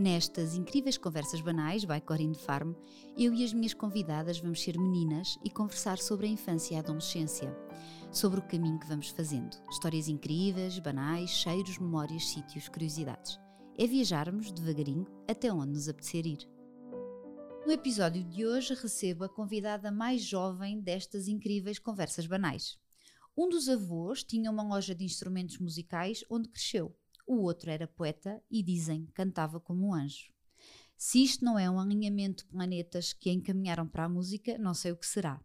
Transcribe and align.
Nestas 0.00 0.54
incríveis 0.54 0.96
conversas 0.96 1.42
banais, 1.42 1.84
by 1.84 2.00
Corinne 2.00 2.34
Farm, 2.34 2.72
eu 3.18 3.34
e 3.34 3.44
as 3.44 3.52
minhas 3.52 3.74
convidadas 3.74 4.40
vamos 4.40 4.62
ser 4.62 4.78
meninas 4.78 5.38
e 5.44 5.50
conversar 5.50 5.98
sobre 5.98 6.26
a 6.26 6.30
infância 6.30 6.72
e 6.72 6.76
a 6.78 6.80
adolescência, 6.80 7.54
sobre 8.10 8.40
o 8.40 8.48
caminho 8.48 8.80
que 8.80 8.86
vamos 8.86 9.10
fazendo. 9.10 9.54
Histórias 9.70 10.08
incríveis, 10.08 10.78
banais, 10.78 11.28
cheiros, 11.28 11.76
memórias, 11.76 12.30
sítios, 12.30 12.66
curiosidades. 12.66 13.38
É 13.76 13.86
viajarmos 13.86 14.50
devagarinho 14.50 15.06
até 15.28 15.52
onde 15.52 15.72
nos 15.72 15.86
apetecer 15.86 16.24
ir. 16.24 16.48
No 17.66 17.70
episódio 17.70 18.24
de 18.24 18.46
hoje 18.46 18.72
recebo 18.72 19.24
a 19.24 19.28
convidada 19.28 19.92
mais 19.92 20.22
jovem 20.22 20.80
destas 20.80 21.28
incríveis 21.28 21.78
conversas 21.78 22.26
banais. 22.26 22.78
Um 23.36 23.50
dos 23.50 23.68
avós 23.68 24.24
tinha 24.24 24.50
uma 24.50 24.62
loja 24.62 24.94
de 24.94 25.04
instrumentos 25.04 25.58
musicais 25.58 26.24
onde 26.30 26.48
cresceu 26.48 26.96
o 27.30 27.42
outro 27.42 27.70
era 27.70 27.86
poeta 27.86 28.42
e 28.50 28.60
dizem 28.60 29.06
cantava 29.14 29.60
como 29.60 29.86
um 29.86 29.94
anjo. 29.94 30.32
Se 30.96 31.22
isto 31.22 31.44
não 31.44 31.56
é 31.56 31.70
um 31.70 31.78
alinhamento 31.78 32.44
de 32.44 32.50
planetas 32.50 33.12
que 33.12 33.30
a 33.30 33.32
encaminharam 33.32 33.86
para 33.86 34.04
a 34.04 34.08
música, 34.08 34.58
não 34.58 34.74
sei 34.74 34.90
o 34.90 34.96
que 34.96 35.06
será. 35.06 35.40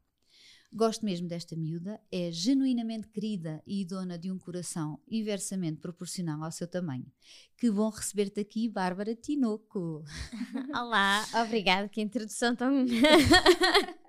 Gosto 0.73 1.05
mesmo 1.05 1.27
desta 1.27 1.55
miúda, 1.55 2.01
é 2.11 2.31
genuinamente 2.31 3.07
querida 3.07 3.61
e 3.67 3.85
dona 3.85 4.17
de 4.17 4.31
um 4.31 4.37
coração 4.39 4.99
inversamente 5.07 5.79
proporcional 5.79 6.43
ao 6.43 6.51
seu 6.51 6.67
tamanho. 6.67 7.05
Que 7.55 7.69
bom 7.69 7.89
receber-te 7.89 8.41
aqui, 8.41 8.67
Bárbara 8.67 9.15
Tinoco. 9.15 10.03
Olá, 10.75 11.23
obrigada, 11.45 11.87
que 11.87 12.01
introdução 12.01 12.55
tão. 12.55 12.83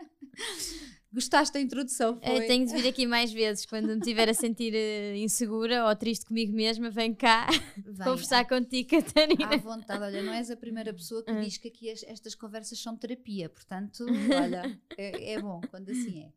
Gostaste 1.17 1.55
da 1.55 1.61
introdução? 1.63 2.21
Foi? 2.21 2.37
Eu 2.37 2.47
tenho 2.47 2.67
de 2.67 2.75
vir 2.75 2.87
aqui 2.87 3.07
mais 3.07 3.33
vezes 3.33 3.65
quando 3.65 3.87
me 3.87 3.97
estiver 3.97 4.29
a 4.29 4.35
sentir 4.35 4.75
uh, 4.75 5.17
insegura 5.17 5.87
ou 5.89 5.97
triste 5.97 6.27
comigo 6.27 6.53
mesma. 6.53 6.91
Vem 6.91 7.15
cá 7.15 7.47
Vem, 7.75 8.07
conversar 8.07 8.47
contigo, 8.47 8.91
Catarina. 8.91 9.55
À 9.55 9.57
vontade, 9.57 10.03
olha, 10.03 10.23
não 10.23 10.35
és 10.35 10.51
a 10.51 10.57
primeira 10.59 10.93
pessoa 10.93 11.25
que 11.25 11.33
hum. 11.33 11.41
diz 11.41 11.57
que 11.57 11.69
aqui 11.69 11.91
as, 11.91 12.03
estas 12.03 12.35
conversas 12.35 12.79
são 12.79 12.95
terapia, 12.95 13.49
portanto, 13.49 14.05
olha, 14.31 14.79
é, 14.99 15.33
é 15.33 15.41
bom 15.41 15.63
quando 15.71 15.89
assim 15.89 16.25
é. 16.25 16.33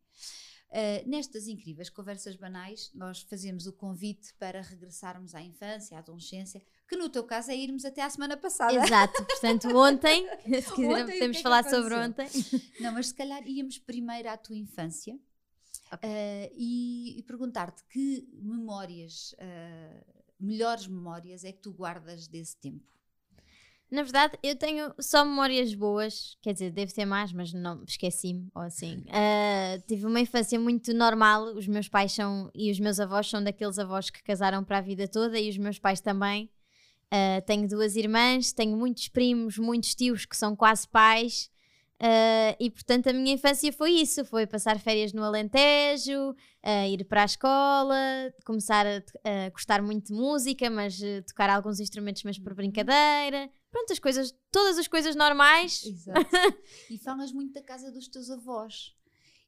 Uh, 0.70 1.02
nestas 1.04 1.48
incríveis 1.48 1.90
conversas 1.90 2.36
banais, 2.36 2.92
nós 2.94 3.22
fazemos 3.22 3.66
o 3.66 3.72
convite 3.72 4.32
para 4.34 4.62
regressarmos 4.62 5.34
à 5.34 5.42
infância, 5.42 5.96
à 5.96 5.98
adolescência, 6.00 6.62
que 6.88 6.96
no 6.96 7.08
teu 7.08 7.24
caso 7.24 7.50
é 7.50 7.56
irmos 7.56 7.84
até 7.84 8.02
à 8.02 8.08
semana 8.08 8.36
passada. 8.36 8.72
Exato, 8.72 9.24
portanto, 9.24 9.66
ontem, 9.76 10.28
se 10.62 10.72
quiser, 10.72 11.06
podemos 11.06 11.36
que 11.36 11.40
é 11.40 11.42
falar 11.42 11.68
sobre 11.68 11.94
ontem. 11.94 12.28
Não, 12.78 12.92
mas 12.92 13.08
se 13.08 13.14
calhar 13.14 13.44
íamos 13.48 13.78
primeiro 13.78 14.28
à 14.28 14.36
tua 14.36 14.56
infância 14.56 15.18
okay. 15.92 16.08
uh, 16.08 16.54
e, 16.56 17.18
e 17.18 17.22
perguntar-te 17.24 17.82
que 17.86 18.28
memórias, 18.32 19.34
uh, 19.40 20.22
melhores 20.38 20.86
memórias 20.86 21.42
é 21.42 21.50
que 21.50 21.58
tu 21.58 21.72
guardas 21.72 22.28
desse 22.28 22.56
tempo? 22.56 22.86
Na 23.90 24.02
verdade, 24.02 24.38
eu 24.42 24.54
tenho 24.54 24.94
só 25.00 25.24
memórias 25.24 25.74
boas, 25.74 26.36
quer 26.40 26.52
dizer, 26.52 26.70
deve 26.70 26.92
ter 26.92 27.04
mais, 27.04 27.32
mas 27.32 27.52
não 27.52 27.82
esqueci-me, 27.82 28.48
ou 28.54 28.62
assim. 28.62 28.98
Uh, 29.08 29.82
tive 29.88 30.06
uma 30.06 30.20
infância 30.20 30.60
muito 30.60 30.94
normal, 30.94 31.56
os 31.56 31.66
meus 31.66 31.88
pais 31.88 32.12
são, 32.12 32.50
e 32.54 32.70
os 32.70 32.78
meus 32.78 33.00
avós 33.00 33.28
são 33.28 33.42
daqueles 33.42 33.80
avós 33.80 34.08
que 34.08 34.22
casaram 34.22 34.62
para 34.62 34.78
a 34.78 34.80
vida 34.80 35.08
toda, 35.08 35.40
e 35.40 35.50
os 35.50 35.58
meus 35.58 35.78
pais 35.78 36.00
também. 36.00 36.48
Uh, 37.12 37.42
tenho 37.44 37.66
duas 37.66 37.96
irmãs, 37.96 38.52
tenho 38.52 38.76
muitos 38.76 39.08
primos, 39.08 39.58
muitos 39.58 39.92
tios 39.96 40.24
que 40.24 40.36
são 40.36 40.54
quase 40.54 40.86
pais, 40.86 41.50
Uh, 42.02 42.56
e 42.58 42.70
portanto 42.70 43.10
a 43.10 43.12
minha 43.12 43.34
infância 43.34 43.70
foi 43.70 43.90
isso: 43.90 44.24
foi 44.24 44.46
passar 44.46 44.78
férias 44.78 45.12
no 45.12 45.22
Alentejo, 45.22 46.34
ir 46.88 47.04
para 47.04 47.20
a 47.20 47.24
escola, 47.26 47.94
começar 48.42 48.86
a, 48.86 49.02
a 49.22 49.50
gostar 49.50 49.82
muito 49.82 50.06
de 50.06 50.14
música, 50.14 50.70
mas 50.70 50.98
uh, 50.98 51.22
tocar 51.28 51.50
alguns 51.50 51.78
instrumentos, 51.78 52.22
mas 52.22 52.38
por 52.38 52.52
uhum. 52.52 52.56
brincadeira. 52.56 53.50
Pronto, 53.70 53.92
as 53.92 53.98
coisas, 53.98 54.34
todas 54.50 54.78
as 54.78 54.88
coisas 54.88 55.14
normais. 55.14 55.84
Exato. 55.84 56.20
e 56.90 56.98
falas 56.98 57.32
muito 57.32 57.52
da 57.52 57.62
casa 57.62 57.90
dos 57.90 58.08
teus 58.08 58.30
avós. 58.30 58.94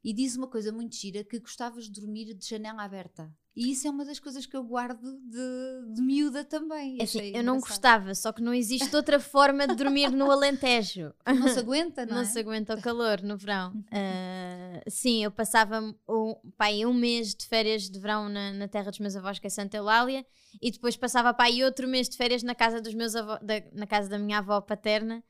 E 0.04 0.12
diz 0.12 0.36
uma 0.36 0.48
coisa 0.48 0.72
muito 0.72 0.94
gira: 0.94 1.24
que 1.24 1.38
gostavas 1.38 1.84
de 1.84 2.00
dormir 2.00 2.34
de 2.34 2.46
janela 2.46 2.82
aberta. 2.82 3.32
E 3.54 3.70
isso 3.72 3.86
é 3.86 3.90
uma 3.90 4.04
das 4.04 4.18
coisas 4.18 4.46
que 4.46 4.56
eu 4.56 4.64
guardo 4.64 5.18
de, 5.18 5.94
de 5.94 6.00
miúda 6.00 6.42
também. 6.42 6.96
É 6.98 7.04
assim, 7.04 7.36
eu 7.36 7.42
não 7.42 7.60
gostava, 7.60 8.14
só 8.14 8.32
que 8.32 8.40
não 8.40 8.54
existe 8.54 8.94
outra 8.96 9.20
forma 9.20 9.66
de 9.66 9.74
dormir 9.74 10.10
no 10.10 10.30
Alentejo. 10.30 11.12
Não 11.26 11.48
se 11.48 11.58
aguenta, 11.58 12.04
não, 12.06 12.16
não 12.16 12.22
é? 12.22 12.24
se 12.24 12.38
aguenta 12.38 12.74
o 12.74 12.80
calor 12.80 13.20
no 13.20 13.36
verão. 13.36 13.72
Uh, 13.72 14.90
sim, 14.90 15.22
eu 15.22 15.30
passava 15.30 15.80
um, 16.08 16.34
pai, 16.56 16.86
um 16.86 16.94
mês 16.94 17.34
de 17.34 17.46
férias 17.46 17.90
de 17.90 17.98
verão 17.98 18.26
na, 18.28 18.54
na, 18.54 18.68
terra 18.68 18.90
dos 18.90 19.00
meus 19.00 19.14
avós, 19.16 19.38
que 19.38 19.46
é 19.46 19.50
Santa 19.50 19.76
Eulália, 19.76 20.24
e 20.60 20.70
depois 20.70 20.96
passava 20.96 21.34
pai 21.34 21.62
outro 21.62 21.86
mês 21.86 22.08
de 22.08 22.16
férias 22.16 22.42
na 22.42 22.54
casa 22.54 22.80
dos 22.80 22.94
meus 22.94 23.14
avós, 23.14 23.38
da, 23.42 23.62
na 23.74 23.86
casa 23.86 24.08
da 24.08 24.18
minha 24.18 24.38
avó 24.38 24.62
paterna. 24.62 25.22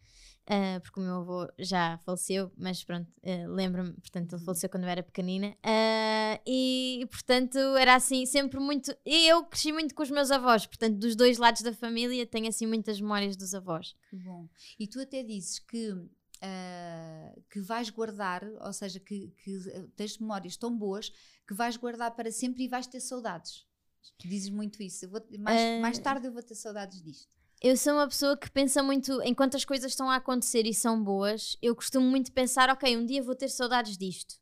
Uh, 0.43 0.81
porque 0.81 0.99
o 0.99 1.03
meu 1.03 1.15
avô 1.21 1.49
já 1.57 1.99
faleceu, 1.99 2.51
mas 2.57 2.83
pronto, 2.83 3.09
uh, 3.23 3.49
lembro-me, 3.49 3.93
portanto, 3.93 4.33
ele 4.33 4.41
uhum. 4.41 4.45
faleceu 4.45 4.69
quando 4.69 4.83
eu 4.83 4.89
era 4.89 5.03
pequenina. 5.03 5.51
Uh, 5.65 6.43
e, 6.45 7.07
portanto, 7.11 7.59
era 7.77 7.95
assim, 7.95 8.27
sempre 8.27 8.59
muito. 8.59 8.93
E 9.07 9.29
eu 9.29 9.45
cresci 9.45 9.73
muito 9.73 9.95
com 9.95 10.03
os 10.03 10.11
meus 10.11 10.33
avós, 10.33 10.67
portanto, 10.67 10.99
dos 10.99 11.15
dois 11.15 11.39
lados 11.39 11.63
da 11.63 11.73
família, 11.73 12.27
tenho 12.27 12.49
assim 12.49 12.67
muitas 12.67 13.01
memórias 13.01 13.37
dos 13.37 13.55
avós. 13.55 13.95
Que 14.11 14.17
bom. 14.17 14.49
E 14.79 14.89
tu 14.89 15.01
até 15.01 15.23
dizes 15.23 15.61
que. 15.61 15.95
que 17.49 17.61
vais 17.61 17.89
guardar, 17.89 18.43
ou 18.63 18.73
seja, 18.73 18.99
que, 18.99 19.29
que 19.45 19.59
tens 19.95 20.19
memórias 20.19 20.57
tão 20.57 20.77
boas 20.77 21.13
que 21.47 21.55
vais 21.55 21.77
guardar 21.77 22.17
para 22.17 22.33
sempre 22.33 22.65
e 22.65 22.69
vais 22.69 22.89
ter 22.89 22.99
saudades. 22.99 23.65
Tu 24.19 24.27
dizes 24.27 24.51
muito 24.51 24.83
isso. 24.83 25.09
Vou, 25.09 25.21
mais, 25.39 25.81
mais 25.81 25.99
tarde 26.01 26.27
eu 26.27 26.33
vou 26.33 26.43
ter 26.43 26.57
saudades 26.57 27.01
disto 27.01 27.42
eu 27.62 27.77
sou 27.77 27.93
uma 27.93 28.09
pessoa 28.09 28.37
que 28.37 28.50
pensa 28.50 28.83
muito, 28.83 29.23
enquanto 29.23 29.56
as 29.56 29.65
coisas 29.65 29.93
estão 29.93 30.11
a 30.11 30.17
acontecer 30.17 30.67
e 30.67 30.75
são 30.75 31.03
boas, 31.03 31.56
eu 31.62 31.77
costumo 31.77 32.06
muito 32.06 32.33
pensar, 32.33 32.69
ok, 32.69 32.97
um 32.97 33.06
dia 33.06 33.23
vou 33.23 33.37
ter 33.37 33.49
saudades 33.49 33.97
disto. 33.97 34.34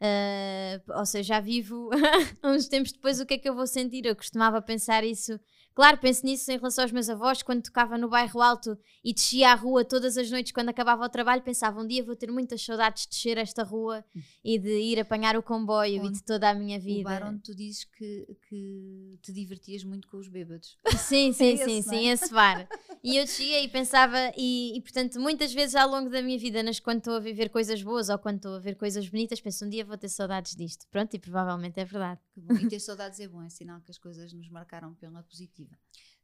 Uh, 0.00 0.98
ou 0.98 1.06
seja, 1.06 1.34
já 1.34 1.40
vivo 1.40 1.90
uns 2.42 2.66
tempos 2.66 2.90
depois 2.90 3.20
o 3.20 3.26
que 3.26 3.34
é 3.34 3.38
que 3.38 3.48
eu 3.48 3.54
vou 3.54 3.66
sentir. 3.66 4.06
Eu 4.06 4.16
costumava 4.16 4.60
pensar 4.60 5.04
isso 5.04 5.38
Claro, 5.74 5.98
penso 5.98 6.24
nisso 6.26 6.50
em 6.50 6.56
relação 6.56 6.84
aos 6.84 6.92
meus 6.92 7.08
avós, 7.08 7.42
quando 7.42 7.62
tocava 7.62 7.96
no 7.96 8.08
bairro 8.08 8.40
alto 8.40 8.78
e 9.02 9.12
descia 9.12 9.52
à 9.52 9.54
rua 9.54 9.84
todas 9.84 10.16
as 10.16 10.30
noites 10.30 10.52
quando 10.52 10.68
acabava 10.68 11.04
o 11.04 11.08
trabalho, 11.08 11.42
pensava 11.42 11.80
um 11.80 11.86
dia 11.86 12.04
vou 12.04 12.14
ter 12.14 12.30
muitas 12.30 12.62
saudades 12.62 13.04
de 13.04 13.10
descer 13.10 13.38
esta 13.38 13.62
rua 13.62 14.04
e 14.44 14.58
de 14.58 14.80
ir 14.80 15.00
apanhar 15.00 15.36
o 15.36 15.42
comboio 15.42 16.00
onde, 16.00 16.08
e 16.08 16.12
de 16.12 16.22
toda 16.22 16.50
a 16.50 16.54
minha 16.54 16.78
vida. 16.78 17.00
O 17.00 17.04
bar 17.04 17.28
onde 17.28 17.40
tu 17.40 17.54
dizes 17.54 17.84
que, 17.84 18.26
que 18.48 19.18
te 19.22 19.32
divertias 19.32 19.84
muito 19.84 20.08
com 20.08 20.18
os 20.18 20.28
bêbados. 20.28 20.76
Sim, 20.98 21.32
sim, 21.32 21.52
é 21.54 21.56
sim, 21.56 21.78
esse, 21.78 21.88
sim, 21.88 22.08
é? 22.08 22.12
esse 22.12 22.32
bar. 22.32 22.68
E 23.04 23.16
eu 23.16 23.24
descia 23.24 23.60
e 23.60 23.66
pensava, 23.66 24.16
e, 24.36 24.76
e, 24.76 24.80
portanto, 24.80 25.18
muitas 25.18 25.52
vezes 25.52 25.74
ao 25.74 25.88
longo 25.88 26.08
da 26.08 26.22
minha 26.22 26.38
vida, 26.38 26.62
nas, 26.62 26.78
quando 26.78 26.98
estou 26.98 27.16
a 27.16 27.18
viver 27.20 27.48
coisas 27.48 27.82
boas 27.82 28.08
ou 28.08 28.16
quando 28.16 28.36
estou 28.36 28.54
a 28.54 28.60
ver 28.60 28.76
coisas 28.76 29.08
bonitas, 29.08 29.40
penso 29.40 29.64
um 29.64 29.68
dia 29.68 29.84
vou 29.84 29.98
ter 29.98 30.08
saudades 30.08 30.54
disto. 30.54 30.86
Pronto, 30.88 31.12
e 31.12 31.18
provavelmente 31.18 31.80
é 31.80 31.84
verdade. 31.84 32.20
E 32.36 32.68
ter 32.68 32.78
saudades 32.78 33.18
é 33.18 33.26
bom, 33.26 33.42
é 33.42 33.48
sinal 33.48 33.80
que 33.80 33.90
as 33.90 33.98
coisas 33.98 34.32
nos 34.32 34.48
marcaram 34.48 34.94
pela 34.94 35.20
positiva. 35.24 35.61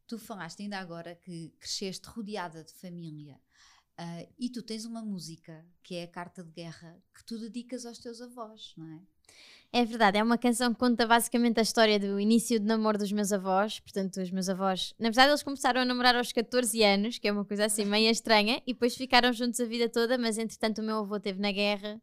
Tu 0.06 0.18
falaste 0.18 0.62
ainda 0.62 0.78
agora 0.78 1.14
que 1.14 1.50
cresceste 1.58 2.08
rodeada 2.08 2.64
de 2.64 2.72
família 2.72 3.38
uh, 3.98 4.32
e 4.38 4.48
tu 4.48 4.62
tens 4.62 4.84
uma 4.84 5.02
música 5.02 5.66
que 5.82 5.96
é 5.96 6.04
a 6.04 6.08
Carta 6.08 6.42
de 6.42 6.50
Guerra 6.50 7.02
que 7.14 7.24
tu 7.24 7.38
dedicas 7.38 7.84
aos 7.84 7.98
teus 7.98 8.20
avós, 8.20 8.72
não 8.76 8.86
é? 8.86 9.00
É 9.70 9.84
verdade, 9.84 10.16
é 10.16 10.22
uma 10.22 10.38
canção 10.38 10.72
que 10.72 10.80
conta 10.80 11.06
basicamente 11.06 11.58
a 11.58 11.62
história 11.62 12.00
do 12.00 12.18
início 12.18 12.58
de 12.58 12.64
namoro 12.64 12.96
dos 12.96 13.12
meus 13.12 13.32
avós. 13.32 13.78
Portanto, 13.80 14.18
os 14.18 14.30
meus 14.30 14.48
avós, 14.48 14.94
na 14.98 15.08
verdade, 15.08 15.30
eles 15.30 15.42
começaram 15.42 15.82
a 15.82 15.84
namorar 15.84 16.16
aos 16.16 16.32
14 16.32 16.82
anos, 16.82 17.18
que 17.18 17.28
é 17.28 17.32
uma 17.32 17.44
coisa 17.44 17.66
assim 17.66 17.84
meio 17.84 18.10
estranha, 18.10 18.62
e 18.66 18.72
depois 18.72 18.96
ficaram 18.96 19.30
juntos 19.30 19.60
a 19.60 19.66
vida 19.66 19.86
toda. 19.86 20.16
Mas 20.16 20.38
entretanto, 20.38 20.80
o 20.80 20.82
meu 20.84 20.96
avô 21.00 21.20
teve 21.20 21.38
na 21.38 21.52
guerra 21.52 22.00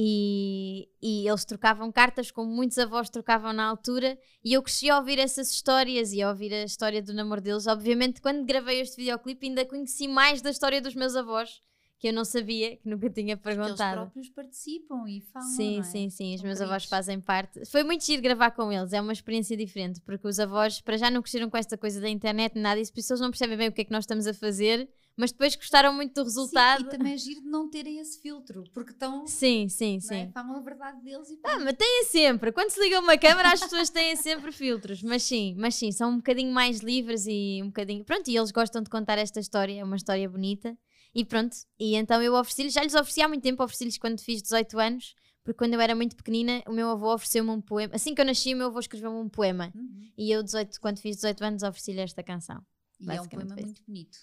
e, 0.00 0.88
e, 1.02 1.28
eles 1.28 1.44
trocavam 1.44 1.90
cartas 1.90 2.30
como 2.30 2.48
muitos 2.48 2.78
avós 2.78 3.10
trocavam 3.10 3.52
na 3.52 3.64
altura 3.64 4.16
e 4.44 4.52
eu 4.52 4.62
cresci 4.62 4.88
a 4.88 4.96
ouvir 4.96 5.18
essas 5.18 5.50
histórias 5.50 6.12
e 6.12 6.22
a 6.22 6.28
ouvir 6.28 6.54
a 6.54 6.62
história 6.62 7.02
do 7.02 7.12
namoro 7.12 7.40
deles. 7.40 7.66
Obviamente, 7.66 8.22
quando 8.22 8.46
gravei 8.46 8.80
este 8.80 8.96
videoclipe, 8.96 9.48
ainda 9.48 9.66
conheci 9.66 10.06
mais 10.06 10.40
da 10.40 10.50
história 10.50 10.80
dos 10.80 10.94
meus 10.94 11.16
avós, 11.16 11.60
que 11.98 12.06
eu 12.06 12.12
não 12.12 12.24
sabia, 12.24 12.76
que 12.76 12.88
nunca 12.88 13.10
tinha 13.10 13.36
perguntado. 13.36 14.02
Porque 14.02 14.20
eles 14.20 14.28
próprios 14.28 14.28
participam 14.28 15.04
e 15.08 15.20
falam. 15.32 15.48
Sim, 15.48 15.80
é? 15.80 15.82
sim, 15.82 16.10
sim. 16.10 16.34
Os 16.36 16.42
meus 16.42 16.60
avós 16.60 16.84
fazem 16.84 17.20
parte. 17.20 17.64
Foi 17.64 17.82
muito 17.82 18.04
giro 18.04 18.22
gravar 18.22 18.52
com 18.52 18.72
eles, 18.72 18.92
é 18.92 19.00
uma 19.00 19.12
experiência 19.12 19.56
diferente, 19.56 20.00
porque 20.02 20.28
os 20.28 20.38
avós, 20.38 20.80
para 20.80 20.96
já, 20.96 21.10
não 21.10 21.20
cresceram 21.20 21.50
com 21.50 21.56
esta 21.56 21.76
coisa 21.76 22.00
da 22.00 22.08
internet, 22.08 22.56
nada 22.56 22.78
disso, 22.78 22.92
por 22.92 23.00
isso 23.00 23.12
eles 23.14 23.20
não 23.20 23.30
percebem 23.30 23.56
bem 23.56 23.68
o 23.68 23.72
que 23.72 23.80
é 23.80 23.84
que 23.84 23.90
nós 23.90 24.04
estamos 24.04 24.28
a 24.28 24.32
fazer 24.32 24.88
mas 25.18 25.32
depois 25.32 25.56
gostaram 25.56 25.92
muito 25.92 26.14
do 26.14 26.22
resultado. 26.22 26.82
Sim, 26.82 26.86
e 26.86 26.90
também 26.90 27.12
é 27.12 27.16
giro 27.16 27.40
de 27.40 27.48
não 27.48 27.68
terem 27.68 27.98
esse 27.98 28.20
filtro, 28.20 28.62
porque 28.72 28.92
estão. 28.92 29.26
Sim, 29.26 29.68
sim, 29.68 29.96
é? 29.96 30.00
sim. 30.00 30.30
Falam 30.32 30.56
a 30.56 30.60
verdade 30.60 31.02
deles 31.02 31.28
e. 31.28 31.40
Ah, 31.42 31.58
mas 31.58 31.74
têm 31.74 32.04
sempre. 32.04 32.52
Quando 32.52 32.70
se 32.70 32.80
liga 32.80 33.00
uma 33.00 33.18
câmera, 33.18 33.52
as 33.52 33.58
pessoas 33.58 33.90
têm 33.90 34.14
sempre 34.14 34.52
filtros. 34.52 35.02
Mas 35.02 35.24
sim, 35.24 35.56
mas 35.58 35.74
sim, 35.74 35.90
são 35.90 36.12
um 36.12 36.16
bocadinho 36.18 36.52
mais 36.52 36.78
livres 36.78 37.26
e 37.26 37.60
um 37.64 37.66
bocadinho. 37.66 38.04
Pronto, 38.04 38.30
e 38.30 38.36
eles 38.36 38.52
gostam 38.52 38.80
de 38.80 38.88
contar 38.88 39.18
esta 39.18 39.40
história, 39.40 39.80
é 39.80 39.82
uma 39.82 39.96
história 39.96 40.28
bonita. 40.28 40.78
E 41.12 41.24
pronto, 41.24 41.56
e 41.80 41.96
então 41.96 42.22
eu 42.22 42.34
ofereci-lhes, 42.34 42.72
já 42.72 42.82
lhes 42.84 42.94
ofereci 42.94 43.20
há 43.20 43.26
muito 43.26 43.42
tempo, 43.42 43.60
ofereci-lhes 43.64 43.98
quando 43.98 44.20
fiz 44.20 44.40
18 44.40 44.78
anos, 44.78 45.14
porque 45.42 45.58
quando 45.58 45.74
eu 45.74 45.80
era 45.80 45.96
muito 45.96 46.14
pequenina, 46.14 46.62
o 46.68 46.72
meu 46.72 46.90
avô 46.90 47.12
ofereceu-me 47.12 47.50
um 47.50 47.60
poema. 47.60 47.96
Assim 47.96 48.14
que 48.14 48.20
eu 48.20 48.24
nasci, 48.24 48.54
o 48.54 48.56
meu 48.56 48.66
avô 48.68 48.78
escreveu-me 48.78 49.18
um 49.18 49.28
poema. 49.28 49.72
Uhum. 49.74 50.12
E 50.16 50.30
eu, 50.30 50.44
18, 50.44 50.80
quando 50.80 51.00
fiz 51.00 51.16
18 51.16 51.42
anos, 51.42 51.62
ofereci-lhe 51.64 52.00
esta 52.00 52.22
canção. 52.22 52.62
E 53.00 53.10
é 53.10 53.20
um 53.20 53.26
poema 53.26 53.56
muito 53.56 53.82
bonito. 53.84 54.18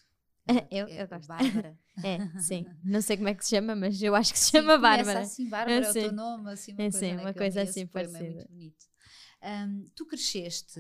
eu, 0.72 0.88
é 0.88 0.96
eu 0.96 1.08
gosto. 1.08 1.32
Bárbara. 1.32 1.78
É, 2.04 2.24
sim. 2.38 2.68
Não 2.84 3.02
sei 3.02 3.18
como 3.18 3.30
é 3.30 3.34
que 3.36 3.44
se 3.44 3.52
chama, 3.56 3.76
mas 3.76 4.02
eu 4.02 4.16
acho 4.16 4.34
que 4.34 4.40
se 4.40 4.52
Sim, 4.52 4.52
chama 4.52 4.78
começa 4.78 5.20
Bárbara. 5.20 5.20
assim, 5.20 5.48
Bárbara 5.50 5.86
é 5.88 5.92
o 5.92 5.96
sim. 5.96 6.00
teu 6.00 6.12
nome, 6.12 6.52
assim, 6.52 6.74
uma 6.74 6.86
É, 6.86 6.90
coisa, 6.90 7.14
sim, 7.14 7.16
né, 7.16 7.28
uma 7.28 7.34
coisa 7.34 7.62
assim 7.64 7.88
poema, 7.88 8.20
É 8.20 8.24
parecida. 8.24 8.24
muito 8.24 8.48
bonito. 8.48 8.86
Ahm, 9.42 9.86
tu 9.96 10.06
cresceste 10.08 10.80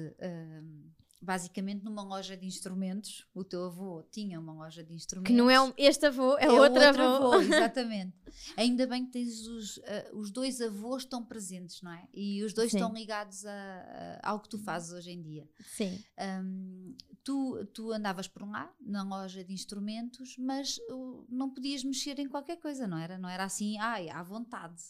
basicamente 1.21 1.83
numa 1.83 2.03
loja 2.03 2.35
de 2.37 2.45
instrumentos. 2.45 3.25
O 3.33 3.43
teu 3.43 3.65
avô 3.65 4.03
tinha 4.11 4.39
uma 4.39 4.53
loja 4.53 4.83
de 4.83 4.93
instrumentos. 4.93 5.31
Que 5.31 5.37
não 5.37 5.49
é 5.49 5.59
um, 5.61 5.73
este 5.77 6.05
avô, 6.05 6.37
é, 6.37 6.49
outro 6.51 6.81
avô. 6.83 7.35
exatamente. 7.41 8.13
Ainda 8.57 8.85
bem 8.85 9.05
que 9.05 9.11
tens 9.11 9.47
os, 9.47 9.79
ah, 9.85 10.09
os 10.13 10.29
dois 10.31 10.61
avós 10.61 11.03
estão 11.03 11.23
presentes, 11.23 11.81
não 11.81 11.91
é? 11.91 12.07
E 12.13 12.43
os 12.43 12.53
dois 12.53 12.71
Sim. 12.71 12.77
estão 12.77 12.93
ligados 12.93 13.45
a- 13.45 14.19
a- 14.23 14.29
ao 14.29 14.39
que 14.39 14.49
tu 14.49 14.59
fazes 14.59 14.91
hoje 14.91 15.11
em 15.11 15.21
dia. 15.21 15.49
Sim. 15.65 16.03
Hum, 16.43 16.95
tu, 17.23 17.65
tu 17.73 17.91
andavas 17.91 18.27
por 18.27 18.47
lá, 18.47 18.71
na 18.79 19.03
loja 19.03 19.43
de 19.43 19.53
instrumentos, 19.53 20.35
mas 20.37 20.77
uh, 20.91 21.25
não 21.29 21.49
podias 21.49 21.83
mexer 21.83 22.19
em 22.19 22.27
qualquer 22.27 22.57
coisa, 22.57 22.87
não 22.87 22.97
era? 22.97 23.17
Não 23.17 23.29
era 23.29 23.45
assim, 23.45 23.77
ai, 23.79 24.09
à 24.09 24.21
vontade. 24.21 24.81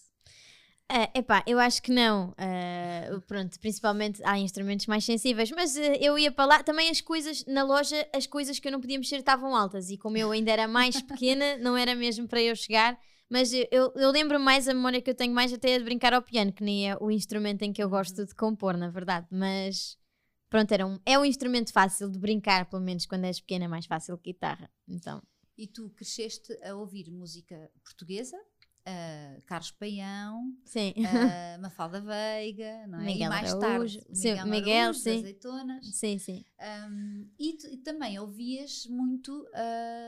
Ah, 0.88 1.10
epá, 1.16 1.44
eu 1.48 1.58
acho 1.60 1.82
que 1.82 1.92
não. 1.92 2.34
Ah, 2.38 3.20
pronto, 3.28 3.60
principalmente 3.60 4.22
há 4.24 4.38
instrumentos 4.38 4.86
mais 4.86 5.04
sensíveis, 5.04 5.50
mas 5.52 5.76
ah, 5.76 5.82
eu 6.00 6.18
ia 6.18 6.32
para 6.32 6.46
lá. 6.46 6.64
Também 6.64 6.90
as 6.90 7.02
coisas 7.02 7.44
na 7.46 7.64
loja, 7.64 8.08
as 8.14 8.28
coisas 8.28 8.60
que 8.60 8.68
eu 8.68 8.72
não 8.72 8.80
podia 8.80 8.98
mexer 9.00 9.18
estavam 9.18 9.56
altas 9.56 9.90
e 9.90 9.98
como 9.98 10.18
eu 10.18 10.32
ainda 10.32 10.52
era 10.52 10.68
mais 10.68 11.02
pequena, 11.02 11.58
não 11.60 11.76
era 11.76 11.96
mesmo 11.96 12.28
para 12.28 12.42
eu 12.42 12.56
chegar. 12.56 12.98
Mas 13.28 13.52
eu, 13.52 13.68
eu, 13.72 13.92
eu 13.96 14.12
lembro 14.12 14.40
mais, 14.40 14.68
a 14.68 14.74
memória 14.74 15.02
que 15.02 15.10
eu 15.10 15.16
tenho 15.16 15.34
mais 15.34 15.52
até 15.52 15.72
é 15.72 15.80
de 15.80 15.84
brincar 15.84 16.14
ao 16.14 16.22
piano, 16.22 16.54
que 16.54 16.64
nem 16.64 16.92
é 16.92 16.98
o 17.02 17.10
instrumento 17.10 17.64
em 17.64 17.74
que 17.74 17.82
eu 17.82 17.90
gosto 17.90 18.24
de 18.24 18.36
compor, 18.36 18.78
na 18.78 18.88
verdade. 18.88 19.26
Mas 19.32 19.98
pronto, 20.52 20.72
era 20.72 20.86
um, 20.86 21.00
é 21.04 21.18
um 21.18 21.26
instrumento 21.26 21.74
fácil 21.74 22.12
de 22.12 22.20
brincar, 22.20 22.70
pelo 22.70 22.84
menos 22.84 23.08
quando 23.08 23.26
és 23.26 23.40
pequena, 23.40 23.66
é 23.66 23.68
mais 23.68 23.88
fácil 23.88 24.16
que 24.20 24.32
guitarra. 24.32 24.70
Então, 24.88 25.20
E 25.58 25.66
tu 25.68 25.90
cresceste 25.90 26.54
a 26.64 26.76
ouvir 26.76 27.10
música 27.10 27.72
portuguesa, 27.84 28.38
uh, 28.88 29.42
Carlos 29.46 29.72
Paião, 29.72 30.54
sim. 30.64 30.94
uh, 30.98 31.60
Mafalda 31.62 32.02
Veiga, 32.02 32.88
não 32.88 33.00
é? 33.00 33.06
Miguel 33.06 33.26
e 33.26 33.30
mais 33.30 33.54
Araújo. 33.54 34.00
tarde, 34.00 34.16
Sim, 34.18 34.30
Miguel, 34.32 34.46
Miguel, 34.48 34.82
Araújo, 34.84 35.00
sim. 35.00 35.18
Azeitonas. 35.20 35.86
sim, 35.96 36.18
sim. 36.20 36.46
Um, 36.90 37.28
e, 37.40 37.58
e 37.74 37.78
também 37.78 38.18
ouvias 38.20 38.86
muito 38.88 39.46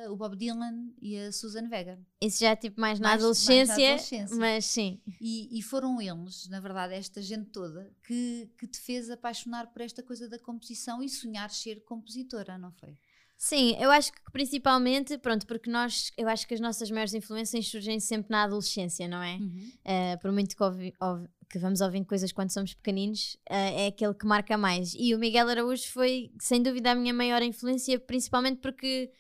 uh, 0.05 0.11
o 0.11 0.15
Bob 0.15 0.35
Dylan 0.35 0.91
e 1.01 1.17
a 1.17 1.31
Susan 1.31 1.67
Vega. 1.67 1.99
Isso 2.21 2.39
já 2.39 2.55
tipo 2.55 2.79
mais 2.79 2.99
na 2.99 3.09
Mais- 3.09 3.21
mais 3.21 3.21
na 3.21 3.53
adolescência, 3.63 3.73
adolescência. 3.93 4.35
mas 4.37 4.65
sim. 4.65 5.01
E, 5.21 5.57
e 5.59 5.61
foram 5.61 6.01
eles, 6.01 6.47
na 6.47 6.59
verdade, 6.59 6.93
esta 6.93 7.21
gente 7.21 7.49
toda, 7.51 7.91
que, 8.05 8.49
que 8.57 8.65
te 8.67 8.79
fez 8.79 9.09
apaixonar 9.09 9.67
por 9.67 9.81
esta 9.81 10.01
coisa 10.01 10.27
da 10.27 10.39
composição 10.39 11.03
e 11.03 11.09
sonhar 11.09 11.49
ser 11.51 11.83
compositora, 11.83 12.57
não 12.57 12.71
foi? 12.71 12.97
Sim, 13.37 13.75
eu 13.79 13.91
acho 13.91 14.11
que 14.11 14.19
principalmente, 14.31 15.17
pronto, 15.19 15.45
porque 15.45 15.69
nós, 15.69 16.11
eu 16.17 16.27
acho 16.27 16.47
que 16.47 16.55
as 16.55 16.59
nossas 16.59 16.89
maiores 16.89 17.13
influências 17.13 17.67
surgem 17.67 17.99
sempre 17.99 18.31
na 18.31 18.43
adolescência, 18.43 19.07
não 19.07 19.21
é? 19.21 19.43
Uh, 19.85 20.19
por 20.19 20.31
muito 20.31 20.55
que, 20.55 20.63
ouvi- 20.63 20.93
ouvi- 20.99 21.27
que 21.49 21.59
vamos 21.59 21.79
ouvindo 21.79 22.05
coisas 22.07 22.31
quando 22.31 22.51
somos 22.51 22.73
pequeninos, 22.73 23.35
uh, 23.49 23.53
é 23.53 23.87
aquele 23.87 24.13
que 24.15 24.25
marca 24.25 24.57
mais. 24.57 24.93
E 24.95 25.13
o 25.13 25.19
Miguel 25.19 25.47
Araújo 25.49 25.87
foi, 25.91 26.31
sem 26.39 26.63
dúvida, 26.63 26.91
a 26.91 26.95
minha 26.95 27.13
maior 27.13 27.41
influência, 27.43 27.99
principalmente 27.99 28.59
porque 28.59 29.11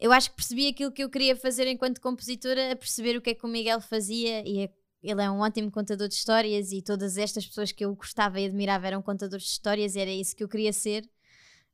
eu 0.00 0.12
acho 0.12 0.30
que 0.30 0.36
percebi 0.36 0.68
aquilo 0.68 0.92
que 0.92 1.02
eu 1.04 1.10
queria 1.10 1.36
fazer 1.36 1.66
enquanto 1.68 2.00
compositora, 2.00 2.72
a 2.72 2.76
perceber 2.76 3.16
o 3.16 3.22
que 3.22 3.30
é 3.30 3.34
que 3.34 3.44
o 3.46 3.48
Miguel 3.48 3.80
fazia 3.80 4.46
e 4.48 4.60
é- 4.64 4.70
ele 5.02 5.22
é 5.22 5.30
um 5.30 5.40
ótimo 5.40 5.70
contador 5.70 6.08
de 6.08 6.14
histórias 6.14 6.72
e 6.72 6.82
todas 6.82 7.16
estas 7.18 7.46
pessoas 7.46 7.72
que 7.72 7.84
eu 7.84 7.94
gostava 7.96 8.40
e 8.40 8.46
admirava 8.46 8.86
eram 8.86 9.02
contadores 9.02 9.44
de 9.44 9.50
histórias 9.52 9.96
e 9.96 10.00
era 10.00 10.10
isso 10.10 10.36
que 10.36 10.44
eu 10.44 10.48
queria 10.48 10.72
ser. 10.72 11.08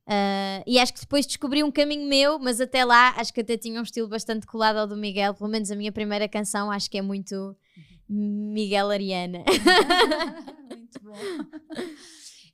Uh, 0.05 0.63
e 0.67 0.79
acho 0.79 0.93
que 0.93 0.99
depois 0.99 1.25
descobri 1.25 1.63
um 1.63 1.71
caminho 1.71 2.07
meu, 2.07 2.37
mas 2.37 2.59
até 2.59 2.83
lá 2.83 3.11
acho 3.11 3.33
que 3.33 3.39
até 3.41 3.57
tinha 3.57 3.79
um 3.79 3.83
estilo 3.83 4.07
bastante 4.07 4.45
colado 4.45 4.77
ao 4.77 4.87
do 4.87 4.97
Miguel. 4.97 5.33
Pelo 5.33 5.49
menos 5.49 5.71
a 5.71 5.75
minha 5.75 5.91
primeira 5.91 6.27
canção 6.27 6.69
acho 6.69 6.89
que 6.89 6.97
é 6.97 7.01
muito 7.01 7.55
Miguel 8.09 8.89
Ariana. 8.89 9.43
Muito 10.69 10.99
bom. 11.01 11.15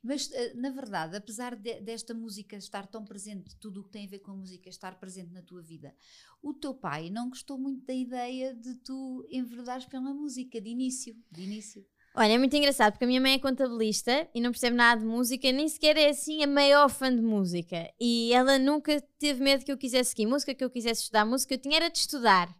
Mas, 0.02 0.30
eh, 0.32 0.54
na 0.54 0.70
verdade, 0.70 1.16
apesar 1.16 1.54
de- 1.54 1.80
desta 1.80 2.14
música 2.14 2.56
estar 2.56 2.86
tão 2.86 3.04
presente, 3.04 3.54
tudo 3.56 3.80
o 3.80 3.84
que 3.84 3.90
tem 3.90 4.06
a 4.06 4.08
ver 4.08 4.20
com 4.20 4.30
a 4.30 4.36
música 4.36 4.68
estar 4.68 4.98
presente 4.98 5.30
na 5.32 5.42
tua 5.42 5.60
vida, 5.60 5.94
o 6.42 6.54
teu 6.54 6.72
pai 6.74 7.10
não 7.10 7.28
gostou 7.28 7.58
muito 7.58 7.84
da 7.84 7.94
ideia 7.94 8.54
de 8.54 8.76
tu 8.76 9.26
enverdares 9.30 9.84
pela 9.84 10.14
música 10.14 10.58
de 10.60 10.70
início. 10.70 11.14
De 11.30 11.42
início. 11.42 11.84
Olha, 12.12 12.32
é 12.32 12.38
muito 12.38 12.56
engraçado 12.56 12.92
porque 12.92 13.04
a 13.04 13.06
minha 13.06 13.20
mãe 13.20 13.34
é 13.34 13.38
contabilista 13.38 14.28
e 14.34 14.40
não 14.40 14.50
percebe 14.50 14.76
nada 14.76 15.00
de 15.00 15.06
música, 15.06 15.50
nem 15.52 15.68
sequer 15.68 15.96
é 15.96 16.08
assim 16.08 16.42
a 16.42 16.46
maior 16.46 16.88
fã 16.88 17.14
de 17.14 17.22
música. 17.22 17.88
E 18.00 18.32
ela 18.32 18.58
nunca 18.58 19.00
teve 19.16 19.40
medo 19.42 19.64
que 19.64 19.70
eu 19.70 19.78
quisesse 19.78 20.10
seguir 20.10 20.26
música, 20.26 20.52
que 20.52 20.64
eu 20.64 20.70
quisesse 20.70 21.02
estudar 21.02 21.24
música, 21.24 21.54
eu 21.54 21.58
tinha 21.58 21.76
era 21.76 21.88
de 21.88 21.98
estudar. 21.98 22.52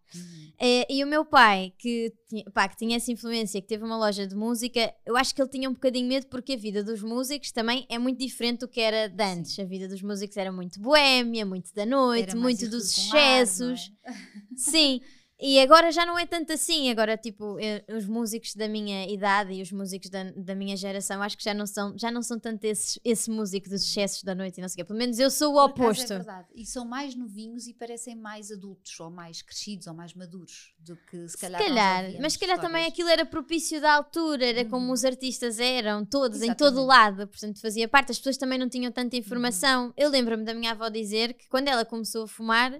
Eh, 0.58 0.86
e 0.88 1.02
o 1.02 1.06
meu 1.06 1.24
pai, 1.24 1.72
que, 1.78 2.12
tinha- 2.28 2.44
pá, 2.52 2.68
que 2.68 2.76
tinha 2.76 2.96
essa 2.96 3.10
influência, 3.10 3.60
que 3.60 3.66
teve 3.66 3.82
uma 3.82 3.96
loja 3.96 4.24
de 4.26 4.36
música, 4.36 4.94
eu 5.04 5.16
acho 5.16 5.34
que 5.34 5.42
ele 5.42 5.48
tinha 5.48 5.68
um 5.68 5.72
bocadinho 5.72 6.06
medo 6.06 6.26
porque 6.26 6.52
a 6.52 6.56
vida 6.56 6.84
dos 6.84 7.02
músicos 7.02 7.50
também 7.50 7.86
é 7.88 7.98
muito 7.98 8.18
diferente 8.18 8.60
do 8.60 8.68
que 8.68 8.80
era 8.80 9.08
de 9.08 9.24
antes. 9.24 9.58
A 9.58 9.64
vida 9.64 9.88
dos 9.88 10.00
músicos 10.00 10.36
era 10.36 10.52
muito 10.52 10.78
boémia, 10.78 11.44
muito 11.44 11.74
da 11.74 11.84
noite, 11.84 12.36
muito 12.36 12.68
dos 12.68 12.96
é? 13.14 13.40
excessos. 13.42 13.92
Sim. 14.54 15.00
E 15.42 15.58
agora 15.60 15.90
já 15.90 16.04
não 16.04 16.18
é 16.18 16.26
tanto 16.26 16.52
assim. 16.52 16.90
Agora, 16.90 17.16
tipo, 17.16 17.58
eu- 17.58 17.96
os 17.96 18.06
músicos 18.06 18.54
da 18.54 18.68
minha 18.68 19.08
idade 19.10 19.52
e 19.54 19.62
os 19.62 19.72
músicos 19.72 20.10
da, 20.10 20.24
da 20.36 20.54
minha 20.54 20.76
geração, 20.76 21.22
acho 21.22 21.36
que 21.38 21.44
já 21.44 21.54
não 21.54 21.66
são, 21.66 21.96
já 21.98 22.10
não 22.10 22.22
são 22.22 22.38
tanto 22.38 22.64
esses, 22.64 22.98
esse 23.04 23.30
músico 23.30 23.68
dos 23.68 23.82
excessos 23.82 24.22
da 24.22 24.34
noite 24.34 24.58
e 24.58 24.60
não 24.60 24.68
sei 24.68 24.74
o 24.74 24.76
quê. 24.78 24.84
Pelo 24.84 24.98
menos 24.98 25.18
eu 25.18 25.30
sou 25.30 25.52
o 25.56 25.68
Por 25.70 25.84
acaso 25.86 26.02
oposto. 26.04 26.12
É 26.12 26.16
verdade. 26.16 26.48
E 26.54 26.66
são 26.66 26.84
mais 26.84 27.14
novinhos 27.14 27.66
e 27.66 27.72
parecem 27.74 28.14
mais 28.14 28.50
adultos, 28.50 29.00
ou 29.00 29.10
mais 29.10 29.40
crescidos, 29.40 29.86
ou 29.86 29.94
mais 29.94 30.12
maduros 30.14 30.74
do 30.78 30.96
que 30.96 31.16
se 31.28 31.30
Se 31.30 31.38
calhar. 31.38 31.60
nós 31.60 31.68
calhar, 31.68 32.12
mas 32.20 32.32
se 32.34 32.38
calhar 32.38 32.56
também 32.56 32.82
histórias. 32.82 32.92
aquilo 32.92 33.08
era 33.08 33.24
propício 33.24 33.80
da 33.80 33.94
altura, 33.94 34.44
era 34.46 34.64
como 34.66 34.86
Uhum. 34.86 34.92
os 34.92 35.04
artistas 35.04 35.58
eram, 35.58 36.04
todos, 36.04 36.42
em 36.42 36.54
todo 36.54 36.76
o 36.76 36.84
Exatamente. 36.84 36.86
lado, 36.88 37.28
portanto 37.28 37.60
fazia 37.60 37.88
parte. 37.88 38.12
As 38.12 38.18
pessoas 38.18 38.36
também 38.36 38.58
não 38.58 38.68
tinham 38.68 38.92
tanta 38.92 39.16
informação. 39.16 39.86
Uhum. 39.86 39.92
Eu 39.96 40.10
lembro-me 40.10 40.44
da 40.44 40.52
minha 40.54 40.72
avó 40.72 40.88
dizer 40.88 41.32
que 41.34 41.48
quando 41.48 41.68
ela 41.68 41.84
começou 41.84 42.24
a 42.24 42.28
fumar, 42.28 42.78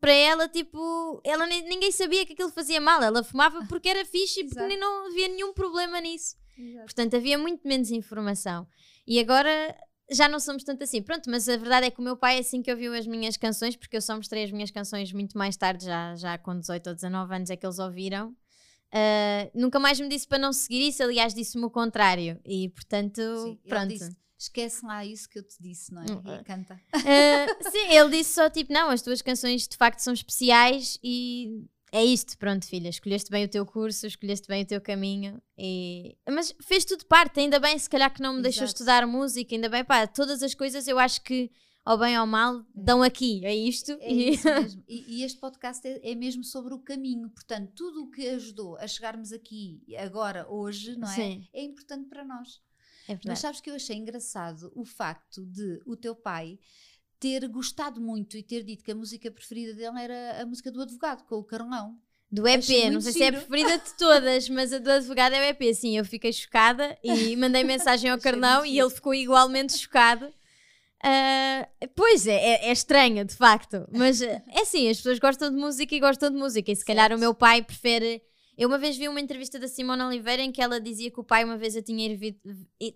para 0.00 0.12
ela, 0.12 0.48
tipo, 0.48 1.20
ela 1.24 1.46
nem- 1.46 1.68
ninguém 1.68 1.90
sabia 1.92 2.24
que 2.24 2.32
aquilo 2.32 2.50
fazia 2.50 2.80
mal. 2.80 3.02
Ela 3.02 3.22
fumava 3.24 3.64
porque 3.66 3.88
era 3.88 4.04
fixe 4.04 4.40
e 4.40 4.44
porque 4.44 4.66
nem 4.66 4.78
não 4.78 5.06
havia 5.06 5.28
nenhum 5.28 5.52
problema 5.52 6.00
nisso. 6.00 6.36
Exato. 6.56 6.84
Portanto, 6.84 7.16
havia 7.16 7.36
muito 7.38 7.66
menos 7.66 7.90
informação. 7.90 8.66
E 9.06 9.18
agora 9.20 9.76
já 10.10 10.28
não 10.28 10.40
somos 10.40 10.64
tanto 10.64 10.82
assim. 10.84 11.02
Pronto, 11.02 11.28
mas 11.30 11.48
a 11.48 11.56
verdade 11.56 11.86
é 11.86 11.90
que 11.90 12.00
o 12.00 12.02
meu 12.02 12.16
pai, 12.16 12.38
assim 12.38 12.62
que 12.62 12.70
ouviu 12.70 12.94
as 12.94 13.06
minhas 13.06 13.36
canções, 13.36 13.76
porque 13.76 13.96
eu 13.96 14.00
só 14.00 14.16
mostrei 14.16 14.44
as 14.44 14.50
minhas 14.50 14.70
canções 14.70 15.12
muito 15.12 15.36
mais 15.36 15.56
tarde, 15.56 15.84
já, 15.84 16.14
já 16.16 16.38
com 16.38 16.58
18 16.58 16.88
ou 16.88 16.94
19 16.94 17.34
anos 17.34 17.50
é 17.50 17.56
que 17.56 17.66
eles 17.66 17.78
ouviram. 17.78 18.34
ah, 18.92 19.50
nunca 19.54 19.78
mais 19.78 20.00
me 20.00 20.08
disse 20.08 20.26
para 20.26 20.38
não 20.38 20.52
seguir 20.52 20.88
isso, 20.88 21.02
aliás, 21.02 21.34
disse-me 21.34 21.64
o 21.64 21.70
contrário. 21.70 22.40
E 22.44 22.68
portanto, 22.70 23.20
Sim, 23.44 23.58
pronto. 23.68 23.94
Esquece 24.38 24.86
lá 24.86 25.04
isso 25.04 25.28
que 25.28 25.38
eu 25.38 25.42
te 25.42 25.56
disse, 25.60 25.92
não 25.92 26.02
é? 26.02 26.06
Hum, 26.12 26.22
E 26.40 26.44
canta. 26.44 26.80
Ah, 26.94 27.70
sim, 27.70 27.92
ele 27.92 28.10
disse 28.10 28.34
só 28.34 28.48
tipo: 28.48 28.72
não, 28.72 28.88
as 28.90 29.02
tuas 29.02 29.20
canções 29.20 29.66
de 29.66 29.76
facto 29.76 29.98
são 29.98 30.12
especiais 30.14 30.98
e 31.02 31.64
é 31.90 32.04
isto, 32.04 32.36
pronto, 32.38 32.66
filha. 32.66 32.88
Escolheste 32.88 33.30
bem 33.30 33.44
o 33.44 33.48
teu 33.48 33.64
curso, 33.66 34.06
escolheste 34.06 34.46
bem 34.46 34.62
o 34.62 34.66
teu 34.66 34.80
caminho. 34.80 35.42
E... 35.56 36.16
Mas 36.30 36.54
fez 36.62 36.84
tudo 36.84 37.04
parte, 37.06 37.40
ainda 37.40 37.58
bem, 37.58 37.76
se 37.78 37.88
calhar 37.90 38.12
que 38.12 38.22
não 38.22 38.34
me 38.34 38.42
deixou 38.42 38.64
Exato. 38.64 38.76
estudar 38.76 39.06
música, 39.06 39.54
ainda 39.54 39.68
bem, 39.68 39.84
pá, 39.84 40.06
todas 40.06 40.42
as 40.42 40.54
coisas 40.54 40.86
eu 40.86 40.98
acho 40.98 41.22
que, 41.22 41.50
ao 41.84 41.98
bem 41.98 42.18
ou 42.18 42.26
mal, 42.26 42.62
dão 42.74 43.02
aqui, 43.02 43.44
é 43.44 43.54
isto. 43.56 43.92
É 44.00 44.12
e- 44.12 44.34
isso 44.34 44.44
mesmo. 44.54 44.84
E, 44.86 45.16
e 45.18 45.24
este 45.24 45.40
podcast 45.40 45.84
é, 45.88 46.12
é 46.12 46.14
mesmo 46.14 46.44
sobre 46.44 46.74
o 46.74 46.78
caminho. 46.78 47.30
Portanto, 47.30 47.72
tudo 47.74 48.04
o 48.04 48.10
que 48.10 48.28
ajudou 48.28 48.76
a 48.76 48.86
chegarmos 48.86 49.32
aqui 49.32 49.80
agora, 49.98 50.46
hoje, 50.48 50.94
não 50.96 51.10
é? 51.10 51.14
Sim. 51.14 51.48
É 51.52 51.62
importante 51.62 52.08
para 52.08 52.24
nós. 52.24 52.60
É 53.08 53.18
Mas 53.24 53.38
sabes 53.38 53.60
que 53.60 53.70
eu 53.70 53.74
achei 53.74 53.96
engraçado 53.96 54.70
o 54.74 54.84
facto 54.84 55.44
de 55.46 55.80
o 55.86 55.96
teu 55.96 56.14
pai 56.14 56.58
ter 57.18 57.48
gostado 57.48 58.00
muito 58.00 58.36
e 58.36 58.42
ter 58.42 58.62
dito 58.62 58.84
que 58.84 58.92
a 58.92 58.94
música 58.94 59.30
preferida 59.30 59.74
dele 59.74 60.00
era 60.00 60.42
a 60.42 60.46
música 60.46 60.70
do 60.70 60.82
advogado, 60.82 61.24
com 61.24 61.36
o 61.36 61.44
Carlão. 61.44 61.98
Do 62.30 62.46
EP, 62.46 62.58
Achei 62.58 62.90
não 62.90 63.00
sei 63.00 63.12
se 63.12 63.22
é 63.22 63.28
a 63.28 63.30
giro. 63.32 63.42
preferida 63.46 63.78
de 63.78 63.94
todas, 63.94 64.48
mas 64.50 64.72
a 64.72 64.78
do 64.78 64.90
advogado 64.90 65.32
é 65.32 65.40
o 65.40 65.44
EP. 65.44 65.74
Sim, 65.74 65.96
eu 65.96 66.04
fiquei 66.04 66.32
chocada 66.32 66.96
e 67.02 67.34
mandei 67.36 67.64
mensagem 67.64 68.10
ao 68.12 68.18
muito 68.18 68.66
e 68.66 68.72
giro. 68.72 68.86
ele 68.86 68.90
ficou 68.90 69.14
igualmente 69.14 69.76
chocado. 69.78 70.30
Ah, 71.02 71.66
pois 71.94 72.26
é, 72.26 72.34
é, 72.34 72.68
é 72.68 72.72
estranho, 72.72 73.24
de 73.24 73.34
facto. 73.34 73.88
Mas 73.90 74.20
ah, 74.20 74.42
é 74.48 74.60
assim, 74.60 74.88
as 74.90 74.98
pessoas 74.98 75.18
gostam 75.18 75.50
de 75.50 75.56
música 75.56 75.94
e 75.94 76.00
gostam 76.00 76.30
de 76.30 76.36
música. 76.36 76.70
E 76.70 76.76
se 76.76 76.84
calhar 76.84 77.06
o 77.06 77.08
Certo. 77.10 77.20
meu 77.20 77.34
pai 77.34 77.62
prefere. 77.62 78.22
Eu 78.58 78.68
uma 78.68 78.76
vez 78.76 78.96
vi 78.96 79.06
uma 79.08 79.20
entrevista 79.20 79.56
da 79.56 79.68
Simona 79.68 80.08
Oliveira 80.08 80.42
em 80.42 80.50
que 80.50 80.60
ela 80.60 80.80
dizia 80.80 81.12
que 81.12 81.20
o 81.20 81.22
pai 81.24 81.44
uma 81.44 81.56
vez 81.56 81.76
a 81.76 81.80
tinha 81.82 82.06
ido, 82.06 82.18
vi- 82.18 82.40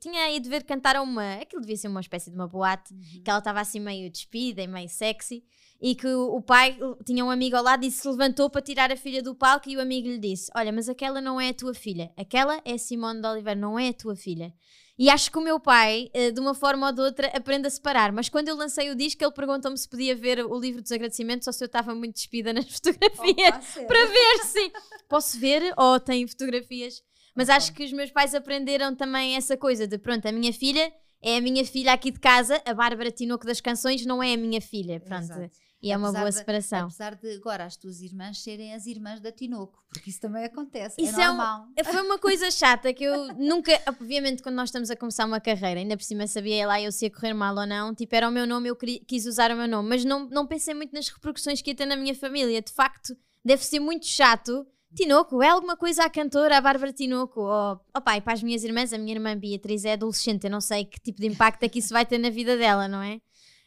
tinha 0.00 0.28
ido 0.35 0.49
ver 0.49 0.64
cantar 0.64 0.97
a 0.97 1.02
uma. 1.02 1.35
Aquilo 1.35 1.61
devia 1.62 1.76
ser 1.76 1.87
uma 1.87 2.00
espécie 2.00 2.31
de 2.31 2.37
uma 2.37 2.49
boate 2.49 2.92
que 3.25 3.31
ela 3.31 3.38
estava 3.38 3.61
assim 3.61 3.78
meio 3.78 4.11
despida 4.11 4.61
e 4.61 4.66
meio 4.66 4.88
sexy 4.88 5.45
e 5.81 5.95
que 5.95 6.07
o, 6.09 6.35
o 6.35 6.42
pai 6.42 6.76
tinha 7.07 7.25
um 7.25 7.31
amigo 7.31 7.54
ao 7.57 7.62
lado 7.62 7.85
e 7.85 7.90
se 7.92 8.09
levantou 8.09 8.50
para 8.50 8.61
tirar 8.61 8.90
a 8.90 8.97
filha 8.97 9.23
do 9.23 9.37
palco 9.37 9.69
e 9.71 9.76
o 9.76 9.81
amigo 9.81 10.09
lhe 10.09 10.19
disse 10.19 10.50
olha, 10.57 10.73
mas 10.73 10.88
aquela 10.88 11.21
não 11.21 11.40
é 11.40 11.50
a 11.50 11.54
tua 11.54 11.75
filha 11.75 12.12
aquela 12.16 12.61
é 12.64 12.76
Simone 12.76 13.21
de 13.21 13.26
Oliveira, 13.28 13.59
não 13.61 13.78
é 13.78 13.88
a 13.88 13.92
tua 13.95 14.16
filha 14.16 14.52
E 14.99 15.08
acho 15.08 15.30
que 15.30 15.38
o 15.38 15.40
meu 15.40 15.58
pai, 15.58 16.11
eh, 16.12 16.30
de 16.30 16.38
uma 16.38 16.54
forma 16.54 16.87
ou 16.88 16.92
de 16.92 17.00
outra, 17.00 17.28
aprende 17.28 17.66
a 17.66 17.70
separar. 17.70 18.12
Mas 18.12 18.28
quando 18.28 18.49
eu 18.49 18.56
lancei 18.56 18.90
o 18.90 18.94
disco, 18.94 19.25
ele 19.25 19.32
perguntou-me 19.32 19.76
se 19.76 19.88
podia 19.88 20.14
ver 20.14 20.44
o 20.44 20.58
livro 20.58 20.82
dos 20.82 20.92
agradecimentos 20.92 21.46
ou 21.46 21.52
se 21.52 21.64
eu 21.64 21.66
estava 21.66 21.94
muito 21.94 22.14
despida 22.14 22.52
nas 22.52 22.66
fotografias. 22.70 23.49
Opa, 23.49 23.87
para 23.87 24.06
ver, 24.06 24.38
sim. 24.44 24.70
Posso 25.08 25.38
ver 25.38 25.72
ou 25.76 25.99
tem 25.99 26.26
fotografias? 26.26 27.02
Mas 27.34 27.49
Ok. 27.49 27.56
acho 27.56 27.72
que 27.72 27.84
os 27.84 27.92
meus 27.92 28.11
pais 28.11 28.34
aprenderam 28.34 28.94
também 28.94 29.34
essa 29.37 29.56
coisa 29.56 29.87
de 29.87 29.96
pronto, 29.99 30.26
a 30.28 30.32
minha 30.32 30.52
filha 30.52 30.92
é 31.22 31.37
a 31.37 31.40
minha 31.40 31.64
filha 31.64 31.92
aqui 31.92 32.11
de 32.11 32.20
casa, 32.20 32.61
a 32.64 32.75
Bárbara 32.75 33.11
Tinoco 33.11 33.46
das 33.46 33.61
canções 33.61 34.04
não 34.04 34.22
é 34.22 34.34
a 34.34 34.37
minha 34.37 34.61
filha. 34.61 35.00
Pronto. 35.00 35.22
Exato. 35.25 35.50
E 35.82 35.90
é 35.90 35.96
uma 35.96 36.12
boa 36.12 36.30
de- 36.30 36.36
separação. 36.36 36.84
Apesar 36.84 37.16
de 37.16 37.34
agora 37.34 37.64
as 37.64 37.76
tuas 37.76 38.00
irmãs 38.00 38.38
serem 38.40 38.72
as 38.72 38.86
irmãs 38.86 39.20
da 39.20 39.32
Tinoco, 39.32 39.82
porque 39.88 40.10
isso 40.10 40.20
também 40.20 40.44
acontece. 40.44 40.94
Isso 41.02 41.18
é 41.20 41.24
é 41.24 41.30
um- 41.30 41.36
normal. 41.36 41.66
Foi 41.84 42.02
uma 42.02 42.18
coisa 42.18 42.50
chata 42.52 42.92
que 42.94 43.02
eu 43.02 43.34
nunca, 43.34 43.72
obviamente, 43.88 44.42
quando 44.42 44.54
nós 44.54 44.68
estamos 44.68 44.90
a 44.90 44.96
começar 44.96 45.26
uma 45.26 45.40
carreira, 45.40 45.80
ainda 45.80 45.96
por 45.96 46.04
cima 46.04 46.26
sabia 46.28 46.66
lá 46.66 46.80
eu 46.80 46.92
se 46.92 47.06
ia 47.06 47.10
correr 47.10 47.34
mal 47.34 47.56
ou 47.56 47.66
não, 47.66 47.92
tipo, 47.94 48.14
era 48.14 48.28
o 48.28 48.32
meu 48.32 48.46
nome, 48.46 48.68
eu 48.68 48.76
quis 48.76 49.26
usar 49.26 49.50
o 49.50 49.56
meu 49.56 49.66
nome, 49.66 49.88
mas 49.88 50.04
não, 50.04 50.28
não 50.28 50.46
pensei 50.46 50.72
muito 50.72 50.92
nas 50.92 51.08
repercussões 51.08 51.60
que 51.60 51.70
ia 51.70 51.74
ter 51.76 51.86
na 51.86 51.96
minha 51.96 52.14
família. 52.14 52.62
De 52.62 52.72
facto, 52.72 53.16
deve 53.44 53.64
ser 53.64 53.80
muito 53.80 54.06
chato. 54.06 54.64
Tinoco, 54.94 55.42
é 55.42 55.48
alguma 55.48 55.74
coisa 55.74 56.04
à 56.04 56.10
cantora, 56.10 56.58
à 56.58 56.60
Bárbara 56.60 56.92
Tinoco? 56.92 57.40
Ou, 57.40 57.80
oh, 57.96 58.00
pai, 58.02 58.20
para 58.20 58.34
as 58.34 58.42
minhas 58.42 58.62
irmãs, 58.62 58.92
a 58.92 58.98
minha 58.98 59.14
irmã 59.14 59.34
Beatriz 59.36 59.86
é 59.86 59.94
adolescente, 59.94 60.44
eu 60.44 60.50
não 60.50 60.60
sei 60.60 60.84
que 60.84 61.00
tipo 61.00 61.18
de 61.18 61.26
impacto 61.28 61.62
é 61.62 61.68
que 61.68 61.78
isso 61.78 61.94
vai 61.94 62.04
ter 62.04 62.18
na 62.18 62.28
vida 62.28 62.58
dela, 62.58 62.86
não 62.86 63.02
é? 63.02 63.18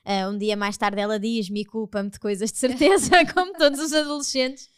Ah, 0.06 0.30
um 0.30 0.38
dia 0.38 0.56
mais 0.56 0.78
tarde 0.78 1.02
ela 1.02 1.20
diz-me 1.20 1.62
e 1.62 1.66
culpa-me 1.66 2.12
de 2.12 2.20
coisas 2.20 2.52
de 2.52 2.60
certeza, 2.60 3.10
como 3.34 3.54
todos 3.54 3.80
os 3.80 3.92
adolescentes. 3.92 4.70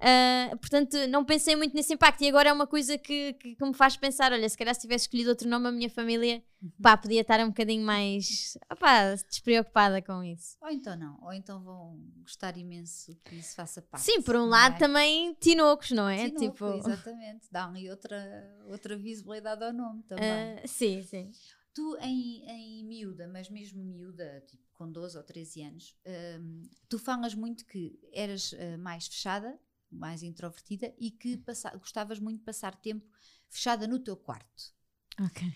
Ah, 0.00 0.54
portanto, 0.56 0.96
não 1.08 1.24
pensei 1.24 1.56
muito 1.56 1.74
nesse 1.74 1.94
impacto 1.94 2.22
e 2.22 2.28
agora 2.28 2.50
é 2.50 2.52
uma 2.52 2.66
coisa 2.66 2.98
que, 2.98 3.32
que, 3.34 3.54
que 3.54 3.64
me 3.64 3.72
faz 3.72 3.96
pensar: 3.96 4.32
olha, 4.32 4.46
se 4.48 4.58
calhar 4.58 4.74
se 4.74 4.82
tivesse 4.82 5.04
escolhido 5.04 5.30
outro 5.30 5.48
nome, 5.48 5.68
a 5.68 5.72
minha 5.72 5.88
família 5.88 6.42
pá, 6.82 6.96
podia 6.96 7.22
estar 7.22 7.40
um 7.40 7.48
bocadinho 7.48 7.84
mais 7.84 8.58
opá, 8.70 9.14
despreocupada 9.14 10.02
com 10.02 10.22
isso. 10.22 10.58
Ou 10.60 10.68
então 10.68 10.94
não, 10.96 11.18
ou 11.22 11.32
então 11.32 11.62
vão 11.62 11.98
gostar 12.20 12.56
imenso 12.58 13.16
que 13.24 13.36
isso 13.36 13.54
faça 13.54 13.80
parte. 13.80 14.04
Sim, 14.04 14.20
por 14.20 14.36
um 14.36 14.46
lado 14.46 14.74
é? 14.74 14.78
também 14.78 15.34
tinocos, 15.40 15.90
não 15.92 16.08
é? 16.08 16.28
Tinoco, 16.28 16.38
tipo, 16.38 16.66
exatamente, 16.76 17.46
dá 17.50 17.66
ali 17.66 17.88
outra, 17.88 18.18
outra 18.66 18.96
visibilidade 18.96 19.64
ao 19.64 19.72
nome 19.72 20.02
também. 20.02 20.26
ah, 20.26 20.62
sim, 20.66 21.02
sim. 21.02 21.30
Tu, 21.74 21.96
em, 22.00 22.44
em 22.48 22.84
miúda, 22.84 23.26
mas 23.26 23.48
mesmo 23.50 23.82
miúda, 23.82 24.42
tipo 24.46 24.62
com 24.72 24.90
12 24.90 25.16
ou 25.16 25.24
13 25.24 25.62
anos, 25.62 25.96
hum, 26.40 26.62
tu 26.88 26.98
falas 26.98 27.34
muito 27.34 27.66
que 27.66 27.98
eras 28.12 28.52
eh, 28.52 28.76
mais 28.76 29.06
fechada, 29.08 29.58
mais 29.90 30.22
introvertida 30.22 30.94
e 30.98 31.10
que 31.10 31.36
passa- 31.36 31.76
gostavas 31.76 32.18
muito 32.20 32.38
de 32.38 32.44
passar 32.44 32.74
tempo 32.76 33.04
fechada 33.48 33.86
no 33.88 33.98
teu 33.98 34.16
quarto. 34.16 34.72
Ok. 35.20 35.52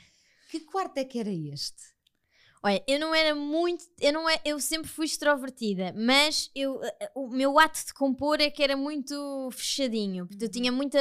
Que 0.50 0.60
quarto 0.60 0.98
é 0.98 1.04
que 1.04 1.18
era 1.20 1.30
este? 1.32 1.82
Olha, 2.62 2.82
eu 2.88 2.98
não 2.98 3.14
era 3.14 3.34
muito, 3.36 3.84
eu 4.00 4.12
não 4.12 4.28
é, 4.28 4.40
eu 4.44 4.58
sempre 4.58 4.88
fui 4.88 5.06
extrovertida, 5.06 5.92
mas 5.96 6.50
eu, 6.54 6.82
eh, 6.82 7.12
o 7.14 7.28
meu 7.28 7.56
ato 7.60 7.84
de 7.86 7.94
compor 7.94 8.40
é 8.40 8.50
que 8.50 8.62
era 8.62 8.76
muito 8.76 9.48
fechadinho, 9.52 10.26
porque 10.26 10.44
eu 10.44 10.50
tinha 10.50 10.72
muita 10.72 10.98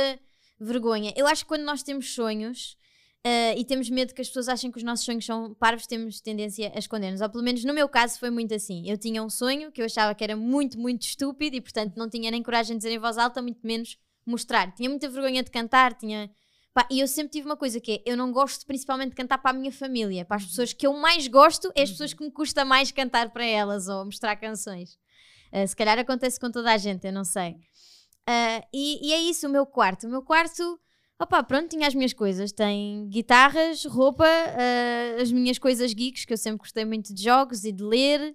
vergonha. 0.60 1.12
Eu 1.16 1.26
acho 1.26 1.44
que 1.44 1.48
quando 1.48 1.64
nós 1.64 1.82
temos 1.82 2.14
sonhos 2.14 2.78
eh, 3.28 3.60
e 3.60 3.66
temos 3.66 3.90
medo 3.90 4.14
que 4.14 4.22
as 4.22 4.28
pessoas 4.28 4.48
achem 4.48 4.72
que 4.72 4.78
os 4.78 4.84
nossos 4.84 5.04
sonhos 5.04 5.26
são 5.26 5.54
parvos, 5.54 5.86
temos 5.86 6.22
tendência 6.22 6.72
a 6.74 6.80
esconder-nos. 6.80 7.20
Ou 7.20 7.30
pelo 7.30 7.44
menos 7.44 7.62
no 7.66 7.74
meu 7.74 7.90
caso 7.90 8.18
foi 8.18 8.30
muito 8.30 8.54
assim. 8.54 8.90
Eu 8.90 8.98
tinha 8.98 9.22
um 9.22 9.30
sonho 9.30 9.70
que 9.70 9.82
eu 9.82 9.86
achava 9.86 10.16
que 10.16 10.24
era 10.24 10.36
muito, 10.38 10.80
muito 10.80 11.02
estúpido 11.02 11.58
e 11.58 11.60
portanto 11.62 11.98
não 11.98 12.10
tinha 12.10 12.32
nem 12.32 12.42
coragem 12.42 12.78
de 12.78 12.84
dizer 12.84 12.96
em 12.96 13.00
voz 13.00 13.18
alta, 13.18 13.42
muito 13.42 13.60
menos 13.68 13.98
mostrar. 14.26 14.74
Tinha 14.74 14.90
muita 14.90 15.10
vergonha 15.10 15.44
de 15.44 15.52
cantar, 15.52 15.94
tinha 15.94 16.32
Pá, 16.74 16.88
e 16.92 17.00
eu 17.00 17.08
sempre 17.08 17.32
tive 17.32 17.48
uma 17.48 17.58
coisa 17.58 17.80
que 17.82 17.94
é, 17.94 18.04
eu 18.06 18.16
não 18.16 18.32
gosto 18.32 18.66
principalmente 18.66 19.10
de 19.10 19.16
cantar 19.16 19.40
para 19.40 19.50
a 19.50 19.60
minha 19.60 19.72
família, 19.72 20.24
para 20.24 20.38
as 20.38 20.46
pessoas 20.46 20.74
que 20.74 20.86
eu 20.86 20.94
mais 20.94 21.28
gosto, 21.28 21.72
é 21.76 21.82
as 21.82 21.90
pessoas 21.90 22.14
que 22.14 22.24
me 22.24 22.32
custa 22.32 22.64
mais 22.64 22.92
cantar 22.92 23.32
para 23.32 23.44
elas 23.44 23.88
ou 23.88 24.06
mostrar 24.06 24.36
canções. 24.36 24.98
Ah, 25.52 25.66
se 25.66 25.76
calhar 25.76 25.98
acontece 25.98 26.40
com 26.40 26.52
toda 26.52 26.72
a 26.72 26.78
gente, 26.78 27.08
eu 27.08 27.12
não 27.12 27.24
sei. 27.24 27.56
Ah, 28.28 28.64
e, 28.72 29.10
e 29.10 29.14
é 29.14 29.20
isso, 29.20 29.48
o 29.48 29.50
meu 29.50 29.66
quarto. 29.66 30.06
O 30.06 30.10
meu 30.10 30.22
quarto, 30.22 30.80
opá, 31.20 31.42
pronto, 31.44 31.70
tinha 31.70 31.88
as 31.88 31.96
minhas 31.96 32.14
coisas. 32.14 32.52
Tem 32.52 33.08
guitarras, 33.10 33.86
roupa, 33.86 34.26
ah, 34.26 35.22
as 35.22 35.32
minhas 35.32 35.58
coisas 35.60 35.94
geeks, 35.94 36.26
que 36.26 36.34
eu 36.34 36.38
sempre 36.38 36.60
gostei 36.60 36.86
muito 36.86 37.14
de 37.14 37.24
jogos 37.24 37.64
e 37.64 37.72
de 37.72 37.84
ler, 37.84 38.32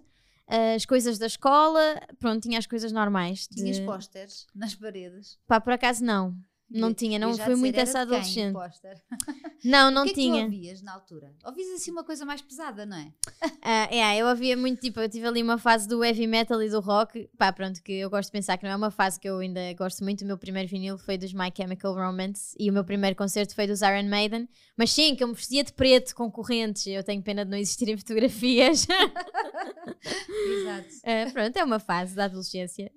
ah, 0.49 0.75
as 0.75 0.85
coisas 0.85 1.19
da 1.19 1.27
escola, 1.27 2.01
pronto, 2.19 2.43
tinha 2.43 2.59
as 2.59 2.67
coisas 2.67 2.93
normais. 2.93 3.47
de- 3.49 3.57
Tinhas 3.63 3.81
pósteres 3.81 4.47
nas 4.55 4.75
paredes? 4.75 5.39
Pá, 5.47 5.61
por 5.61 5.73
acaso 5.73 6.05
não. 6.05 6.37
Não 6.81 6.95
tinha, 6.95 7.19
não 7.19 7.33
dizer, 7.33 7.57
muito 7.57 7.79
essa 7.79 7.99
o 7.99 8.03
adolescente. 8.03 8.55
Não, 9.65 9.93
não 9.93 10.03
o 10.03 10.05
que 10.07 10.11
é 10.11 10.15
que 10.15 10.21
tinha. 10.21 10.41
tu 10.41 10.45
ouvias 10.45 10.83
na 10.83 10.93
altura? 10.93 11.33
Ouvias 11.45 11.69
assim 11.71 11.93
uma 11.93 12.03
coisa 12.03 12.25
mais 12.25 12.43
pesada, 12.43 12.85
não 12.85 12.97
é? 12.97 13.13
É, 13.63 14.17
eu 14.17 14.27
ouvia 14.27 14.57
muito, 14.57 14.81
tipo, 14.81 14.99
eu 14.99 15.09
tive 15.09 15.25
ali 15.25 15.41
uma 15.41 15.57
fase 15.57 15.87
do 15.87 16.05
heavy 16.05 16.27
metal 16.27 16.61
e 16.61 16.69
do 16.69 16.81
rock, 16.81 17.29
pá, 17.39 17.53
pronto, 17.53 17.81
que 17.81 17.93
eu 17.93 18.11
gosto 18.11 18.29
de 18.29 18.33
pensar 18.33 18.59
que 18.59 18.65
não 18.65 18.73
é 18.73 18.77
uma 18.77 18.91
fase 18.91 19.21
que 19.21 19.29
eu 19.29 19.39
ainda 19.39 19.61
gosto 19.75 20.03
muito. 20.03 20.23
O 20.23 20.27
meu 20.27 20.37
primeiro 20.37 20.69
vinil 20.69 20.99
foi 20.99 21.17
dos 21.17 21.33
My 21.33 21.53
Chemical 21.57 21.95
Romance 21.95 22.57
e 22.59 22.69
o 22.69 22.73
meu 22.73 22.85
primeiro 22.85 23.15
concerto 23.15 23.55
foi 23.55 23.69
dos 23.69 23.83
Iron 23.83 24.09
Maiden, 24.09 24.49
mas 24.77 24.91
sim, 24.91 25.15
que 25.15 25.23
eu 25.23 25.29
me 25.29 25.35
vestia 25.35 25.63
de 25.63 25.73
preto 25.73 26.13
com 26.15 26.29
correntes. 26.29 26.87
Eu 26.89 27.05
tenho 27.05 27.23
pena 27.23 27.45
de 27.45 27.51
não 27.53 27.59
existirem 27.59 27.97
fotografias. 27.97 28.87
Exato. 30.59 30.89
Ah, 31.05 31.31
pronto, 31.33 31.57
é 31.57 31.65
uma 31.65 31.79
fase 31.79 32.17
da 32.17 32.25
adolescência 32.25 32.91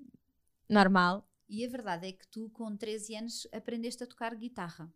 normal. 0.69 1.23
E 1.47 1.63
a 1.65 1.69
verdade 1.69 2.07
é 2.07 2.11
que 2.11 2.27
tu, 2.27 2.49
com 2.49 2.75
13 2.75 3.15
anos, 3.15 3.47
aprendeste 3.51 4.03
a 4.03 4.07
tocar 4.07 4.35
guitarra. 4.35 4.91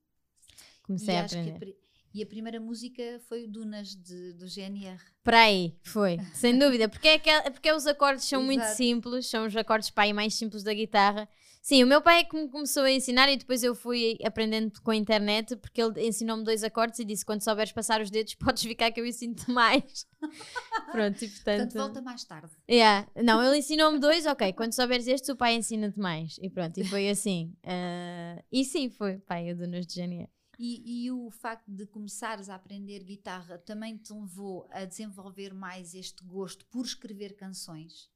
Comecei 0.83 1.13
e 1.13 1.17
a 1.17 1.27
que 1.27 1.35
aprender. 1.35 1.59
pri- 1.59 1.77
e 2.13 2.23
a 2.23 2.25
primeira 2.25 2.59
música 2.59 3.19
foi 3.27 3.45
o 3.45 3.47
Dunas 3.47 3.95
de, 3.95 4.33
do 4.33 4.47
GNR. 4.47 4.99
Para 5.23 5.41
aí, 5.41 5.75
foi, 5.83 6.17
sem 6.33 6.57
dúvida, 6.59 6.87
porque, 6.89 7.07
é 7.07 7.13
aquel- 7.15 7.43
porque 7.51 7.71
os 7.71 7.85
acordes 7.85 8.25
são 8.25 8.41
muito 8.43 8.61
Exato. 8.61 8.77
simples, 8.77 9.27
são 9.29 9.45
os 9.45 9.55
acordes 9.55 9.89
pai 9.89 10.11
mais 10.13 10.33
simples 10.33 10.63
da 10.63 10.73
guitarra. 10.73 11.27
Sim, 11.61 11.83
o 11.83 11.87
meu 11.87 12.01
pai 12.01 12.21
é 12.21 12.23
que 12.23 12.35
me 12.35 12.47
começou 12.47 12.83
a 12.83 12.91
ensinar 12.91 13.29
e 13.29 13.35
depois 13.35 13.61
eu 13.63 13.75
fui 13.75 14.17
aprendendo 14.23 14.81
com 14.81 14.91
a 14.91 14.95
internet, 14.95 15.57
porque 15.57 15.81
ele 15.81 16.07
ensinou-me 16.07 16.43
dois 16.43 16.63
acordes 16.63 16.97
e 16.99 17.05
disse: 17.05 17.25
quando 17.25 17.43
souberes 17.43 17.71
passar 17.73 18.01
os 18.01 18.09
dedos, 18.09 18.33
podes 18.39 18.63
ficar 18.63 18.89
que 18.91 18.99
eu 18.99 19.05
ensino-te 19.05 19.51
mais. 19.51 20.07
Pronto, 20.91 21.21
e 21.23 21.27
portanto. 21.27 21.57
Portanto, 21.59 21.73
volta 21.73 22.01
mais 22.01 22.23
tarde. 22.23 22.49
Yeah. 22.67 23.07
Não, 23.23 23.43
ele 23.43 23.57
ensinou-me 23.57 23.99
dois, 23.99 24.25
ok. 24.25 24.53
Quando 24.53 24.73
souberes 24.73 25.05
estes, 25.05 25.29
o 25.29 25.35
pai 25.35 25.55
ensina-te 25.55 25.99
mais. 25.99 26.37
E 26.41 26.49
pronto, 26.49 26.79
e 26.79 26.83
foi 26.85 27.09
assim. 27.09 27.53
Ah, 27.63 28.41
e 28.51 28.63
sim, 28.63 28.89
foi, 28.89 29.17
pai, 29.17 29.51
o 29.51 29.55
Dunas 29.57 29.85
de 29.85 29.95
Janeiro. 29.95 30.29
E, 30.59 31.05
e 31.05 31.11
o 31.11 31.31
facto 31.31 31.71
de 31.71 31.85
começares 31.85 32.49
a 32.49 32.55
aprender 32.55 32.99
guitarra 33.05 33.57
também 33.57 33.95
te 33.95 34.11
levou 34.11 34.67
a 34.71 34.83
desenvolver 34.83 35.53
mais 35.53 35.95
este 35.95 36.21
gosto 36.25 36.65
por 36.65 36.83
escrever 36.83 37.37
canções? 37.37 38.11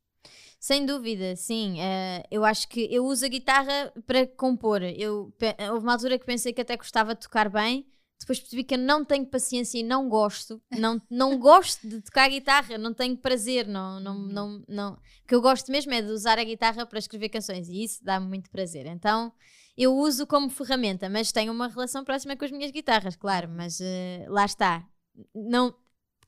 Sem 0.59 0.85
dúvida, 0.85 1.37
sim. 1.37 1.79
Eh, 1.79 2.23
eu 2.29 2.43
acho 2.43 2.67
que 2.67 2.93
eu 2.93 3.05
uso 3.05 3.25
a 3.25 3.29
guitarra 3.29 3.93
para 4.05 4.27
compor. 4.27 4.81
Eu, 4.83 5.33
houve 5.71 5.85
uma 5.85 5.93
altura 5.93 6.19
que 6.19 6.25
pensei 6.25 6.51
que 6.51 6.61
até 6.61 6.75
gostava 6.75 7.15
de 7.15 7.21
tocar 7.21 7.49
bem, 7.49 7.87
depois 8.23 8.39
percebi 8.39 8.63
que 8.63 8.73
eu 8.75 8.79
não 8.79 9.03
tenho 9.05 9.25
paciência 9.25 9.77
e 9.77 9.83
não 9.83 10.09
gosto. 10.09 10.61
Não, 10.71 11.01
não 11.09 11.37
gosto 11.37 11.87
de 11.87 12.01
tocar 12.01 12.29
guitarra, 12.29 12.77
não 12.77 12.93
tenho 12.93 13.15
prazer. 13.17 13.67
Não, 13.67 13.99
não, 13.99 14.15
Uhum. 14.17 14.27
não, 14.27 14.63
não. 14.67 14.93
O 14.93 14.99
que 15.27 15.35
eu 15.35 15.41
gosto 15.41 15.71
mesmo 15.71 15.93
é 15.93 16.01
de 16.01 16.09
usar 16.11 16.37
a 16.39 16.43
guitarra 16.43 16.85
para 16.85 16.99
escrever 16.99 17.29
canções 17.29 17.67
e 17.69 17.83
isso 17.83 18.03
dá-me 18.03 18.27
muito 18.27 18.49
prazer. 18.49 18.85
Então 18.85 19.31
eu 19.77 19.95
uso 19.95 20.27
como 20.27 20.49
ferramenta, 20.49 21.09
mas 21.09 21.31
tenho 21.31 21.51
uma 21.51 21.67
relação 21.67 22.03
próxima 22.03 22.35
com 22.35 22.45
as 22.45 22.51
minhas 22.51 22.71
guitarras, 22.71 23.15
claro. 23.15 23.49
Mas 23.49 23.79
eh, 23.81 24.25
lá 24.29 24.45
está. 24.45 24.87
Não, 25.33 25.75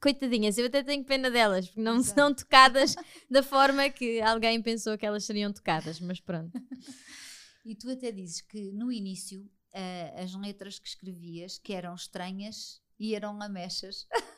coitadinhas, 0.02 0.58
eu 0.58 0.66
até 0.68 0.84
tenho 0.84 1.04
pena 1.04 1.30
delas, 1.32 1.68
porque 1.68 1.82
não 1.82 2.02
são 2.04 2.34
tocadas 2.34 2.96
da 3.30 3.42
forma 3.44 3.90
que 3.90 4.22
alguém 4.22 4.62
pensou 4.62 4.98
que 4.98 5.06
elas 5.06 5.24
seriam 5.25 5.52
tocadas, 5.54 6.00
mas 6.00 6.20
pronto. 6.20 6.52
E 7.68 7.74
tu 7.74 7.90
até 7.90 8.12
dizes 8.12 8.42
que 8.42 8.72
no 8.74 8.92
início 8.92 9.50
eh, 9.75 10.13
as 10.17 10.34
letras 10.34 10.79
que 10.79 10.88
escrevias 10.88 11.60
que 11.60 11.74
eram 11.74 11.94
estranhas 11.94 12.82
e 12.98 13.13
eram 13.13 13.38
lamechas 13.38 14.08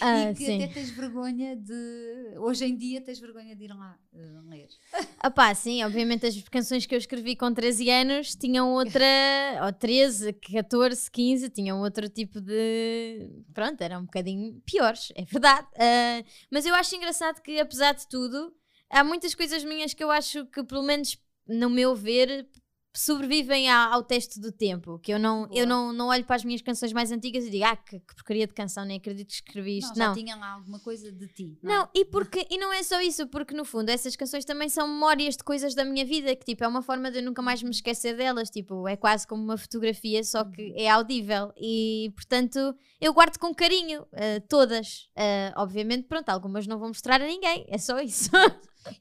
Ah, 0.00 0.30
e 0.30 0.34
que 0.34 0.44
sim. 0.44 0.62
até 0.62 0.74
tens 0.74 0.90
vergonha 0.90 1.56
de. 1.56 2.34
Hoje 2.38 2.64
em 2.64 2.76
dia 2.76 3.00
tens 3.00 3.18
vergonha 3.18 3.54
de 3.54 3.64
ir 3.64 3.74
lá 3.74 3.98
eh, 4.12 4.40
ler. 4.44 4.68
Ah 5.22 5.30
pá, 5.30 5.54
sim, 5.54 5.84
obviamente 5.84 6.26
as 6.26 6.38
canções 6.48 6.86
que 6.86 6.94
eu 6.94 6.98
escrevi 6.98 7.36
com 7.36 7.52
13 7.52 7.90
anos 7.90 8.34
tinham 8.34 8.72
outra, 8.72 9.04
ou 9.64 9.72
13, 9.72 10.32
14, 10.32 11.10
15, 11.10 11.50
tinham 11.50 11.80
outro 11.80 12.08
tipo 12.08 12.40
de. 12.40 13.28
Pronto, 13.52 13.80
eram 13.82 14.00
um 14.00 14.04
bocadinho 14.04 14.60
piores, 14.64 15.12
é 15.14 15.24
verdade. 15.24 15.68
Ah, 15.76 16.22
mas 16.50 16.64
eu 16.64 16.74
acho 16.74 16.96
engraçado 16.96 17.42
que, 17.42 17.60
apesar 17.60 17.92
de 17.92 18.08
tudo, 18.08 18.54
há 18.88 19.04
muitas 19.04 19.34
coisas 19.34 19.62
minhas 19.62 19.92
que 19.92 20.02
eu 20.02 20.10
acho 20.10 20.46
que, 20.46 20.62
pelo 20.64 20.82
menos 20.82 21.18
no 21.46 21.68
meu 21.68 21.94
ver, 21.94 22.48
sobrevivem 22.92 23.70
ao, 23.70 24.02
teste 24.02 24.40
do 24.40 24.50
tempo. 24.50 24.98
Que 24.98 25.12
eu 25.12 25.18
não, 25.18 25.48
eu 25.52 25.66
não, 25.66 25.92
não 25.92 26.08
olho 26.08 26.24
para 26.24 26.36
as 26.36 26.44
minhas 26.44 26.62
canções 26.62 26.92
mais 26.92 27.12
antigas 27.12 27.44
e 27.44 27.50
digo, 27.50 27.64
ah, 27.64 27.76
que, 27.76 28.00
que 28.00 28.14
porcaria 28.14 28.46
de 28.46 28.54
canção, 28.54 28.84
nem 28.84 28.98
acredito 28.98 29.28
que 29.28 29.34
escrevi 29.34 29.78
isto. 29.78 29.96
Não, 29.96 30.08
Não, 30.08 30.14
já 30.14 30.20
tinha 30.20 30.36
lá 30.36 30.52
alguma 30.54 30.80
coisa 30.80 31.10
de 31.12 31.28
ti. 31.28 31.58
não, 31.62 31.72
Não, 31.74 31.82
é? 31.84 31.88
e, 31.94 32.04
porque, 32.06 32.46
e 32.50 32.58
não 32.58 32.72
é 32.72 32.82
só 32.82 33.00
isso, 33.00 33.26
porque 33.28 33.54
no 33.54 33.64
fundo 33.64 33.90
essas 33.90 34.16
canções 34.16 34.44
também 34.44 34.68
são 34.68 34.88
memórias 34.88 35.36
de 35.36 35.44
coisas 35.44 35.74
da 35.74 35.84
minha 35.84 36.04
vida, 36.04 36.34
que 36.34 36.44
tipo, 36.44 36.64
é 36.64 36.68
uma 36.68 36.82
forma 36.82 37.10
de 37.10 37.18
eu 37.18 37.22
nunca 37.22 37.42
mais 37.42 37.62
me 37.62 37.70
esquecer 37.70 38.16
delas, 38.16 38.50
tipo, 38.50 38.88
é 38.88 38.96
quase 38.96 39.26
como 39.26 39.42
uma 39.42 39.56
fotografia, 39.56 40.22
só 40.24 40.44
que 40.44 40.72
é 40.76 40.88
audível 40.88 41.52
e 41.56 42.10
portanto 42.14 42.74
eu 43.00 43.12
guardo 43.12 43.38
com 43.38 43.54
carinho 43.54 44.06
eh, 44.12 44.40
todas. 44.40 45.08
Eh, 45.16 45.52
obviamente, 45.56 46.06
pronto, 46.06 46.28
algumas 46.28 46.66
não 46.66 46.78
vou 46.78 46.88
mostrar 46.88 47.20
a 47.20 47.26
ninguém, 47.26 47.64
é 47.68 47.78
só 47.78 47.98
isso. 48.00 48.30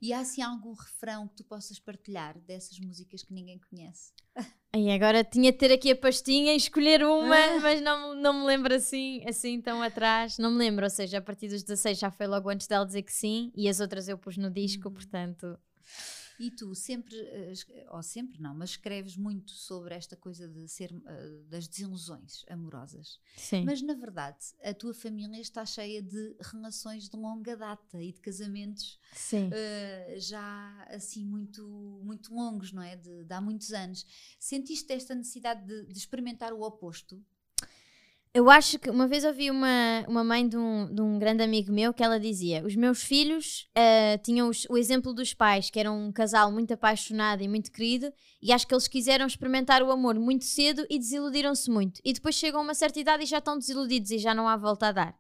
E 0.02 0.12
há 0.14 0.20
assim 0.20 0.42
algum 0.42 0.74
refrão 0.74 1.28
que 1.28 1.36
tu 1.38 1.44
possas 1.44 1.80
partilhar 1.80 2.38
dessas 2.40 2.80
músicas 2.80 3.24
que 3.24 3.34
ninguém 3.34 3.60
conhece? 3.70 4.12
E 4.76 4.92
agora 4.92 5.24
tinha 5.24 5.52
de 5.52 5.58
ter 5.58 5.72
aqui 5.72 5.90
a 5.92 5.96
pastinha 5.96 6.54
e 6.54 6.58
escolher 6.58 7.04
uma, 7.04 7.36
Ah. 7.36 7.60
mas 7.60 7.82
não, 7.82 8.14
não 8.14 8.42
me 8.42 8.46
lembro 8.46 8.74
assim, 8.76 9.24
assim 9.28 9.60
tão 9.62 9.82
atrás. 9.82 10.38
Não 10.38 10.52
me 10.52 10.58
lembro, 10.58 10.84
ou 10.86 10.90
seja, 10.90 11.18
a 11.18 11.22
partir 11.22 11.48
dos 11.48 11.64
16 11.64 11.98
já 11.98 12.12
foi 12.12 12.28
logo 12.28 12.50
antes 12.50 12.68
dela 12.68 12.86
dizer 12.86 13.02
que 13.02 13.12
sim 13.14 13.52
e 13.56 13.68
as 13.68 13.80
outras 13.80 14.08
eu 14.08 14.18
pus 14.18 14.38
no 14.38 14.52
disco, 14.52 14.88
Uhum. 14.90 14.94
portanto. 14.94 15.58
E 16.40 16.50
tu 16.50 16.74
sempre, 16.74 17.16
eh, 17.18 17.54
ou 17.90 18.02
sempre 18.02 18.42
não, 18.42 18.56
mas 18.56 18.72
escreves 18.72 19.18
muito 19.18 19.52
sobre 19.52 19.94
esta 19.94 20.16
coisa 20.16 20.48
de 20.48 20.68
ser 20.70 20.90
eh, 21.06 21.44
das 21.50 21.68
desilusões 21.68 22.46
amorosas. 22.50 23.20
Sim. 23.36 23.66
Mas 23.66 23.82
na 23.82 23.94
verdade, 23.94 24.38
a 24.64 24.74
tua 24.74 24.94
família 24.94 25.42
está 25.42 25.66
cheia 25.66 26.02
de 26.02 26.36
relações 26.40 27.10
de 27.10 27.18
longa 27.18 27.58
data 27.58 28.02
e 28.02 28.14
de 28.14 28.22
casamentos 28.22 28.98
eh, 29.34 30.16
já 30.18 30.88
assim 30.90 31.26
muito, 31.26 31.68
muito 32.04 32.34
longos, 32.34 32.72
não 32.72 32.82
é? 32.82 32.96
De, 32.96 33.26
de 33.26 33.34
há 33.34 33.42
muitos 33.42 33.74
anos. 33.74 34.06
Sentiste 34.40 34.94
esta 34.94 35.14
necessidade 35.14 35.66
de, 35.66 35.88
de 35.88 35.98
experimentar 36.00 36.54
o 36.54 36.62
oposto? 36.62 37.22
Eu 38.32 38.48
acho 38.48 38.78
que 38.78 38.92
uma 38.92 39.08
vez 39.08 39.24
ouvi 39.26 39.50
uma, 39.50 40.06
uma 40.08 40.24
mãe 40.24 40.48
de 40.48 40.56
um, 40.56 40.94
de 40.94 41.02
um 41.02 41.18
grande 41.18 41.42
amigo 41.42 41.72
meu 41.72 41.92
que 41.92 42.04
ela 42.04 42.20
dizia: 42.20 42.64
os 42.64 42.76
meus 42.76 43.02
filhos 43.02 43.68
ah, 43.76 44.20
tinham 44.24 44.50
os- 44.50 44.68
o 44.70 44.78
exemplo 44.78 45.14
dos 45.16 45.34
pais, 45.34 45.72
que 45.72 45.80
eram 45.80 46.08
um 46.08 46.12
casal 46.12 46.52
muito 46.52 46.72
apaixonado 46.72 47.42
e 47.42 47.48
muito 47.48 47.72
querido, 47.72 48.14
e 48.42 48.52
acho 48.54 48.68
que 48.68 48.74
eles 48.74 48.88
quiseram 48.88 49.26
experimentar 49.26 49.82
o 49.82 49.92
amor 49.92 50.14
muito 50.20 50.46
cedo 50.46 50.86
e 50.92 51.00
desiludiram-se 51.00 51.72
muito. 51.72 52.00
E 52.06 52.14
depois 52.14 52.36
chegam 52.36 52.60
a 52.62 52.64
uma 52.64 52.76
certa 52.76 53.00
idade 53.00 53.24
e 53.24 53.26
já 53.26 53.40
estão 53.40 53.58
desiludidos 53.58 54.12
e 54.12 54.20
já 54.20 54.34
não 54.36 54.48
há 54.48 54.56
volta 54.56 54.88
a 54.88 54.92
dar. 54.92 55.16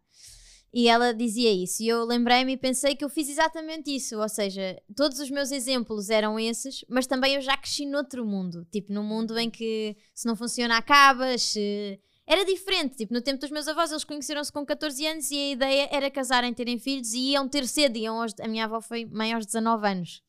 E 0.71 0.87
ela 0.87 1.11
dizia 1.11 1.51
isso, 1.51 1.81
e 1.81 1.87
eu 1.87 2.05
lembrei-me 2.05 2.53
e 2.53 2.57
pensei 2.57 2.95
que 2.95 3.03
eu 3.03 3.09
fiz 3.09 3.27
exatamente 3.27 3.89
isso, 3.89 4.19
ou 4.19 4.29
seja, 4.29 4.79
todos 4.95 5.19
os 5.19 5.31
meus 5.31 5.51
exemplos 5.51 6.11
eram 6.11 6.39
esses, 6.39 6.85
mas 6.87 7.07
também 7.07 7.33
eu 7.33 7.41
já 7.41 7.57
cresci 7.57 7.87
noutro 7.87 8.23
mundo, 8.23 8.67
tipo 8.71 8.93
num 8.93 9.03
mundo 9.03 9.35
em 9.39 9.49
que 9.49 9.97
se 10.13 10.27
não 10.27 10.35
funciona 10.35 10.77
acabas, 10.77 11.41
se... 11.41 11.99
era 12.29 12.45
diferente, 12.45 12.95
tipo 12.95 13.11
no 13.13 13.21
tempo 13.21 13.39
dos 13.41 13.49
meus 13.49 13.67
avós 13.67 13.89
eles 13.89 14.03
conheceram-se 14.03 14.51
com 14.53 14.63
14 14.65 15.05
anos 15.07 15.31
e 15.31 15.35
a 15.37 15.49
ideia 15.51 15.89
era 15.91 16.11
casarem, 16.11 16.53
terem 16.53 16.77
filhos 16.77 17.11
e 17.13 17.31
iam 17.31 17.49
ter 17.49 17.67
cedo, 17.67 17.97
iam 17.97 18.21
aos... 18.21 18.33
a 18.39 18.47
minha 18.47 18.65
avó 18.65 18.79
foi 18.79 19.03
mãe 19.05 19.33
aos 19.33 19.45
19 19.47 19.87
anos, 19.87 20.21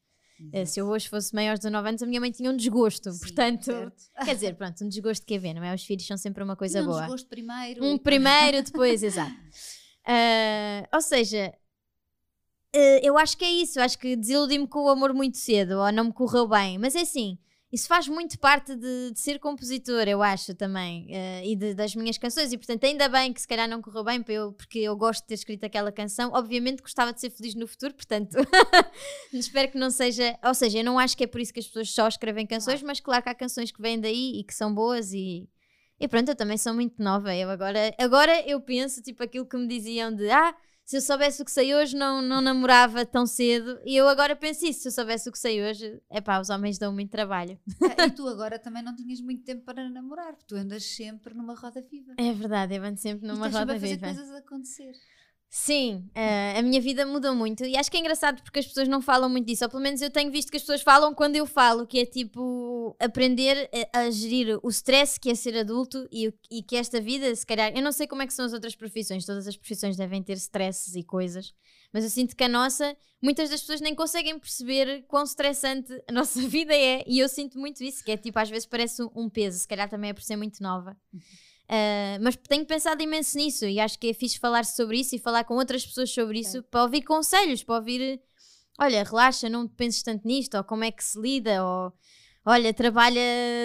Eh, 0.55 0.65
se 0.65 0.81
eu 0.81 0.87
hoje 0.89 1.07
fosse 1.07 1.35
mãe 1.35 1.51
aos 1.51 1.59
19 1.61 1.89
anos 1.91 2.03
a 2.03 2.07
minha 2.07 2.19
mãe 2.19 2.31
tinha 2.31 2.51
um 2.51 2.57
desgosto, 2.57 3.13
Sim, 3.13 3.19
portanto, 3.21 3.65
certo. 3.67 4.03
quer 4.25 4.35
dizer, 4.35 4.55
pronto, 4.57 4.83
um 4.83 4.89
desgosto 4.89 5.27
que 5.27 5.35
é 5.35 5.39
ver, 5.39 5.53
não 5.53 5.63
é? 5.63 5.75
Os 5.75 5.85
filhos 5.85 6.07
são 6.07 6.17
sempre 6.17 6.43
uma 6.43 6.57
coisa 6.57 6.81
Não 6.81 6.89
boa. 6.89 7.03
desgosto 7.03 7.29
primeiro. 7.29 7.85
Um 7.85 7.99
primeiro, 7.99 8.63
depois, 8.65 9.03
exato. 9.03 9.35
Ah, 10.07 10.89
ou 10.95 11.03
seja, 11.03 11.53
eh, 12.73 13.07
eu 13.07 13.19
acho 13.19 13.37
que 13.37 13.45
é 13.45 13.51
isso. 13.51 13.79
Eu 13.79 13.83
acho 13.85 13.99
que 13.99 14.17
desiludi-me 14.17 14.67
com 14.67 14.85
o 14.85 14.89
amor 14.89 15.13
muito 15.13 15.37
cedo, 15.37 15.79
ou 15.79 15.93
não 15.93 16.05
me 16.05 16.13
correu 16.13 16.49
bem. 16.49 16.79
Mas 16.79 16.95
é 16.95 17.03
assim, 17.03 17.39
isso 17.73 17.87
faz 17.87 18.09
muito 18.09 18.39
parte 18.39 18.75
de, 18.75 19.13
de 19.13 19.21
ser 19.21 19.39
compositor, 19.39 20.09
eu 20.09 20.23
acho 20.23 20.55
também, 20.55 21.07
eh, 21.15 21.47
e 21.47 21.55
de- 21.55 21.73
das 21.75 21.95
minhas 21.95 22.19
canções. 22.19 22.53
E 22.53 22.59
portanto, 22.59 22.85
ainda 22.85 23.09
bem 23.09 23.33
que 23.33 23.41
se 23.41 23.47
calhar 23.47 23.69
não 23.69 23.81
correu 23.81 24.03
bem, 24.03 24.25
eu- 24.29 24.53
porque 24.53 24.81
eu 24.81 24.97
gosto 24.97 25.21
de 25.23 25.29
ter 25.29 25.35
escrito 25.35 25.65
aquela 25.65 25.93
canção. 25.93 26.33
Obviamente 26.35 26.83
gostava 26.83 27.13
de 27.13 27.21
ser 27.21 27.31
feliz 27.31 27.55
no 27.55 27.67
futuro, 27.69 27.95
portanto, 27.95 28.35
espero 29.33 29.71
que 29.71 29.79
não 29.79 29.91
seja. 29.91 30.37
Ou 30.45 30.55
seja, 30.55 30.79
eu 30.79 30.85
não 30.85 30.99
acho 30.99 31.17
que 31.17 31.25
é 31.25 31.27
por 31.27 31.41
isso 31.41 31.53
que 31.53 31.61
as 31.61 31.67
pessoas 31.67 31.91
só 31.91 32.09
escrevem 32.09 32.47
canções, 32.47 32.83
mas 32.83 33.01
claro 33.01 33.23
que 33.23 33.29
há 33.29 33.35
canções 33.35 33.71
que 33.71 33.81
vêm 33.81 34.01
daí 34.01 34.41
e 34.41 34.45
que 34.45 34.55
são 34.55 34.75
boas 34.75 35.13
e. 35.13 35.49
E 36.03 36.09
pronto, 36.09 36.31
eu 36.31 36.35
também 36.35 36.57
sou 36.57 36.73
muito 36.73 37.03
nova. 37.03 37.35
Eu 37.37 37.51
agora, 37.51 37.95
agora 37.99 38.41
eu 38.49 38.59
penso, 38.61 39.03
tipo, 39.03 39.23
aquilo 39.23 39.45
que 39.47 39.57
me 39.57 39.69
diziam 39.69 40.11
de 40.15 40.31
ah, 40.31 40.55
se 40.91 40.97
eu 40.97 41.01
soubesse 41.01 41.41
o 41.41 41.45
que 41.45 41.53
sei 41.53 41.73
hoje, 41.73 41.97
não, 41.97 42.21
não 42.21 42.41
namorava 42.41 43.07
tão 43.07 43.25
cedo. 43.25 43.79
E 43.85 43.95
eu 43.95 44.09
agora 44.09 44.35
penso 44.35 44.67
isso, 44.67 44.81
se 44.81 44.89
eu 44.89 44.93
soubesse 44.93 45.29
o 45.29 45.33
que 45.33 45.39
sei 45.39 45.63
hoje, 45.63 46.03
é 46.11 46.21
pá, 46.21 46.41
os 46.41 46.51
homens 46.51 46.79
dão 46.79 46.93
muito 46.93 47.13
trabalho. 47.13 47.57
Ah, 47.97 48.07
E 48.07 48.11
tu 48.11 48.27
agora 48.27 48.59
também 48.59 48.83
não 48.83 48.97
tinhas 48.97 49.21
muito 49.21 49.45
tempo 49.45 49.65
para 49.65 49.89
namorar, 49.89 50.33
porque 50.33 50.47
tu 50.49 50.57
andas 50.57 50.85
sempre 50.85 51.33
numa 51.33 51.55
roda 51.55 51.81
viva. 51.81 52.15
É 52.19 52.33
verdade, 52.33 52.75
eu 52.75 52.83
ando 52.83 52.99
sempre 52.99 53.25
numa 53.25 53.47
roda 53.47 53.75
a 53.75 53.79
fazer 53.79 53.99
viva. 53.99 54.07
coisas 54.09 54.33
acontecer. 54.35 54.91
Sim, 55.53 56.09
eh, 56.15 56.55
a 56.57 56.63
minha 56.63 56.81
vida 56.81 57.05
mudou 57.05 57.35
muito. 57.35 57.65
E 57.65 57.77
acho 57.77 57.91
que 57.91 57.97
é 57.97 58.01
engraçado 58.01 58.41
porque 58.41 58.61
as 58.61 58.67
pessoas 58.69 58.87
não 58.87 59.03
falam 59.03 59.29
muito 59.29 59.47
disso, 59.49 59.65
ou 59.65 59.69
pelo 59.71 59.83
menos 59.83 60.01
eu 60.01 60.09
tenho 60.09 60.31
visto 60.31 60.49
que 60.49 60.57
as 60.57 60.63
pessoas 60.63 60.81
falam 60.81 61.13
quando 61.13 61.35
eu 61.35 61.45
falo, 61.45 61.85
que 61.89 61.99
é 61.99 62.07
tipo 62.07 62.95
aprender 63.01 63.69
a, 63.93 63.99
a 64.03 64.11
gerir 64.13 64.61
o 64.63 64.69
stress 64.69 65.19
que 65.19 65.29
é 65.29 65.35
ser 65.35 65.57
adulto 65.59 66.07
e, 66.13 66.33
e 66.49 66.63
que 66.63 66.77
esta 66.77 67.01
vida, 67.01 67.35
se 67.35 67.45
calhar, 67.45 67.73
eu 67.75 67.83
não 67.83 67.91
sei 67.91 68.07
como 68.07 68.23
é 68.23 68.29
que 68.29 68.33
são 68.33 68.45
as 68.45 68.53
outras 68.53 68.77
profissões, 68.77 69.27
todas 69.27 69.49
as 69.49 69.57
profissões 69.57 69.97
devem 69.97 70.23
ter 70.23 70.35
stresses 70.37 70.95
e 70.95 71.03
coisas, 71.03 71.53
mas 71.93 72.05
eu 72.05 72.11
sinto 72.11 72.37
que 72.37 72.45
a 72.45 72.49
nossa, 72.49 72.97
muitas 73.21 73.51
das 73.51 73.59
pessoas 73.61 73.81
nem 73.81 73.93
conseguem 73.93 74.39
perceber 74.39 75.03
quão 75.09 75.25
estressante 75.25 75.93
a 76.09 76.13
nossa 76.13 76.41
vida 76.47 76.73
é. 76.77 77.03
E 77.09 77.19
eu 77.19 77.29
sinto 77.29 77.59
muito 77.59 77.83
isso, 77.83 78.05
que 78.05 78.13
é 78.13 78.17
tipo, 78.17 78.39
às 78.39 78.49
vezes 78.49 78.67
parece 78.67 79.03
um- 79.03 79.11
um 79.17 79.29
peso, 79.29 79.59
se 79.59 79.67
calhar 79.67 79.89
também 79.91 80.11
é 80.11 80.13
por 80.15 80.23
ser 80.23 80.37
muito 80.37 80.63
nova. 80.63 80.97
Uh, 81.71 82.19
mas 82.21 82.35
tenho 82.35 82.67
pensado 82.67 83.01
imenso 83.01 83.39
nisso 83.39 83.65
e 83.65 83.79
acho 83.79 83.97
que 83.97 84.11
é 84.11 84.13
fixe 84.13 84.41
falar 84.41 84.65
sobre 84.65 84.99
isso 84.99 85.15
e 85.15 85.21
falar 85.21 85.45
com 85.45 85.55
outras 85.55 85.87
pessoas 85.87 86.11
sobre 86.11 86.41
isso 86.41 86.65
para 86.65 86.83
ouvir 86.83 87.03
conselhos, 87.03 87.63
para 87.63 87.77
ouvir 87.77 88.21
olha, 88.81 89.05
relaxa, 89.05 89.49
não 89.49 89.69
penses 89.69 90.03
tanto 90.03 90.27
nisto, 90.27 90.57
ou 90.57 90.65
como 90.65 90.85
é 90.85 90.91
que 90.91 91.05
se 91.05 91.21
lida, 91.21 91.63
ou 91.63 91.93
olha, 92.45 92.73
trabalha 92.75 93.21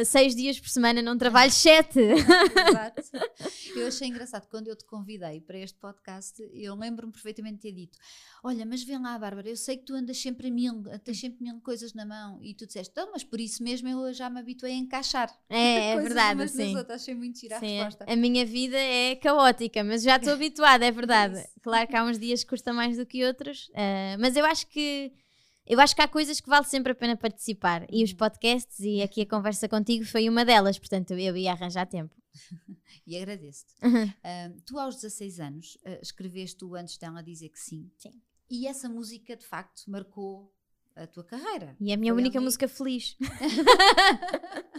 seis 0.06 0.36
dias 0.36 0.60
por 0.60 0.70
semana, 0.70 1.02
não 1.02 1.18
trabalhes 1.18 1.54
sete. 1.56 2.00
Exato. 2.00 3.02
Eu 3.76 3.88
achei 3.88 4.08
engraçado 4.08 4.48
quando 4.48 4.70
eu 4.70 4.76
te 4.76 4.86
convidei 4.86 5.42
para 5.42 5.58
este 5.58 5.78
podcast, 5.78 6.42
eu 6.54 6.76
lembro-me 6.76 7.12
perfeitamente 7.12 7.56
de 7.58 7.62
ter 7.64 7.72
dito: 7.74 7.98
Olha, 8.42 8.66
mas 8.66 8.84
vem 8.84 9.02
lá, 9.02 9.20
Bárbara, 9.20 9.50
eu 9.50 9.58
sei 9.58 9.76
que 9.76 9.84
tu 9.84 9.94
andas 9.94 10.18
sempre 10.18 10.48
a 10.48 10.52
mil, 10.52 10.82
tens 11.04 11.20
sempre 11.20 11.44
mil 11.44 11.60
coisas 11.60 11.94
na 11.94 12.06
mão, 12.06 12.40
e 12.42 12.54
tu 12.54 12.66
disseste: 12.66 12.92
Então, 12.92 13.10
mas 13.12 13.24
por 13.24 13.38
isso 13.40 13.62
mesmo 13.62 13.90
eu 13.90 14.14
já 14.14 14.30
me 14.30 14.40
habituei 14.40 14.72
a 14.72 14.76
encaixar. 14.78 15.30
É, 15.50 15.92
é 15.92 15.96
verdade, 16.00 16.40
umas 16.40 16.52
sim. 16.52 16.76
outras. 16.76 17.02
Achei 17.02 17.14
muito 17.14 17.38
gira 17.38 17.58
a 17.58 17.60
Sim, 17.60 17.80
resposta. 17.80 18.06
a 18.08 18.16
minha 18.16 18.46
vida 18.46 18.78
é 18.78 19.16
caótica, 19.16 19.84
mas 19.84 20.04
já 20.04 20.16
estou 20.16 20.32
habituada, 20.34 20.86
é 20.86 20.92
verdade. 20.92 21.40
Isso. 21.40 21.50
Claro 21.62 21.88
que 21.88 21.96
há 21.98 22.04
uns 22.04 22.18
dias 22.18 22.44
que 22.44 22.50
custa 22.50 22.72
mais 22.72 22.96
do 22.96 23.06
que 23.06 23.26
outros, 23.26 23.70
eh, 23.74 24.16
mas 24.20 24.38
eu 24.38 24.46
acho 24.46 24.68
que 24.68 25.12
eu 25.66 25.80
acho 25.80 25.96
que 25.96 26.02
há 26.02 26.08
coisas 26.08 26.40
que 26.40 26.50
vale 26.50 26.66
sempre 26.66 26.92
a 26.92 26.96
pena 26.96 27.16
participar. 27.18 27.86
E 27.92 28.04
os 28.04 28.12
Uhum. 28.12 28.18
podcasts 28.18 28.80
e 28.80 29.02
aqui 29.02 29.22
a 29.22 29.26
conversa 29.26 29.68
contigo 29.68 30.06
foi 30.06 30.28
uma 30.30 30.44
delas, 30.46 30.78
portanto 30.80 31.12
eu 31.12 31.36
ia 31.36 31.52
arranjar 31.52 31.86
tempo. 31.88 32.14
E 33.08 33.16
agradeço-te. 33.18 33.74
Uhum. 33.86 34.12
Ah, 34.24 34.52
tu, 34.66 34.80
aos 34.80 34.96
16 34.96 35.40
anos, 35.40 35.78
ah, 35.86 36.00
escreveste 36.02 36.66
o 36.66 36.74
Antes 36.76 36.98
dela 36.98 37.22
dizer 37.22 37.50
que 37.50 37.60
sim. 37.60 37.92
Sim. 37.98 38.20
E 38.50 38.66
essa 38.68 38.90
música, 38.90 39.36
de 39.38 39.46
facto, 39.46 39.84
marcou 39.88 40.52
a 40.96 41.06
tua 41.06 41.24
carreira. 41.24 41.76
E 41.80 41.92
é 41.92 41.94
a 41.94 41.98
minha 41.98 42.12
Foi 42.14 42.22
única 42.22 42.38
ali- 42.40 42.46
música 42.46 42.68
feliz. 42.68 43.16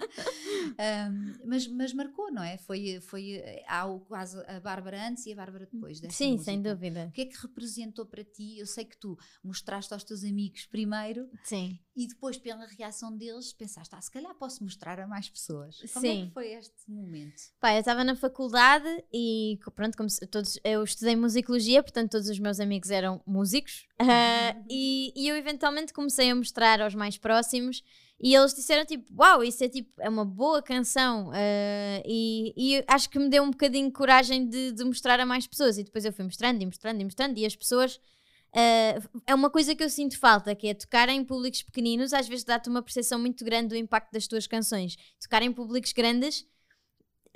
Um, 0.78 1.32
mas, 1.44 1.66
mas 1.68 1.92
marcou, 1.92 2.30
não 2.32 2.42
é? 2.42 2.58
Foi, 2.58 3.00
foi 3.00 3.40
há 3.66 3.86
o, 3.86 4.00
quase 4.00 4.38
a 4.46 4.60
Bárbara 4.60 5.08
antes 5.08 5.26
e 5.26 5.32
a 5.32 5.36
Bárbara 5.36 5.68
depois 5.72 6.00
dessa 6.00 6.14
Sim, 6.16 6.32
música. 6.32 6.44
sem 6.50 6.62
dúvida. 6.62 7.06
O 7.08 7.12
que 7.12 7.22
é 7.22 7.26
que 7.26 7.36
representou 7.40 8.06
para 8.06 8.24
ti? 8.24 8.58
Eu 8.58 8.66
sei 8.66 8.84
que 8.84 8.96
tu 8.96 9.16
mostraste 9.42 9.92
aos 9.92 10.04
teus 10.04 10.24
amigos 10.24 10.66
primeiro 10.66 11.28
Sim. 11.42 11.78
e 11.96 12.06
depois, 12.06 12.36
pela 12.38 12.66
reação 12.66 13.16
deles, 13.16 13.52
pensaste, 13.52 13.94
ah, 13.94 14.00
se 14.00 14.10
calhar 14.10 14.34
posso 14.34 14.62
mostrar 14.62 14.98
a 15.00 15.06
mais 15.06 15.28
pessoas. 15.28 15.76
Como 15.92 16.06
é 16.06 16.10
Sim. 16.10 16.26
que 16.26 16.32
foi 16.34 16.52
este 16.52 16.90
momento? 16.90 17.42
Pá, 17.60 17.74
eu 17.74 17.80
estava 17.80 18.04
na 18.04 18.14
faculdade 18.14 18.88
e 19.12 19.58
pronto, 19.74 19.96
como 19.96 20.10
se- 20.10 20.26
todos, 20.26 20.58
eu 20.64 20.82
estudei 20.84 21.16
musicologia, 21.16 21.82
portanto 21.82 22.10
todos 22.12 22.28
os 22.28 22.38
meus 22.38 22.60
amigos 22.60 22.90
eram 22.90 23.22
músicos 23.26 23.86
Uhum. 24.00 24.64
e, 24.70 25.12
e 25.16 25.28
eu 25.28 25.36
eventualmente 25.36 25.92
comecei 25.92 26.30
a 26.30 26.34
mostrar 26.34 26.80
aos 26.82 26.94
mais 26.94 27.16
próximos 27.16 27.82
e 28.18 28.34
eles 28.34 28.54
disseram 28.54 28.84
tipo, 28.84 29.04
uau, 29.18 29.44
isso 29.44 29.62
é 29.62 29.68
tipo, 29.68 29.90
é 30.00 30.08
uma 30.08 30.24
boa 30.24 30.62
canção 30.62 31.30
ah, 31.32 32.02
e, 32.04 32.54
e 32.56 32.84
acho 32.88 33.10
que 33.10 33.18
me 33.18 33.28
deu 33.28 33.42
um 33.42 33.50
bocadinho 33.50 33.86
de 33.86 33.92
coragem 33.92 34.48
de, 34.48 34.72
de 34.72 34.84
mostrar 34.84 35.20
a 35.20 35.26
mais 35.26 35.46
pessoas 35.46 35.76
e 35.78 35.84
depois 35.84 36.04
eu 36.04 36.12
fui 36.12 36.24
mostrando 36.24 36.62
e 36.62 36.66
mostrando 36.66 37.00
e 37.00 37.04
mostrando 37.04 37.38
e 37.38 37.44
as 37.44 37.54
pessoas 37.54 38.00
ah, 38.54 39.00
é 39.26 39.34
uma 39.34 39.50
coisa 39.50 39.74
que 39.74 39.84
eu 39.84 39.90
sinto 39.90 40.18
falta, 40.18 40.54
que 40.54 40.68
é 40.68 40.74
tocar 40.74 41.08
em 41.10 41.22
públicos 41.22 41.62
pequeninos, 41.62 42.14
às 42.14 42.26
vezes 42.26 42.44
dá-te 42.44 42.70
uma 42.70 42.82
percepção 42.82 43.18
muito 43.18 43.44
grande 43.44 43.68
do 43.68 43.76
impacto 43.76 44.10
das 44.12 44.26
tuas 44.26 44.46
canções. 44.46 44.96
Tocar 45.20 45.42
em 45.42 45.52
públicos 45.52 45.92
grandes 45.92 46.46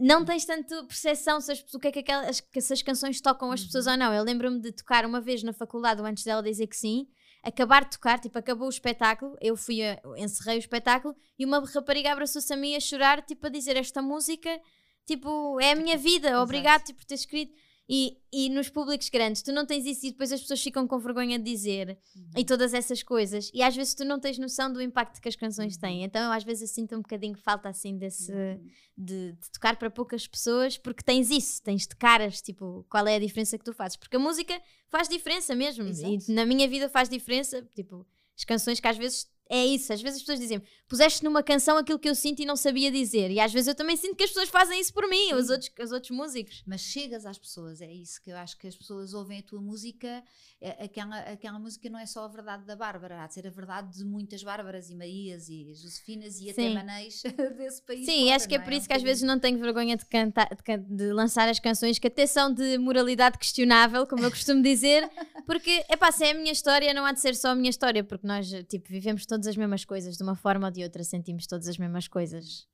não 0.01 0.25
tens 0.25 0.47
tanto 0.47 0.87
percepção 0.87 1.41
se 1.43 1.53
as, 1.53 1.61
o 1.75 1.79
que 1.79 1.89
é 1.89 1.93
que, 1.93 1.99
aquelas, 1.99 2.41
que 2.41 2.59
essas 2.59 2.81
canções 2.81 3.21
tocam 3.21 3.53
as 3.53 3.63
pessoas 3.63 3.87
ou 3.87 3.97
não. 3.99 4.15
Eu 4.15 4.25
lembro-me 4.25 4.61
de 4.61 4.73
tocar 4.73 5.05
uma 5.05 5.21
vez 5.21 5.43
na 5.43 5.53
faculdade, 5.53 6.01
antes 6.01 6.25
dela 6.25 6.43
dizer 6.43 6.67
que 6.67 6.77
sim, 6.77 7.07
acabar 7.43 7.85
de 7.85 7.91
tocar, 7.91 8.19
tipo, 8.19 8.39
acabou 8.39 8.67
o 8.67 8.71
espetáculo, 8.71 9.37
eu 9.41 9.57
fui, 9.57 9.83
a, 9.83 10.01
encerrei 10.17 10.57
o 10.57 10.59
espetáculo 10.59 11.17
e 11.39 11.45
uma 11.45 11.65
rapariga 11.65 12.13
abraçou-se 12.13 12.53
a 12.53 12.57
mim 12.57 12.77
a 12.77 12.81
chorar, 12.81 13.23
tipo, 13.23 13.47
a 13.47 13.51
dizer 13.51 13.77
esta 13.77 14.03
música, 14.03 14.61
tipo, 15.07 15.59
é 15.61 15.73
a 15.73 15.77
minha 15.77 15.97
vida, 15.97 16.41
obrigado 16.43 16.85
tipo, 16.85 16.99
por 16.99 17.07
ter 17.07 17.15
escrito. 17.15 17.55
E, 17.93 18.17
e 18.33 18.49
nos 18.49 18.69
públicos 18.69 19.09
grandes, 19.09 19.43
tu 19.43 19.51
não 19.51 19.67
tens 19.67 19.85
isso 19.85 20.07
e 20.07 20.13
depois 20.13 20.31
as 20.31 20.41
pessoas 20.41 20.63
ficam 20.63 20.87
com 20.87 20.97
vergonha 21.01 21.37
de 21.37 21.45
dizer 21.45 21.99
uhum. 22.15 22.31
e 22.37 22.45
todas 22.45 22.73
essas 22.73 23.03
coisas. 23.03 23.51
E 23.53 23.61
às 23.63 23.75
vezes 23.75 23.95
tu 23.95 24.05
não 24.05 24.21
tens 24.21 24.39
noção 24.39 24.73
do 24.73 24.81
impacto 24.81 25.21
que 25.21 25.29
as 25.29 25.35
canções 25.35 25.75
uhum. 25.75 25.81
têm. 25.81 26.05
Então 26.05 26.23
eu 26.23 26.31
às 26.31 26.45
vezes 26.45 26.63
eu 26.63 26.69
sinto 26.69 26.95
um 26.95 27.03
bocadinho 27.03 27.37
falta 27.37 27.69
assim 27.69 27.99
desse 27.99 28.31
uhum. 28.33 28.65
de, 28.97 29.33
de, 29.33 29.51
tocar 29.51 29.75
para 29.75 29.91
poucas 29.91 30.25
pessoas 30.25 30.79
porque 30.79 31.03
tens 31.03 31.33
isso, 31.33 31.61
tens 31.65 31.85
de 31.89 31.97
caras, 31.97 32.41
tipo, 32.41 32.87
qual 32.89 33.09
é 33.09 33.17
a 33.17 33.19
diferença 33.19 33.59
que 33.59 33.65
tu 33.65 33.73
fazes? 33.73 33.97
Porque 33.97 34.15
a 34.15 34.21
música 34.21 34.63
faz 34.89 35.09
diferença 35.09 35.57
mesmo. 35.57 35.83
Exato. 35.89 36.31
E 36.31 36.33
na 36.33 36.47
minha 36.47 36.69
vida 36.69 36.89
faz 36.89 37.09
diferença, 37.09 37.61
tipo, 37.75 38.07
as 38.37 38.45
canções 38.45 38.79
que 38.79 38.87
às 38.87 38.97
vezes 38.97 39.29
é 39.51 39.67
isso. 39.67 39.93
Às 39.93 40.01
vezes 40.01 40.19
as 40.19 40.23
pessoas 40.23 40.39
dizem, 40.39 40.63
puseste 40.89 41.25
numa 41.25 41.43
canção 41.43 41.77
aquilo 41.77 41.99
que 41.99 42.09
eu 42.09 42.15
sinto 42.15 42.41
e 42.41 42.47
não 42.47 42.55
sabia 42.55 42.91
dizer. 42.91 43.33
E 43.33 43.41
às 43.41 43.53
vezes 43.53 43.67
eu 43.67 43.75
também 43.75 43.97
sinto 43.97 44.15
que 44.15 44.23
as 44.23 44.31
pessoas 44.31 44.49
fazem 44.49 44.81
isso 44.81 44.95
por 44.95 45.09
mim, 45.09 45.35
os 45.35 45.51
outros, 45.51 45.71
os 45.81 45.91
outros 45.91 46.17
músicos. 46.17 46.63
Mas 46.65 46.83
chegas 46.83 47.27
às 47.27 47.37
pessoas, 47.37 47.81
é 47.81 47.93
isso 47.93 48.23
que 48.23 48.31
eu 48.31 48.37
acho 48.37 48.57
que 48.57 48.69
as 48.69 48.77
pessoas 48.77 49.13
ouvem 49.13 49.41
a 49.41 49.43
tua 49.43 49.61
música. 49.61 50.23
É, 50.61 50.85
aquela, 50.85 51.19
aquela 51.21 51.59
música 51.59 51.91
não 51.91 51.99
é 51.99 52.07
só 52.07 52.25
a 52.25 52.29
verdade 52.29 52.65
da 52.65 52.77
Bárbara, 52.77 53.25
há 53.25 53.27
de 53.27 53.35
ser 53.35 53.47
a 53.47 53.51
verdade 53.51 53.97
de 53.99 54.05
muitas 54.05 54.43
Bárbaras 54.45 54.89
e 54.89 54.95
Marias 54.95 55.49
e 55.49 55.75
Josefinas 55.75 56.37
e 56.37 56.45
Sim. 56.45 56.51
até 56.51 56.69
Manês 56.75 57.23
desse 57.57 57.83
país. 57.83 58.07
Sim, 58.07 58.25
fora, 58.25 58.37
acho 58.37 58.49
que 58.49 58.55
é, 58.55 58.59
é 58.59 58.61
por 58.61 58.73
isso 58.73 58.87
que 58.87 58.95
às 58.95 59.03
vezes 59.03 59.23
não 59.25 59.39
tenho 59.39 59.59
vergonha 59.59 59.97
de, 59.97 60.05
cantar, 60.07 60.49
de, 60.49 60.97
de, 60.97 61.13
lançar 61.13 61.49
as 61.49 61.59
canções 61.59 61.99
que 61.99 62.07
até 62.07 62.27
são 62.27 62.53
de 62.53 62.79
moralidade 62.79 63.37
questionável, 63.39 64.07
como 64.07 64.23
eu 64.23 64.31
costumo 64.31 64.63
dizer, 64.63 65.11
porque, 65.47 65.85
é 65.89 65.97
pá, 65.97 66.13
se 66.13 66.25
é 66.25 66.31
a 66.33 66.35
minha 66.35 66.53
história, 66.53 66.93
não 66.95 67.05
há 67.05 67.13
de 67.13 67.21
ser 67.21 67.35
só 67.35 67.49
a 67.49 67.55
minha 67.55 67.71
história, 67.71 68.05
porque 68.05 68.27
nós, 68.27 68.49
tipo, 68.69 68.89
vivemos 68.89 69.25
todas 69.41 69.49
as 69.49 69.57
mesmas 69.57 69.85
coisas, 69.85 70.17
de 70.17 70.23
uma 70.23 70.37
forma 70.37 70.67
ou 70.67 70.71
de 70.71 70.83
outra, 70.83 71.03
sentimos 71.03 71.47
todas 71.47 71.67
as 71.67 71.79
mesmas 71.79 72.07
coisas. 72.07 72.69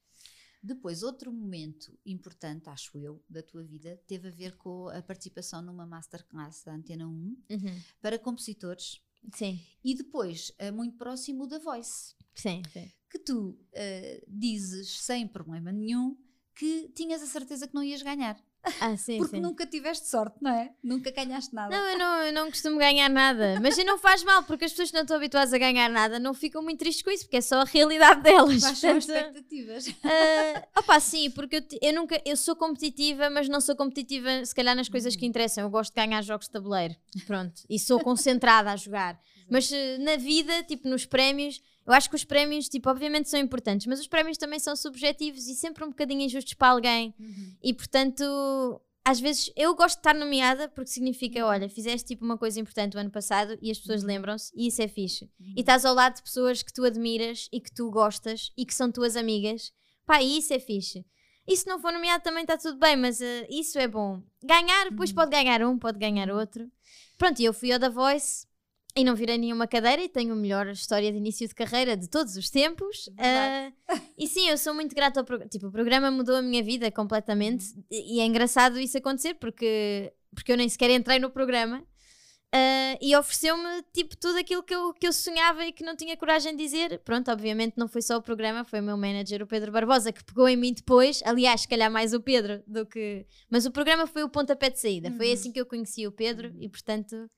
Depois, 0.60 1.04
outro 1.04 1.32
momento 1.32 1.96
importante, 2.04 2.68
acho 2.68 2.98
eu, 2.98 3.22
da 3.28 3.40
tua 3.40 3.62
vida, 3.62 4.00
teve 4.06 4.28
a 4.28 4.30
ver 4.32 4.56
com 4.56 4.88
a 4.88 5.00
participação 5.00 5.62
numa 5.62 5.86
masterclass 5.86 6.64
da 6.64 6.74
Antena 6.74 7.06
1 7.06 7.10
uhum. 7.10 7.36
para 8.00 8.18
compositores. 8.18 9.00
Sim. 9.32 9.60
E 9.84 9.94
depois, 9.94 10.50
eh, 10.58 10.72
muito 10.72 10.96
próximo 10.96 11.46
da 11.46 11.58
Voice. 11.60 12.14
Sim, 12.34 12.62
sim. 12.72 12.90
Que 13.08 13.18
tu 13.18 13.50
uh, 13.50 14.26
dizes, 14.26 15.00
sem 15.02 15.28
problema 15.28 15.70
nenhum, 15.70 16.16
que 16.54 16.88
tinhas 16.94 17.22
a 17.22 17.26
certeza 17.26 17.68
que 17.68 17.74
não 17.74 17.84
ias 17.84 18.02
ganhar. 18.02 18.36
Ah, 18.80 18.96
sim, 18.96 19.18
Porque 19.18 19.36
sim. 19.36 19.42
nunca 19.42 19.66
tiveste 19.66 20.08
sorte, 20.08 20.36
não 20.40 20.50
é? 20.50 20.72
Nunca 20.82 21.10
ganhaste 21.10 21.54
nada. 21.54 21.74
Não 21.74 21.88
eu, 21.88 21.98
não, 21.98 22.22
eu 22.24 22.32
não 22.32 22.50
costumo 22.50 22.78
ganhar 22.78 23.08
nada. 23.08 23.58
Mas 23.60 23.76
não 23.84 23.98
faz 23.98 24.24
mal, 24.24 24.42
porque 24.42 24.64
as 24.64 24.72
pessoas 24.72 24.90
que 24.90 24.94
não 24.94 25.02
estão 25.02 25.16
habituadas 25.16 25.52
a 25.52 25.58
ganhar 25.58 25.88
nada 25.88 26.18
não 26.18 26.34
ficam 26.34 26.62
muito 26.62 26.78
tristes 26.78 27.02
com 27.02 27.10
isso, 27.10 27.24
porque 27.24 27.36
é 27.36 27.40
só 27.40 27.60
a 27.60 27.64
realidade 27.64 28.22
delas. 28.22 28.62
São 28.62 28.96
as 28.96 29.04
expectativas? 29.04 29.86
Uh, 29.86 30.78
opa, 30.78 30.98
sim, 31.00 31.30
porque 31.30 31.56
eu, 31.56 31.62
eu, 31.80 31.94
nunca. 31.94 32.20
Eu 32.24 32.36
sou 32.36 32.56
competitiva, 32.56 33.30
mas 33.30 33.48
não 33.48 33.60
sou 33.60 33.76
competitiva, 33.76 34.44
se 34.44 34.54
calhar, 34.54 34.74
nas 34.74 34.88
coisas 34.88 35.14
que 35.14 35.22
uhum. 35.22 35.28
interessam. 35.28 35.64
Eu 35.64 35.70
gosto 35.70 35.94
de 35.94 36.00
ganhar 36.00 36.22
jogos 36.22 36.46
de 36.46 36.52
tabuleiro. 36.52 36.94
Pronto. 37.26 37.62
E 37.68 37.78
sou 37.78 38.00
concentrada 38.00 38.72
a 38.72 38.76
jogar. 38.76 39.18
Mas 39.48 39.70
uh, 39.70 39.74
na 40.00 40.16
vida, 40.16 40.64
tipo, 40.64 40.88
nos 40.88 41.06
prémios 41.06 41.60
eu 41.86 41.92
acho 41.92 42.10
que 42.10 42.16
os 42.16 42.24
prémios, 42.24 42.68
tipo, 42.68 42.90
obviamente 42.90 43.28
são 43.28 43.38
importantes, 43.38 43.86
mas 43.86 44.00
os 44.00 44.08
prémios 44.08 44.36
também 44.36 44.58
são 44.58 44.74
subjetivos 44.74 45.46
e 45.46 45.54
sempre 45.54 45.84
um 45.84 45.88
bocadinho 45.88 46.22
injustos 46.22 46.54
para 46.54 46.72
alguém. 46.72 47.14
Uhum. 47.18 47.56
E 47.62 47.72
portanto, 47.72 48.24
às 49.04 49.20
vezes 49.20 49.52
eu 49.54 49.72
gosto 49.76 49.94
de 49.94 50.00
estar 50.00 50.14
nomeada 50.14 50.68
porque 50.68 50.90
significa, 50.90 51.38
uhum. 51.38 51.50
olha, 51.50 51.68
fizeste 51.68 52.08
tipo 52.08 52.24
uma 52.24 52.36
coisa 52.36 52.58
importante 52.58 52.96
o 52.96 53.00
ano 53.00 53.10
passado 53.10 53.56
e 53.62 53.70
as 53.70 53.78
pessoas 53.78 54.02
uhum. 54.02 54.08
lembram-se 54.08 54.52
e 54.52 54.66
isso 54.66 54.82
é 54.82 54.88
fixe. 54.88 55.30
Uhum. 55.38 55.54
E 55.56 55.60
estás 55.60 55.84
ao 55.84 55.94
lado 55.94 56.16
de 56.16 56.22
pessoas 56.22 56.60
que 56.60 56.72
tu 56.72 56.84
admiras 56.84 57.48
e 57.52 57.60
que 57.60 57.72
tu 57.72 57.88
gostas 57.88 58.50
e 58.56 58.66
que 58.66 58.74
são 58.74 58.90
tuas 58.90 59.14
amigas. 59.14 59.72
Pá, 60.04 60.20
e 60.20 60.38
isso 60.38 60.52
é 60.52 60.58
fixe. 60.58 61.06
E 61.46 61.56
se 61.56 61.68
não 61.68 61.78
for 61.78 61.92
nomeado 61.92 62.24
também 62.24 62.42
está 62.42 62.58
tudo 62.58 62.80
bem, 62.80 62.96
mas 62.96 63.20
uh, 63.20 63.46
isso 63.48 63.78
é 63.78 63.86
bom. 63.86 64.20
Ganhar, 64.42 64.90
depois 64.90 65.10
uhum. 65.10 65.16
pode 65.16 65.30
ganhar 65.30 65.62
um, 65.62 65.78
pode 65.78 66.00
ganhar 66.00 66.28
outro. 66.28 66.68
Pronto, 67.16 67.40
e 67.40 67.44
eu 67.44 67.54
fui 67.54 67.72
ao 67.72 67.78
da 67.78 67.88
Voice 67.88 68.44
e 68.96 69.04
não 69.04 69.14
virei 69.14 69.36
nenhuma 69.36 69.66
cadeira 69.66 70.02
e 70.02 70.08
tenho 70.08 70.32
a 70.32 70.36
melhor 70.36 70.66
história 70.68 71.12
de 71.12 71.18
início 71.18 71.46
de 71.46 71.54
carreira 71.54 71.96
de 71.96 72.08
todos 72.08 72.36
os 72.36 72.48
tempos. 72.48 73.08
Uh, 73.08 74.00
e 74.16 74.26
sim, 74.26 74.48
eu 74.48 74.56
sou 74.56 74.72
muito 74.72 74.94
grata 74.94 75.20
ao 75.20 75.24
programa. 75.24 75.50
Tipo, 75.50 75.66
o 75.66 75.70
programa 75.70 76.10
mudou 76.10 76.34
a 76.34 76.42
minha 76.42 76.62
vida 76.62 76.90
completamente 76.90 77.66
uhum. 77.76 77.84
e 77.90 78.20
é 78.20 78.24
engraçado 78.24 78.78
isso 78.78 78.96
acontecer 78.96 79.34
porque, 79.34 80.12
porque 80.34 80.50
eu 80.50 80.56
nem 80.56 80.68
sequer 80.68 80.90
entrei 80.90 81.18
no 81.18 81.30
programa. 81.30 81.84
Uh, 82.54 82.96
e 83.02 83.14
ofereceu-me 83.14 83.82
tipo 83.92 84.16
tudo 84.16 84.38
aquilo 84.38 84.62
que 84.62 84.74
eu, 84.74 84.94
que 84.94 85.06
eu 85.06 85.12
sonhava 85.12 85.66
e 85.66 85.72
que 85.72 85.84
não 85.84 85.94
tinha 85.94 86.16
coragem 86.16 86.56
de 86.56 86.62
dizer. 86.62 86.98
Pronto, 87.00 87.30
obviamente 87.30 87.74
não 87.76 87.88
foi 87.88 88.00
só 88.00 88.16
o 88.16 88.22
programa, 88.22 88.64
foi 88.64 88.80
o 88.80 88.82
meu 88.82 88.96
manager, 88.96 89.42
o 89.42 89.46
Pedro 89.46 89.70
Barbosa, 89.70 90.10
que 90.10 90.24
pegou 90.24 90.48
em 90.48 90.56
mim 90.56 90.72
depois. 90.72 91.22
Aliás, 91.26 91.62
se 91.62 91.68
calhar 91.68 91.90
mais 91.90 92.14
o 92.14 92.20
Pedro 92.20 92.62
do 92.66 92.86
que. 92.86 93.26
Mas 93.50 93.66
o 93.66 93.70
programa 93.70 94.06
foi 94.06 94.22
o 94.22 94.28
pontapé 94.28 94.70
de 94.70 94.80
saída. 94.80 95.10
Uhum. 95.10 95.16
Foi 95.16 95.32
assim 95.32 95.52
que 95.52 95.60
eu 95.60 95.66
conheci 95.66 96.06
o 96.06 96.12
Pedro 96.12 96.54
e, 96.58 96.66
portanto, 96.68 97.28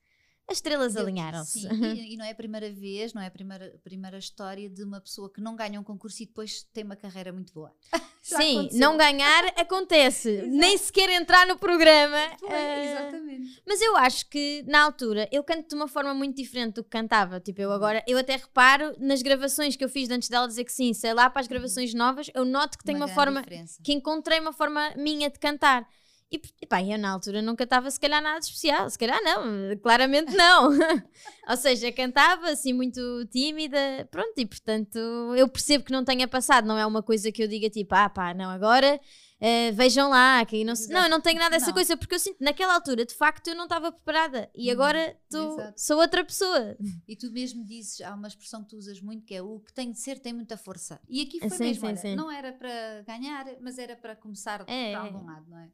as 0.49 0.57
estrelas 0.57 0.97
alinharam-se. 0.97 1.67
E, 1.67 1.67
e, 2.13 2.17
não 2.17 2.25
é 2.25 2.31
a 2.31 2.35
primeira 2.35 2.71
vez, 2.71 3.13
não 3.13 3.21
é 3.21 3.27
a 3.27 3.31
primeira, 3.31 3.79
primeira 3.83 4.17
história 4.17 4.69
de 4.69 4.83
uma 4.83 4.99
pessoa 4.99 5.31
que 5.31 5.39
não 5.39 5.55
ganha 5.55 5.79
um 5.79 5.83
concurso 5.83 6.23
e 6.23 6.25
depois 6.25 6.63
tem 6.73 6.83
uma 6.83 6.95
carreira 6.95 7.31
muito 7.31 7.53
boa. 7.53 7.71
Sim, 8.21 8.59
aconteceu. 8.59 8.79
não 8.79 8.97
ganhar 8.97 9.45
acontece. 9.55 10.43
Nem 10.47 10.77
sequer 10.77 11.09
entrar 11.09 11.47
no 11.47 11.57
programa. 11.57 12.17
Uh, 12.41 12.83
exatamente. 12.83 13.61
Mas 13.65 13.81
eu 13.81 13.95
acho 13.95 14.29
que 14.29 14.63
na 14.67 14.81
altura 14.81 15.27
eu 15.31 15.43
canto 15.43 15.69
de 15.69 15.75
uma 15.75 15.87
forma 15.87 16.13
muito 16.13 16.35
diferente 16.35 16.75
do 16.75 16.83
que 16.83 16.89
cantava. 16.89 17.39
Tipo, 17.39 17.61
eu 17.61 17.71
agora, 17.71 18.03
eu 18.07 18.17
até 18.17 18.35
reparo 18.35 18.93
nas 18.99 19.21
gravações 19.21 19.75
que 19.75 19.83
eu 19.83 19.89
fiz 19.89 20.09
antes 20.09 20.29
dela 20.29 20.47
dizer 20.47 20.65
que 20.65 20.71
sim, 20.71 20.93
sei 20.93 21.13
lá, 21.13 21.29
para 21.29 21.41
as 21.41 21.45
uhum. 21.45 21.51
gravações 21.51 21.93
novas, 21.93 22.29
eu 22.33 22.43
noto 22.43 22.77
que 22.77 22.83
tenho 22.83 22.97
uma, 22.97 23.05
uma 23.05 23.15
forma, 23.15 23.41
diferença. 23.41 23.81
que 23.83 23.93
encontrei 23.93 24.39
uma 24.39 24.53
forma 24.53 24.93
minha 24.95 25.29
de 25.29 25.39
cantar. 25.39 25.87
E, 26.31 26.39
e 26.61 26.65
pá, 26.67 26.83
eu 26.83 26.97
na 26.99 27.09
altura 27.09 27.41
nunca 27.41 27.63
estava 27.63 27.89
se 27.89 27.99
calhar 27.99 28.21
nada 28.21 28.37
especial, 28.37 28.87
se 28.87 28.99
calhar 28.99 29.19
não, 29.23 29.75
claramente 29.81 30.31
não. 30.35 30.69
Ou 31.49 31.57
seja, 31.57 31.91
cantava 31.91 32.51
assim 32.51 32.71
muito 32.71 33.25
tímida, 33.31 34.07
pronto, 34.11 34.37
e 34.37 34.45
portanto 34.45 34.97
eu 35.35 35.47
percebo 35.47 35.85
que 35.85 35.91
não 35.91 36.05
tenha 36.05 36.27
passado, 36.27 36.67
não 36.67 36.77
é 36.77 36.85
uma 36.85 37.01
coisa 37.01 37.31
que 37.31 37.41
eu 37.41 37.47
diga 37.47 37.67
tipo, 37.67 37.95
ah 37.95 38.09
pá, 38.09 38.31
não, 38.35 38.47
agora 38.47 39.01
uh, 39.39 39.73
vejam 39.73 40.09
lá, 40.09 40.45
que 40.45 40.63
não, 40.63 40.73
não, 40.89 41.03
eu 41.03 41.09
não 41.09 41.19
tenho 41.19 41.39
nada 41.39 41.51
dessa 41.51 41.67
não. 41.67 41.73
coisa, 41.73 41.97
porque 41.97 42.13
eu 42.13 42.19
sinto, 42.19 42.37
naquela 42.39 42.75
altura, 42.75 43.05
de 43.05 43.15
facto, 43.15 43.47
eu 43.47 43.55
não 43.55 43.63
estava 43.63 43.91
preparada 43.91 44.49
e 44.53 44.67
uhum. 44.67 44.73
agora 44.73 45.17
tô, 45.31 45.57
sou 45.75 45.97
outra 45.99 46.23
pessoa. 46.23 46.77
E 47.07 47.15
tu 47.15 47.31
mesmo 47.31 47.65
dizes, 47.65 48.01
há 48.01 48.13
uma 48.13 48.27
expressão 48.27 48.63
que 48.63 48.69
tu 48.69 48.77
usas 48.77 49.01
muito 49.01 49.25
que 49.25 49.33
é 49.33 49.41
o 49.41 49.59
que 49.59 49.73
tem 49.73 49.91
de 49.91 49.99
ser 49.99 50.19
tem 50.19 50.33
muita 50.33 50.57
força. 50.57 51.01
E 51.09 51.21
aqui 51.21 51.39
foi 51.39 51.49
sim, 51.49 51.63
mesmo, 51.63 51.87
sim, 51.87 51.95
sim. 51.95 52.15
não 52.15 52.29
era 52.29 52.53
para 52.53 53.01
ganhar, 53.07 53.45
mas 53.61 53.79
era 53.79 53.95
para 53.95 54.15
começar 54.15 54.63
é, 54.67 54.91
para 54.91 55.01
algum 55.01 55.25
lado, 55.25 55.49
não 55.49 55.57
é? 55.57 55.69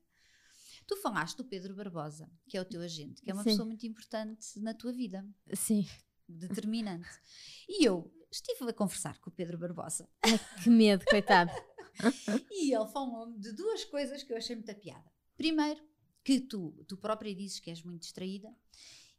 Tu 0.88 0.96
falaste 0.98 1.38
do 1.38 1.46
Pedro 1.46 1.76
Barbosa, 1.76 2.30
que 2.48 2.58
é 2.58 2.62
o 2.62 2.66
teu 2.66 2.82
agente, 2.82 3.22
que 3.22 3.32
é 3.32 3.34
uma 3.34 3.44
Sim. 3.44 3.52
pessoa 3.52 3.66
muito 3.66 3.86
importante 3.86 4.60
na 4.60 4.74
tua 4.74 4.92
vida. 4.92 5.28
Sim. 5.54 5.88
Determinante. 6.28 7.08
E 7.68 7.84
eu 7.84 8.14
estive 8.32 8.70
a 8.70 8.74
conversar 8.74 9.18
com 9.20 9.30
o 9.30 9.34
Pedro 9.34 9.58
Barbosa. 9.58 10.08
Ai, 10.22 10.40
que 10.64 10.70
medo, 10.70 11.04
coitado. 11.06 11.52
e 12.52 12.76
ele 12.76 12.88
falou-me 12.90 13.40
de 13.40 13.52
duas 13.54 13.84
coisas 13.86 14.22
que 14.22 14.32
eu 14.32 14.38
achei 14.38 14.56
muita 14.56 14.76
piada. 14.76 15.12
Primeiro, 15.36 15.82
que 16.24 16.40
tu, 16.40 16.72
tu 16.88 16.98
própria 16.98 17.34
dizes 17.34 17.60
que 17.60 17.70
és 17.70 17.82
muito 17.82 18.02
distraída, 18.02 18.54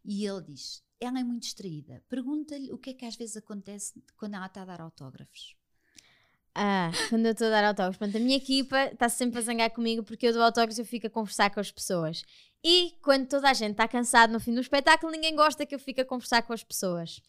e 0.05 0.25
ele 0.25 0.43
diz: 0.43 0.85
ela 1.01 1.21
é 1.21 1.25
muito 1.25 1.43
distraída. 1.43 2.03
Pergunta-lhe 2.09 2.73
o 2.73 2.79
que 2.79 2.91
é 2.91 2.95
que 2.95 3.05
às 3.05 3.17
vezes 3.17 3.37
acontece 3.37 4.03
quando 4.17 4.35
ela 4.35 4.47
está 4.47 4.63
a 4.63 4.65
dar 4.65 4.81
autógrafos. 4.81 5.57
Ah, 6.59 6.90
quando 7.11 7.27
eu 7.27 7.33
estou 7.33 7.49
a 7.49 7.51
dar 7.51 7.64
autógrafos. 7.64 7.99
Pronto, 7.99 8.16
a 8.16 8.21
minha 8.21 8.38
equipa 8.38 8.87
está 8.87 9.11
sempre 9.11 9.38
a 9.38 9.42
zangar 9.42 9.71
comigo 9.71 10.03
porque 10.03 10.27
eu 10.27 10.33
dou 10.33 10.42
autógrafos 10.42 10.79
e 10.79 10.81
eu 10.81 10.87
fico 10.87 11.07
a 11.07 11.11
conversar 11.11 11.51
com 11.51 11.61
as 11.61 11.71
pessoas. 11.71 12.25
E 12.64 12.95
quando 13.03 13.29
toda 13.29 13.51
a 13.51 13.53
gente 13.53 13.73
está 13.73 13.87
cansado 13.87 14.33
no 14.33 14.40
fim 14.40 14.55
do 14.55 14.61
espetáculo, 14.61 15.12
ninguém 15.12 15.37
gosta 15.37 15.66
que 15.66 15.75
eu 15.75 15.79
fique 15.79 16.01
a 16.01 16.05
conversar 16.05 16.42
com 16.42 16.55
as 16.55 16.64
pessoas. 16.64 17.21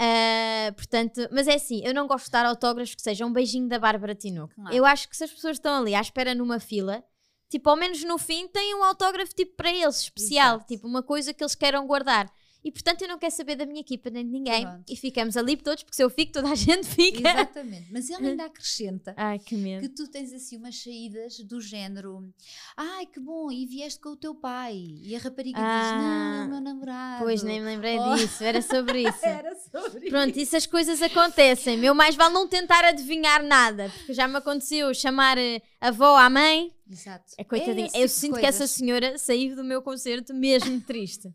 Uh, 0.00 0.72
portanto, 0.74 1.28
mas 1.32 1.48
é 1.48 1.54
assim, 1.54 1.82
eu 1.84 1.92
não 1.92 2.06
gosto 2.06 2.26
de 2.26 2.30
dar 2.30 2.46
autógrafos 2.46 2.94
que 2.94 3.02
sejam 3.02 3.28
um 3.28 3.32
beijinho 3.32 3.68
da 3.68 3.78
Bárbara 3.78 4.14
Tinoco. 4.14 4.54
Claro. 4.54 4.74
Eu 4.74 4.86
acho 4.86 5.08
que 5.08 5.16
se 5.16 5.24
as 5.24 5.32
pessoas 5.32 5.56
estão 5.56 5.82
ali 5.82 5.94
à 5.94 6.00
espera 6.00 6.34
numa 6.34 6.60
fila, 6.60 7.04
tipo, 7.50 7.68
ao 7.68 7.76
menos 7.76 8.02
no 8.04 8.16
fim, 8.16 8.46
têm 8.48 8.74
um 8.76 8.84
autógrafo 8.84 9.34
tipo 9.34 9.56
para 9.56 9.70
eles, 9.70 10.00
especial, 10.00 10.56
Exato. 10.56 10.66
tipo 10.68 10.86
uma 10.86 11.02
coisa 11.02 11.34
que 11.34 11.42
eles 11.42 11.56
queiram 11.56 11.86
guardar. 11.86 12.32
E 12.62 12.70
portanto 12.70 13.02
eu 13.02 13.08
não 13.08 13.18
quero 13.18 13.32
saber 13.32 13.56
da 13.56 13.64
minha 13.64 13.80
equipa 13.80 14.10
nem 14.10 14.24
de 14.24 14.30
ninguém. 14.30 14.62
Pronto. 14.66 14.84
E 14.88 14.96
ficamos 14.96 15.36
ali 15.36 15.56
todos, 15.56 15.82
porque 15.82 15.96
se 15.96 16.02
eu 16.02 16.10
fico, 16.10 16.32
toda 16.32 16.50
a 16.50 16.54
gente 16.56 16.86
fica. 16.86 17.30
Exatamente. 17.30 17.88
Mas 17.90 18.10
ele 18.10 18.28
ainda 18.28 18.44
acrescenta 18.44 19.14
Ai, 19.16 19.38
que, 19.38 19.56
que, 19.80 19.88
tu 19.88 20.08
tens 20.08 20.32
assim 20.32 20.58
umas 20.58 20.82
saídas 20.82 21.38
do 21.40 21.60
género: 21.60 22.32
Ai 22.76 23.06
que 23.06 23.18
bom, 23.18 23.50
e 23.50 23.66
vieste 23.66 24.00
com 24.00 24.10
o 24.10 24.16
teu 24.16 24.34
pai. 24.34 24.76
E 25.02 25.16
a 25.16 25.18
rapariga 25.18 25.58
ah, 25.60 25.82
diz: 25.82 25.92
Não, 25.92 26.42
é 26.42 26.44
o 26.44 26.48
meu 26.50 26.60
namorado. 26.60 27.24
Pois 27.24 27.42
nem 27.42 27.60
me 27.60 27.66
lembrei 27.66 27.98
oh. 27.98 28.14
disso, 28.14 28.44
era 28.44 28.60
sobre 28.60 29.02
isso. 29.08 29.24
era 29.24 29.54
sobre 29.54 30.10
Pronto, 30.10 30.36
isso 30.38 30.56
as 30.56 30.66
coisas 30.66 31.00
acontecem. 31.00 31.78
Meu 31.78 31.94
mais 31.94 32.14
vale 32.14 32.34
não 32.34 32.46
tentar 32.46 32.84
adivinhar 32.84 33.42
nada, 33.42 33.90
porque 33.96 34.12
já 34.12 34.28
me 34.28 34.36
aconteceu 34.36 34.92
chamar 34.92 35.38
eh, 35.38 35.62
a 35.80 35.88
avó 35.88 36.16
à 36.16 36.28
mãe. 36.28 36.72
Exato. 36.90 37.32
É 37.38 37.44
coitadinha. 37.44 37.88
É 37.94 38.02
eu 38.02 38.08
sinto 38.08 38.38
que 38.38 38.46
essa 38.46 38.66
senhora 38.66 39.16
saiu 39.16 39.54
do 39.54 39.62
meu 39.62 39.80
concerto 39.80 40.34
mesmo 40.34 40.80
triste. 40.80 41.32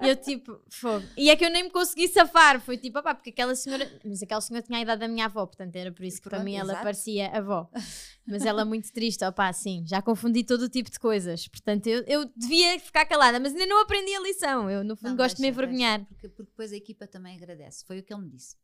E 0.00 0.08
eu 0.08 0.16
tipo, 0.16 0.60
fogo. 0.68 1.06
E 1.16 1.30
é 1.30 1.36
que 1.36 1.44
eu 1.44 1.50
nem 1.50 1.64
me 1.64 1.70
consegui 1.70 2.06
safar. 2.08 2.60
Foi 2.60 2.76
tipo, 2.76 2.98
opá, 2.98 3.14
porque 3.14 3.30
aquela 3.30 3.54
senhora. 3.54 3.90
Mas 4.04 4.22
aquela 4.22 4.40
senhora 4.40 4.64
tinha 4.64 4.78
a 4.78 4.82
idade 4.82 5.00
da 5.00 5.08
minha 5.08 5.24
avó, 5.26 5.46
portanto 5.46 5.74
era 5.76 5.90
por 5.90 6.04
isso 6.04 6.18
que 6.18 6.28
para 6.28 6.38
Pronto, 6.38 6.44
mim 6.44 6.56
ela 6.56 6.72
exato. 6.72 6.82
parecia 6.84 7.30
avó. 7.36 7.70
Mas 8.28 8.44
ela 8.44 8.64
muito 8.64 8.92
triste, 8.92 9.24
opá, 9.24 9.52
sim, 9.52 9.84
já 9.86 10.02
confundi 10.02 10.42
todo 10.42 10.62
o 10.62 10.68
tipo 10.68 10.90
de 10.90 10.98
coisas. 10.98 11.46
Portanto 11.48 11.86
eu, 11.86 12.02
eu 12.06 12.24
devia 12.36 12.78
ficar 12.80 13.06
calada, 13.06 13.38
mas 13.38 13.52
ainda 13.52 13.66
não 13.66 13.80
aprendi 13.80 14.12
a 14.14 14.20
lição. 14.20 14.68
Eu, 14.68 14.82
no 14.82 14.96
fundo, 14.96 15.10
Não, 15.10 15.16
gosto 15.16 15.36
de 15.36 15.42
me 15.42 15.46
deixa, 15.52 15.60
deixa, 15.60 15.72
envergonhar. 15.76 16.04
porque, 16.06 16.28
porque 16.28 16.50
depois 16.50 16.72
a 16.72 16.76
equipa 16.76 17.06
também 17.06 17.36
agradece. 17.36 17.84
Foi 17.84 18.00
o 18.00 18.02
que 18.02 18.12
ele 18.12 18.22
me 18.22 18.30
disse. 18.30 18.56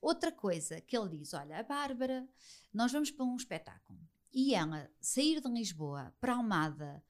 Outra 0.00 0.32
coisa 0.32 0.80
que 0.80 0.96
ele 0.96 1.10
diz: 1.18 1.34
olha, 1.34 1.58
a 1.58 1.62
Bárbara, 1.62 2.26
nós 2.72 2.90
vamos 2.92 3.10
para 3.10 3.24
um 3.26 3.36
espetáculo 3.36 3.98
e 4.32 4.54
ela 4.54 4.90
sair 5.00 5.40
de 5.40 5.48
Lisboa 5.48 6.12
para 6.20 6.34
Almada 6.34 7.02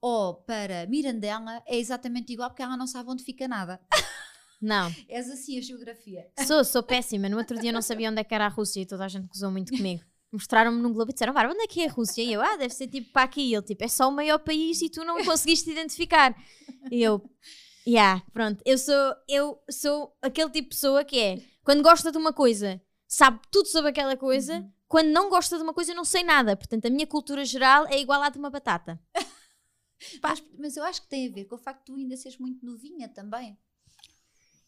ou 0.00 0.34
para 0.34 0.86
Mirandela 0.86 1.62
é 1.66 1.78
exatamente 1.78 2.32
igual 2.32 2.50
porque 2.50 2.62
ela 2.62 2.76
não 2.76 2.86
sabe 2.86 3.10
onde 3.10 3.22
fica 3.22 3.46
nada. 3.46 3.80
Não, 4.60 4.92
És 5.08 5.30
assim 5.30 5.58
a 5.58 5.62
geografia. 5.62 6.26
sou, 6.46 6.64
sou 6.64 6.82
péssima. 6.82 7.28
No 7.28 7.38
outro 7.38 7.58
dia 7.58 7.70
eu 7.70 7.74
não 7.74 7.82
sabia 7.82 8.10
onde 8.10 8.20
é 8.20 8.24
que 8.24 8.34
era 8.34 8.46
a 8.46 8.48
Rússia 8.48 8.80
e 8.80 8.86
toda 8.86 9.04
a 9.04 9.08
gente 9.08 9.28
gozou 9.28 9.50
muito 9.50 9.72
comigo. 9.76 10.02
Mostraram-me 10.32 10.80
num 10.80 10.92
globo 10.92 11.10
e 11.10 11.12
disseram, 11.12 11.32
Bárbara, 11.32 11.54
onde 11.54 11.64
é 11.64 11.66
que 11.66 11.82
é 11.82 11.88
a 11.88 11.90
Rússia? 11.90 12.22
E 12.22 12.32
eu, 12.32 12.40
ah, 12.40 12.56
deve 12.56 12.72
ser 12.72 12.86
tipo 12.86 13.12
para 13.12 13.24
aqui. 13.24 13.40
E 13.40 13.54
ele, 13.54 13.64
tipo, 13.64 13.82
é 13.82 13.88
só 13.88 14.08
o 14.08 14.12
maior 14.12 14.38
país 14.38 14.80
e 14.80 14.88
tu 14.88 15.04
não 15.04 15.24
conseguiste 15.24 15.70
identificar. 15.70 16.34
E 16.90 17.02
eu, 17.02 17.20
yeah, 17.86 18.22
pronto. 18.32 18.62
Eu 18.64 18.78
sou, 18.78 19.14
eu 19.28 19.60
sou 19.68 20.16
aquele 20.22 20.50
tipo 20.50 20.68
de 20.68 20.74
pessoa 20.76 21.04
que 21.04 21.18
é, 21.18 21.42
quando 21.64 21.82
gosta 21.82 22.12
de 22.12 22.18
uma 22.18 22.32
coisa, 22.32 22.80
sabe 23.08 23.40
tudo 23.50 23.66
sobre 23.66 23.90
aquela 23.90 24.16
coisa. 24.16 24.54
Uhum. 24.54 24.72
Quando 24.86 25.08
não 25.08 25.28
gosta 25.28 25.56
de 25.56 25.62
uma 25.62 25.74
coisa, 25.74 25.92
eu 25.92 25.96
não 25.96 26.04
sei 26.04 26.22
nada. 26.22 26.56
Portanto, 26.56 26.86
a 26.86 26.90
minha 26.90 27.06
cultura 27.06 27.44
geral 27.44 27.86
é 27.88 27.98
igual 28.00 28.22
à 28.22 28.28
de 28.28 28.38
uma 28.38 28.50
batata. 28.50 29.00
Mas, 30.22 30.42
mas 30.58 30.76
eu 30.76 30.84
acho 30.84 31.02
que 31.02 31.08
tem 31.08 31.28
a 31.28 31.32
ver 31.32 31.44
com 31.44 31.54
o 31.54 31.58
facto 31.58 31.80
de 31.80 31.84
tu 31.86 31.94
ainda 31.96 32.16
seres 32.16 32.38
muito 32.38 32.64
novinha 32.64 33.08
também. 33.08 33.58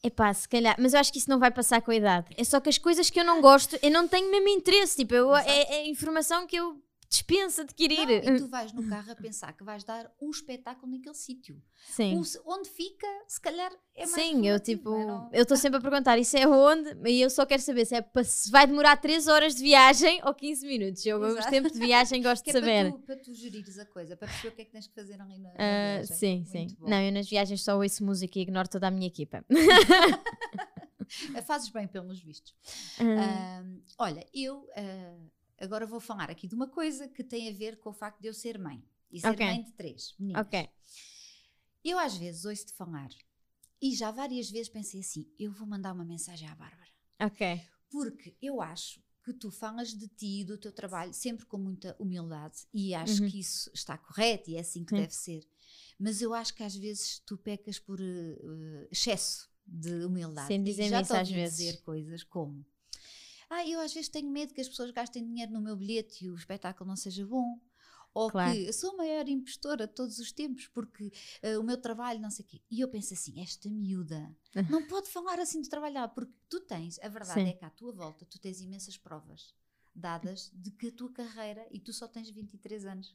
Epá, 0.04 0.34
se 0.34 0.48
calhar, 0.48 0.74
mas 0.80 0.94
eu 0.94 1.00
acho 1.00 1.12
que 1.12 1.18
isso 1.18 1.30
não 1.30 1.38
vai 1.38 1.50
passar 1.50 1.80
com 1.80 1.92
a 1.92 1.94
idade. 1.94 2.34
É 2.36 2.42
só 2.42 2.58
que 2.58 2.68
as 2.68 2.76
coisas 2.76 3.08
que 3.08 3.20
eu 3.20 3.24
não 3.24 3.40
gosto, 3.40 3.78
eu 3.80 3.90
não 3.90 4.08
tenho 4.08 4.30
mesmo 4.30 4.48
interesse. 4.48 4.96
Tipo, 4.96 5.14
eu, 5.14 5.36
é, 5.36 5.62
é 5.62 5.88
informação 5.88 6.44
que 6.44 6.56
eu 6.56 6.82
dispenso 7.12 7.60
adquirir. 7.60 8.06
Não, 8.24 8.34
e 8.34 8.38
tu 8.38 8.48
vais 8.48 8.72
no 8.72 8.88
carro 8.88 9.12
a 9.12 9.14
pensar 9.14 9.52
que 9.52 9.62
vais 9.62 9.84
dar 9.84 10.10
um 10.20 10.30
espetáculo 10.30 10.90
naquele 10.90 11.14
sítio. 11.14 11.62
Sim. 11.90 12.16
O 12.18 12.22
Onde 12.50 12.70
fica, 12.70 13.06
se 13.28 13.38
calhar 13.38 13.70
é 13.94 14.06
mais 14.06 14.14
Sim, 14.14 14.46
eu 14.46 14.58
tipo, 14.58 15.28
é? 15.32 15.38
Eu 15.38 15.42
estou 15.42 15.56
sempre 15.56 15.78
a 15.78 15.80
perguntar 15.82 16.18
isso 16.18 16.36
é 16.38 16.46
onde, 16.48 16.96
e 17.08 17.20
eu 17.20 17.28
só 17.28 17.44
quero 17.44 17.60
saber 17.60 17.84
se 17.84 17.94
é 17.94 18.24
se 18.24 18.50
vai 18.50 18.66
demorar 18.66 18.96
3 18.96 19.28
horas 19.28 19.54
de 19.54 19.62
viagem 19.62 20.20
ou 20.24 20.32
15 20.34 20.66
minutos. 20.66 21.04
Eu, 21.04 21.20
os 21.20 21.44
tempos 21.46 21.72
de 21.72 21.78
viagem 21.78 22.22
gosto 22.22 22.44
de 22.44 22.50
é 22.50 22.52
saber. 22.54 22.90
para 22.90 22.92
tu, 22.98 23.06
para 23.06 23.16
tu 23.16 23.34
gerires 23.34 23.78
a 23.78 23.84
coisa, 23.84 24.16
para 24.16 24.28
perceber 24.28 24.48
o 24.48 24.56
que 24.56 24.62
é 24.62 24.64
que 24.64 24.72
tens 24.72 24.86
que 24.86 24.94
fazer 24.94 25.20
ali 25.20 25.38
na, 25.38 25.50
na 25.50 25.54
Ah, 25.58 25.94
viagem. 25.96 26.16
sim, 26.16 26.36
Muito 26.36 26.50
sim. 26.50 26.76
bom. 26.80 26.88
Não, 26.88 27.00
eu 27.02 27.12
nas 27.12 27.28
viagens 27.28 27.62
só 27.62 27.76
ouço 27.78 28.02
música 28.04 28.38
e 28.38 28.42
ignoro 28.42 28.68
toda 28.68 28.88
a 28.88 28.90
minha 28.90 29.06
equipa. 29.06 29.44
Fazes 31.44 31.68
bem, 31.68 31.86
pelos 31.86 32.20
vistos. 32.20 32.54
Ah, 32.98 33.62
olha, 33.98 34.26
eu 34.32 34.66
ah, 34.74 35.14
agora 35.62 35.86
vou 35.86 36.00
falar 36.00 36.30
aqui 36.30 36.46
de 36.48 36.54
uma 36.54 36.68
coisa 36.68 37.08
que 37.08 37.22
tem 37.24 37.48
a 37.48 37.52
ver 37.52 37.78
com 37.78 37.90
o 37.90 37.92
facto 37.94 38.20
de 38.20 38.28
eu 38.28 38.34
ser 38.34 38.58
mãe. 38.58 38.84
E 39.10 39.20
ser 39.20 39.28
Ok. 39.30 39.46
mãe 39.46 39.62
de 39.62 39.72
três 39.72 40.14
meninas. 40.18 40.46
ok. 40.46 40.68
Eu 41.84 41.98
às 41.98 42.16
vezes 42.16 42.44
ouço-te 42.44 42.72
falar 42.72 43.10
e 43.80 43.94
já 43.94 44.10
várias 44.10 44.50
vezes 44.50 44.68
pensei 44.68 45.00
assim, 45.00 45.26
eu 45.38 45.52
vou 45.52 45.66
mandar 45.66 45.92
uma 45.92 46.04
mensagem 46.04 46.48
à 46.48 46.54
Bárbara. 46.54 46.90
Ok. 47.20 47.60
Porque 47.90 48.34
eu 48.40 48.60
acho 48.62 49.02
que 49.24 49.32
tu 49.32 49.50
falas 49.50 49.92
de 49.94 50.08
ti 50.08 50.40
e 50.40 50.44
do 50.44 50.56
teu 50.58 50.72
trabalho 50.72 51.12
sempre 51.12 51.44
com 51.46 51.58
muita 51.58 51.94
humildade 51.98 52.66
e 52.72 52.94
acho 52.94 53.22
Uhum. 53.22 53.30
que 53.30 53.38
isso 53.40 53.70
está 53.74 53.96
correto 53.98 54.50
e 54.50 54.56
é 54.56 54.60
assim 54.60 54.84
que 54.84 54.90
Sim. 54.90 54.96
deve 54.96 55.14
ser. 55.14 55.46
Mas 55.98 56.20
eu 56.22 56.32
acho 56.34 56.54
que 56.54 56.62
às 56.62 56.74
vezes 56.74 57.20
tu 57.20 57.36
pecas 57.36 57.78
por 57.78 58.00
eh, 58.00 58.88
excesso 58.90 59.48
de 59.66 60.04
humildade. 60.04 60.48
Sim, 60.48 60.60
E 60.60 60.64
dizem-me 60.64 60.90
já 60.90 61.02
isso 61.02 61.14
às 61.14 61.28
vezes. 61.30 61.58
dizer 61.58 61.82
coisas 61.82 62.24
como 62.24 62.64
ah, 63.52 63.66
eu 63.68 63.80
às 63.80 63.92
vezes 63.92 64.08
tenho 64.08 64.30
medo 64.30 64.54
que 64.54 64.60
as 64.60 64.68
pessoas 64.68 64.90
gastem 64.90 65.24
dinheiro 65.24 65.52
no 65.52 65.60
meu 65.60 65.76
bilhete 65.76 66.24
e 66.24 66.30
o 66.30 66.34
espetáculo 66.34 66.88
não 66.88 66.96
seja 66.96 67.26
bom. 67.26 67.60
Ou 68.14 68.30
Claro. 68.30 68.52
que 68.52 68.66
eu 68.66 68.72
sou 68.72 68.90
a 68.92 68.96
maior 68.96 69.26
impostora 69.28 69.86
de 69.86 69.94
todos 69.94 70.18
os 70.18 70.32
tempos 70.32 70.68
porque 70.68 71.10
eh, 71.42 71.56
o 71.56 71.62
meu 71.62 71.78
trabalho, 71.78 72.20
não 72.20 72.30
sei 72.30 72.44
o 72.44 72.48
quê. 72.48 72.60
E 72.70 72.80
eu 72.80 72.88
penso 72.88 73.14
assim: 73.14 73.40
esta 73.40 73.70
miúda 73.70 74.34
não 74.70 74.86
pode 74.86 75.08
falar 75.10 75.38
assim 75.40 75.62
do 75.62 75.68
trabalho 75.68 75.94
dela, 75.94 76.08
porque 76.08 76.32
tu 76.48 76.60
tens, 76.60 76.98
a 77.00 77.08
verdade 77.08 77.40
Sim. 77.40 77.48
é 77.48 77.52
que 77.52 77.64
à 77.64 77.70
tua 77.70 77.92
volta 77.92 78.26
tu 78.26 78.38
tens 78.38 78.60
imensas 78.60 78.96
provas 78.98 79.54
dadas 79.94 80.50
de 80.54 80.70
que 80.70 80.88
a 80.88 80.92
tua 80.92 81.12
carreira, 81.12 81.66
e 81.70 81.78
tu 81.78 81.92
só 81.92 82.08
tens 82.08 82.30
23 82.30 82.84
anos, 82.86 83.14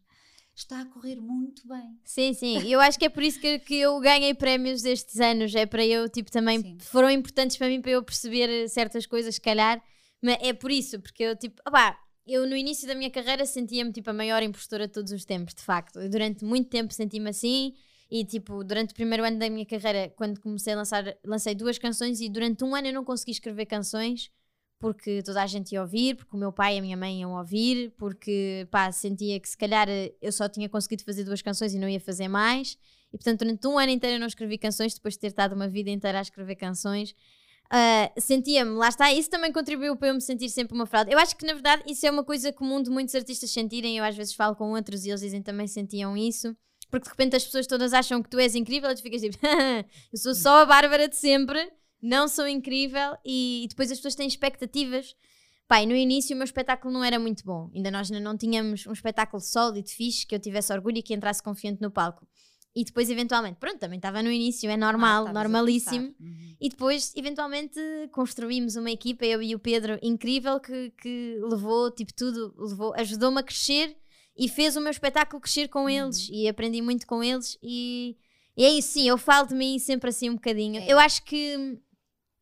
está 0.55 0.81
a 0.81 0.85
correr 0.85 1.19
muito 1.21 1.67
bem. 1.67 1.99
Sim, 2.03 2.33
sim. 2.33 2.67
Eu 2.67 2.79
acho 2.79 2.97
que 2.97 3.05
é 3.05 3.09
por 3.09 3.21
isso 3.23 3.39
que, 3.39 3.59
que 3.59 3.75
eu 3.75 3.99
ganhei 3.99 4.33
prémios 4.33 4.83
estes 4.83 5.19
anos. 5.19 5.53
É 5.53 5.65
para 5.65 5.85
eu, 5.85 6.09
tipo, 6.09 6.31
também 6.31 6.61
Sim. 6.61 6.77
foram 6.79 7.09
importantes 7.11 7.57
para 7.57 7.67
mim 7.67 7.81
para 7.81 7.91
eu 7.91 8.03
perceber 8.03 8.67
certas 8.69 9.05
coisas, 9.05 9.35
se 9.35 9.41
calhar. 9.41 9.83
Mas 10.21 10.37
é 10.41 10.53
por 10.53 10.71
isso, 10.71 10.99
porque 10.99 11.23
eu, 11.23 11.35
tipo, 11.35 11.61
opá, 11.67 11.97
eu 12.25 12.45
no 12.47 12.55
início 12.55 12.87
da 12.87 12.95
minha 12.95 13.09
carreira 13.09 13.45
sentia-me, 13.45 13.91
tipo, 13.91 14.09
a 14.09 14.13
maior 14.13 14.43
impostora 14.43 14.87
de 14.87 14.93
todos 14.93 15.11
os 15.11 15.23
tempos, 15.25 15.53
de 15.53 15.61
facto. 15.61 15.99
Eu, 15.99 16.09
durante 16.09 16.43
muito 16.43 16.69
tempo 16.69 16.93
senti-me 16.93 17.29
assim. 17.29 17.73
E, 18.09 18.23
tipo, 18.23 18.63
durante 18.63 18.91
o 18.91 18.95
primeiro 18.95 19.23
ano 19.23 19.37
da 19.37 19.49
minha 19.49 19.65
carreira, 19.65 20.09
quando 20.15 20.39
comecei 20.39 20.73
a 20.73 20.77
lançar, 20.77 21.17
lancei 21.25 21.53
duas 21.53 21.77
canções 21.77 22.21
e 22.21 22.29
durante 22.29 22.63
um 22.63 22.73
ano 22.73 22.87
eu 22.87 22.93
não 22.93 23.03
consegui 23.03 23.31
escrever 23.31 23.65
canções 23.65 24.31
porque 24.79 25.23
toda 25.23 25.41
a 25.41 25.47
gente 25.47 25.71
ia 25.71 25.81
ouvir, 25.81 26.15
porque 26.15 26.35
o 26.35 26.39
meu 26.39 26.51
pai 26.51 26.75
e 26.75 26.79
a 26.79 26.81
minha 26.81 26.95
mãe 26.95 27.21
iam 27.21 27.33
ouvir, 27.35 27.91
porque 27.97 28.67
pá, 28.69 28.91
sentia 28.91 29.39
que 29.39 29.49
se 29.49 29.57
calhar 29.57 29.87
eu 30.21 30.31
só 30.31 30.47
tinha 30.47 30.69
conseguido 30.69 31.03
fazer 31.03 31.23
duas 31.23 31.41
canções 31.41 31.73
e 31.73 31.79
não 31.79 31.89
ia 31.89 31.99
fazer 31.99 32.27
mais. 32.27 32.77
E 33.11 33.17
portanto, 33.17 33.39
durante 33.39 33.67
um 33.67 33.79
ano 33.79 33.91
inteiro 33.91 34.17
eu 34.17 34.19
não 34.19 34.27
escrevi 34.27 34.57
canções, 34.57 34.93
depois 34.93 35.15
de 35.15 35.21
ter 35.21 35.27
estado 35.27 35.53
uma 35.53 35.67
vida 35.67 35.89
inteira 35.89 36.19
a 36.19 36.21
escrever 36.21 36.55
canções. 36.55 37.15
Ah, 37.69 38.11
sentia-me, 38.17 38.71
lá 38.71 38.87
está, 38.87 39.11
isso 39.11 39.29
também 39.29 39.51
contribuiu 39.51 39.95
para 39.97 40.09
eu 40.09 40.13
me 40.13 40.21
sentir 40.21 40.49
sempre 40.49 40.73
uma 40.73 40.85
fraude. 40.85 41.11
Eu 41.11 41.19
acho 41.19 41.35
que 41.35 41.45
na 41.45 41.53
verdade 41.53 41.83
isso 41.85 42.05
é 42.05 42.11
uma 42.11 42.23
coisa 42.23 42.51
comum 42.53 42.81
de 42.81 42.89
muitos 42.89 43.13
artistas 43.13 43.51
sentirem. 43.51 43.97
Eu 43.97 44.03
às 44.03 44.15
vezes 44.15 44.33
falo 44.33 44.55
com 44.55 44.71
outros 44.71 45.05
e 45.05 45.09
eles 45.09 45.21
dizem 45.21 45.41
também 45.41 45.67
sentiam 45.67 46.15
isso, 46.15 46.55
porque 46.89 47.05
de 47.05 47.09
repente 47.09 47.35
as 47.35 47.43
pessoas 47.43 47.67
todas 47.67 47.93
acham 47.93 48.23
que 48.23 48.29
tu 48.29 48.39
és 48.39 48.55
incrível 48.55 48.89
e 48.89 48.95
tu 48.95 49.01
ficas 49.01 49.21
tipo, 49.21 49.37
eu 50.13 50.17
sou 50.17 50.33
só 50.33 50.61
a 50.61 50.65
Bárbara 50.65 51.09
de 51.09 51.17
sempre, 51.17 51.71
não 52.01 52.27
sou 52.27 52.47
incrível, 52.47 53.17
e, 53.25 53.65
e 53.65 53.67
depois 53.67 53.91
as 53.91 53.97
pessoas 53.97 54.15
têm 54.15 54.27
expectativas. 54.27 55.15
Pai, 55.67 55.85
no 55.85 55.93
início 55.93 56.33
o 56.33 56.37
meu 56.37 56.45
espetáculo 56.45 56.93
não 56.93 57.03
era 57.03 57.19
muito 57.19 57.43
bom. 57.43 57.69
Ainda 57.75 57.91
nós 57.91 58.09
não 58.09 58.37
tínhamos 58.37 58.87
um 58.87 58.93
espetáculo 58.93 59.41
sólido, 59.41 59.89
fixe, 59.89 60.25
que 60.25 60.33
eu 60.33 60.39
tivesse 60.39 60.71
orgulho 60.71 60.99
e 60.99 61.03
que 61.03 61.13
entrasse 61.13 61.43
confiante 61.43 61.81
no 61.81 61.91
palco. 61.91 62.25
E 62.79 62.83
depois, 62.83 63.09
eventualmente, 63.09 63.57
pronto, 63.59 63.79
também 63.79 63.97
estava 63.97 64.21
no 64.21 64.29
início, 64.29 64.69
é 64.69 64.77
normal, 64.77 65.25
Ah, 65.25 65.29
estavas 65.29 65.35
a 65.35 65.43
normalíssimo. 65.43 66.13
Uhum. 66.19 66.55
E 66.61 66.69
depois, 66.69 67.11
eventualmente, 67.15 67.79
construímos 68.11 68.75
uma 68.75 68.91
equipa, 68.91 69.25
eu 69.25 69.41
e 69.41 69.55
o 69.55 69.59
Pedro, 69.59 69.97
incrível, 69.99 70.59
que, 70.59 70.91
que 71.01 71.39
levou, 71.41 71.89
tipo, 71.89 72.13
tudo, 72.13 72.53
levou, 72.55 72.93
ajudou-me 72.95 73.39
a 73.39 73.43
crescer 73.43 73.97
e 74.37 74.47
fez 74.47 74.75
o 74.75 74.81
meu 74.81 74.91
espetáculo 74.91 75.41
crescer 75.41 75.69
com 75.69 75.89
eles. 75.89 76.29
E 76.31 76.47
aprendi 76.47 76.79
muito 76.79 77.07
com 77.07 77.23
eles. 77.23 77.57
E, 77.63 78.15
e 78.55 78.63
é 78.63 78.69
isso, 78.69 78.89
sim, 78.89 79.09
eu 79.09 79.17
falo 79.17 79.47
de 79.47 79.55
mim 79.55 79.79
sempre 79.79 80.11
assim 80.11 80.29
um 80.29 80.35
bocadinho. 80.35 80.79
É. 80.79 80.85
Eu 80.87 80.99
acho 80.99 81.23
que. 81.23 81.79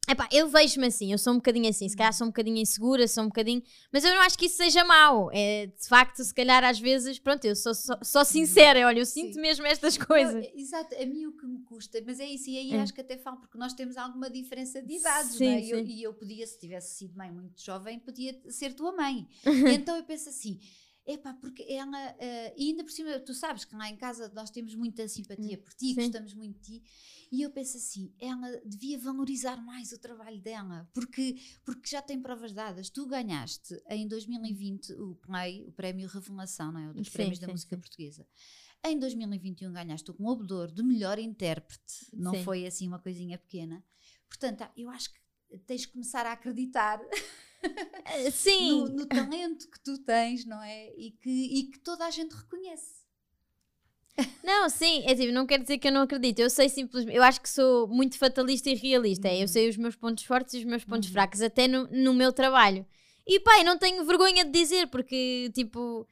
Epá, 0.08 0.28
eu 0.32 0.48
vejo-me 0.48 0.88
assim, 0.88 1.12
eu 1.12 1.18
sou 1.18 1.34
um 1.34 1.38
bocadinho 1.38 1.68
assim, 1.70 1.90
se 1.90 1.96
calhar 1.98 2.14
sou 2.14 2.26
um 2.26 2.30
bocadinho 2.30 2.58
insegura, 2.58 3.08
sou 3.08 3.24
um 3.24 3.28
bocadinho. 3.28 3.62
Mas 3.92 4.04
eu 4.04 4.14
não 4.14 4.22
acho 4.22 4.38
que 4.38 4.46
isso 4.46 4.58
seja 4.58 4.84
mau. 4.84 5.30
É, 5.34 5.68
de 5.68 5.88
facto, 5.88 6.24
se 6.24 6.34
calhar 6.34 6.64
às 6.64 6.80
vezes, 6.80 7.18
pronto, 7.20 7.46
eu 7.46 7.56
sou 7.56 7.74
só, 7.74 7.98
só 8.04 8.24
sincera, 8.24 8.86
olha, 8.86 9.00
eu 9.00 9.06
sinto 9.06 9.34
Sim. 9.34 9.42
mesmo 9.42 9.66
estas 9.66 9.98
coisas. 9.98 10.34
Não, 10.34 10.60
exato, 10.60 10.96
a 10.96 11.06
mim 11.06 11.26
o 11.26 11.32
que 11.32 11.46
me 11.46 11.60
custa, 11.64 12.02
mas 12.06 12.20
é 12.20 12.26
isso, 12.26 12.50
e 12.50 12.58
aí 12.58 12.74
É. 12.74 12.82
acho 12.82 12.94
que 12.94 13.02
até 13.02 13.18
falo, 13.18 13.38
porque 13.38 13.58
nós 13.58 13.74
temos 13.74 13.98
alguma 13.98 14.30
diferença 14.30 14.82
de 14.82 14.94
idades, 14.94 15.36
Sim, 15.36 15.46
não 15.46 15.52
é? 15.54 15.62
E 15.62 15.70
eu, 15.72 15.80
e 15.86 16.04
eu 16.04 16.14
podia, 16.14 16.46
se 16.46 16.60
tivesse 16.60 16.96
sido 16.98 17.16
mãe 17.18 17.32
muito 17.32 17.64
jovem, 17.64 18.00
podia 18.00 18.40
ser 18.50 18.74
tua 18.74 18.92
mãe. 18.92 19.28
então 19.74 19.96
eu 19.98 20.04
penso 20.04 20.30
assim, 20.30 20.60
epá, 21.06 21.34
porque 21.34 21.64
ela, 21.70 22.16
eh, 22.20 22.54
e 22.58 22.70
ainda 22.70 22.84
por 22.84 22.92
cima, 22.92 23.20
tu 23.20 23.34
sabes 23.34 23.64
que 23.66 23.76
lá 23.76 23.90
em 23.90 23.96
casa 23.96 24.32
nós 24.34 24.50
temos 24.50 24.74
muita 24.76 25.08
simpatia 25.08 25.58
por 25.58 25.74
ti, 25.74 25.88
Hum, 25.88 25.90
sim. 25.90 25.96
gostamos 25.96 26.34
muito 26.34 26.60
de 26.60 26.80
ti, 26.80 26.84
e 27.32 27.42
eu 27.42 27.50
penso 27.52 27.78
assim, 27.78 28.14
ela 28.20 28.62
devia 28.66 28.98
valorizar 28.98 29.58
mais 29.58 29.92
o 29.92 30.00
trabalho 30.00 30.40
dela, 30.42 30.90
porque, 30.94 31.36
porque 31.64 31.90
já 31.90 32.02
tem 32.02 32.22
provas 32.22 32.54
dadas. 32.54 32.90
Tu 32.90 33.06
ganhaste 33.06 33.82
em 33.90 34.08
2020 34.08 34.94
o 34.94 35.16
Play, 35.16 35.64
o 35.68 35.72
Prémio 35.72 36.08
Revelação, 36.08 36.72
não 36.72 36.80
é? 36.80 36.90
Um 36.90 36.94
dos 36.94 37.08
Sim, 37.08 37.14
prémios 37.14 37.40
da 37.40 37.48
música 37.48 37.76
sim. 37.76 37.82
portuguesa. 37.82 38.26
Em 38.84 39.00
2021 39.00 39.74
ganhaste 39.74 40.12
o 40.12 40.14
Globo 40.14 40.46
de 40.46 40.54
Ouro 40.54 40.72
de 40.72 40.84
melhor 40.84 41.18
intérprete, 41.18 42.08
não 42.14 42.36
foi 42.44 42.66
assim 42.68 42.88
uma 42.88 43.00
coisinha 43.00 43.38
pequena. 43.38 43.84
Portanto, 44.30 44.64
eu 44.78 44.90
acho 44.90 45.12
que 45.12 45.20
tens 45.66 45.82
de 45.82 45.88
começar 45.88 46.26
a 46.26 46.34
acreditar 46.34 47.00
Sim, 48.32 48.68
no, 48.68 48.88
no 48.90 49.06
talento 49.08 49.70
que 49.70 49.80
tu 49.84 49.98
tens, 50.04 50.46
não 50.46 50.62
é? 50.62 50.94
E 50.98 51.12
que, 51.12 51.30
e 51.30 51.72
que 51.72 51.80
toda 51.80 52.06
a 52.06 52.12
gente 52.12 52.34
reconhece. 52.34 53.06
Não, 54.44 54.70
sim, 54.70 55.04
é 55.08 55.16
tipo, 55.16 55.32
não 55.34 55.46
quer 55.48 55.60
dizer 55.60 55.80
que 55.80 55.88
eu 55.88 55.92
não 55.92 56.02
acredito. 56.02 56.40
Eu 56.40 56.50
sei 56.50 56.70
simplesmente, 56.70 57.16
eu 57.18 57.24
acho 57.24 57.42
que 57.42 57.50
sou 57.50 57.88
muito 57.88 58.18
fatalista 58.18 58.70
e 58.70 58.76
realista. 58.76 59.28
é, 59.28 59.38
Eu 59.42 59.42
Uhum. 59.42 59.48
sei 59.48 59.70
os 59.70 59.78
meus 59.78 59.96
pontos 59.96 60.24
fortes 60.24 60.54
e 60.54 60.60
os 60.60 60.64
meus 60.66 60.84
pontos 60.86 61.10
Uhum. 61.10 61.14
fracos, 61.14 61.42
até 61.42 61.68
no, 61.68 61.88
no 61.88 62.14
meu 62.14 62.32
trabalho. 62.32 62.86
E 63.26 63.40
pai, 63.40 63.64
não 63.64 63.76
tenho 63.78 64.06
vergonha 64.06 64.46
de 64.46 64.52
dizer, 64.52 64.88
porque 64.88 65.52
tipo, 65.54 66.08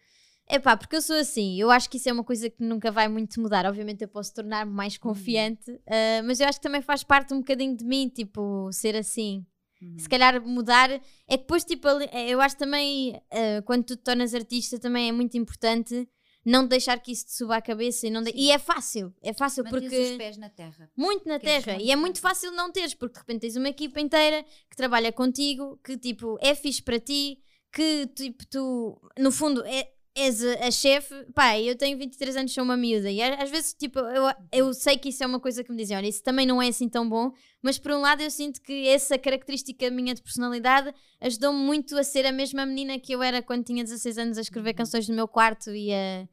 É 0.47 0.59
pá, 0.59 0.77
porque 0.77 0.95
eu 0.97 1.01
sou 1.01 1.17
assim, 1.17 1.59
eu 1.59 1.71
acho 1.71 1.89
que 1.89 1.97
isso 1.97 2.09
é 2.09 2.13
uma 2.13 2.23
coisa 2.23 2.49
que 2.51 2.63
nunca 2.63 2.91
vai 2.91 3.09
muito 3.09 3.41
mudar. 3.41 3.65
Obviamente 3.65 4.03
eu 4.03 4.09
posso 4.09 4.33
tornar-me 4.35 4.71
mais 4.73 4.97
confiante, 4.99 5.71
uh, 5.71 6.23
mas 6.25 6.39
eu 6.39 6.47
acho 6.47 6.59
que 6.59 6.63
também 6.63 6.83
faz 6.83 7.03
parte 7.03 7.33
um 7.33 7.39
bocadinho 7.39 7.75
de 7.77 7.85
mim, 7.85 8.09
tipo, 8.09 8.71
ser 8.73 8.95
assim. 8.95 9.45
Uhum. 9.83 9.99
Se 9.99 10.07
calhar 10.07 10.41
mudar, 10.41 10.89
é 10.91 10.99
que 11.37 11.43
depois, 11.43 11.63
tipo, 11.63 11.87
eh, 11.87 12.29
eu 12.29 12.39
acho 12.39 12.57
também, 12.57 13.15
uh, 13.15 13.63
quando 13.65 13.83
tu 13.83 13.95
te 13.95 14.03
tornas 14.03 14.33
artista, 14.33 14.79
também 14.79 15.09
é 15.09 15.11
muito 15.11 15.37
importante 15.37 16.07
não 16.45 16.67
deixar 16.67 16.99
que 16.99 17.11
isso 17.11 17.25
te 17.25 17.33
suba 17.33 17.57
à 17.57 17.61
cabeça 17.61 18.07
e 18.07 18.09
não 18.09 18.21
de-. 18.21 18.33
E 18.35 18.51
é 18.51 18.59
fácil, 18.59 19.13
é 19.21 19.33
fácil 19.33 19.63
Manteres 19.63 19.89
porque. 19.89 20.11
os 20.11 20.17
pés 20.17 20.37
na 20.37 20.49
terra. 20.49 20.91
Muito 20.95 21.27
na 21.27 21.35
é 21.35 21.39
terra. 21.39 21.77
E 21.81 21.91
é 21.91 21.95
muito 21.95 22.19
fácil 22.19 22.51
não 22.51 22.71
teres, 22.71 22.93
porque 22.93 23.13
de 23.13 23.19
repente 23.19 23.41
tens 23.41 23.55
uma 23.55 23.69
equipa 23.69 23.99
inteira 23.99 24.43
que 24.69 24.75
trabalha 24.75 25.11
contigo, 25.11 25.79
que 25.83 25.97
tipo 25.97 26.37
é 26.41 26.53
fixe 26.53 26.81
para 26.81 26.99
ti, 26.99 27.41
que 27.71 28.07
tipo 28.07 28.45
tu, 28.47 29.01
no 29.17 29.31
fundo, 29.31 29.63
é, 29.65 29.92
és 30.15 30.43
a, 30.43 30.67
a 30.67 30.71
chefe. 30.71 31.13
Pá, 31.33 31.59
eu 31.59 31.75
tenho 31.75 31.97
23 31.97 32.35
anos, 32.35 32.53
sou 32.53 32.63
uma 32.63 32.77
miúda, 32.77 33.09
e 33.11 33.21
às 33.21 33.49
vezes 33.49 33.73
tipo, 33.73 33.99
eu, 33.99 34.23
eu 34.51 34.73
sei 34.73 34.97
que 34.97 35.09
isso 35.09 35.23
é 35.23 35.27
uma 35.27 35.39
coisa 35.39 35.63
que 35.63 35.71
me 35.71 35.77
dizem, 35.77 35.97
olha, 35.97 36.07
isso 36.07 36.23
também 36.23 36.45
não 36.45 36.61
é 36.61 36.67
assim 36.67 36.87
tão 36.87 37.07
bom, 37.07 37.31
mas 37.61 37.77
por 37.79 37.91
um 37.91 38.01
lado 38.01 38.21
eu 38.21 38.29
sinto 38.29 38.61
que 38.61 38.87
essa 38.87 39.17
característica 39.17 39.89
minha 39.89 40.13
de 40.13 40.21
personalidade 40.21 40.93
ajudou-me 41.21 41.59
muito 41.59 41.97
a 41.97 42.03
ser 42.03 42.25
a 42.25 42.31
mesma 42.31 42.65
menina 42.65 42.99
que 42.99 43.13
eu 43.13 43.23
era 43.23 43.41
quando 43.41 43.63
tinha 43.65 43.83
16 43.83 44.17
anos 44.17 44.37
a 44.37 44.41
escrever 44.41 44.73
Uhum. 44.73 44.75
canções 44.75 45.07
no 45.09 45.15
meu 45.15 45.27
quarto 45.27 45.71
e 45.71 45.91
a, 45.93 46.27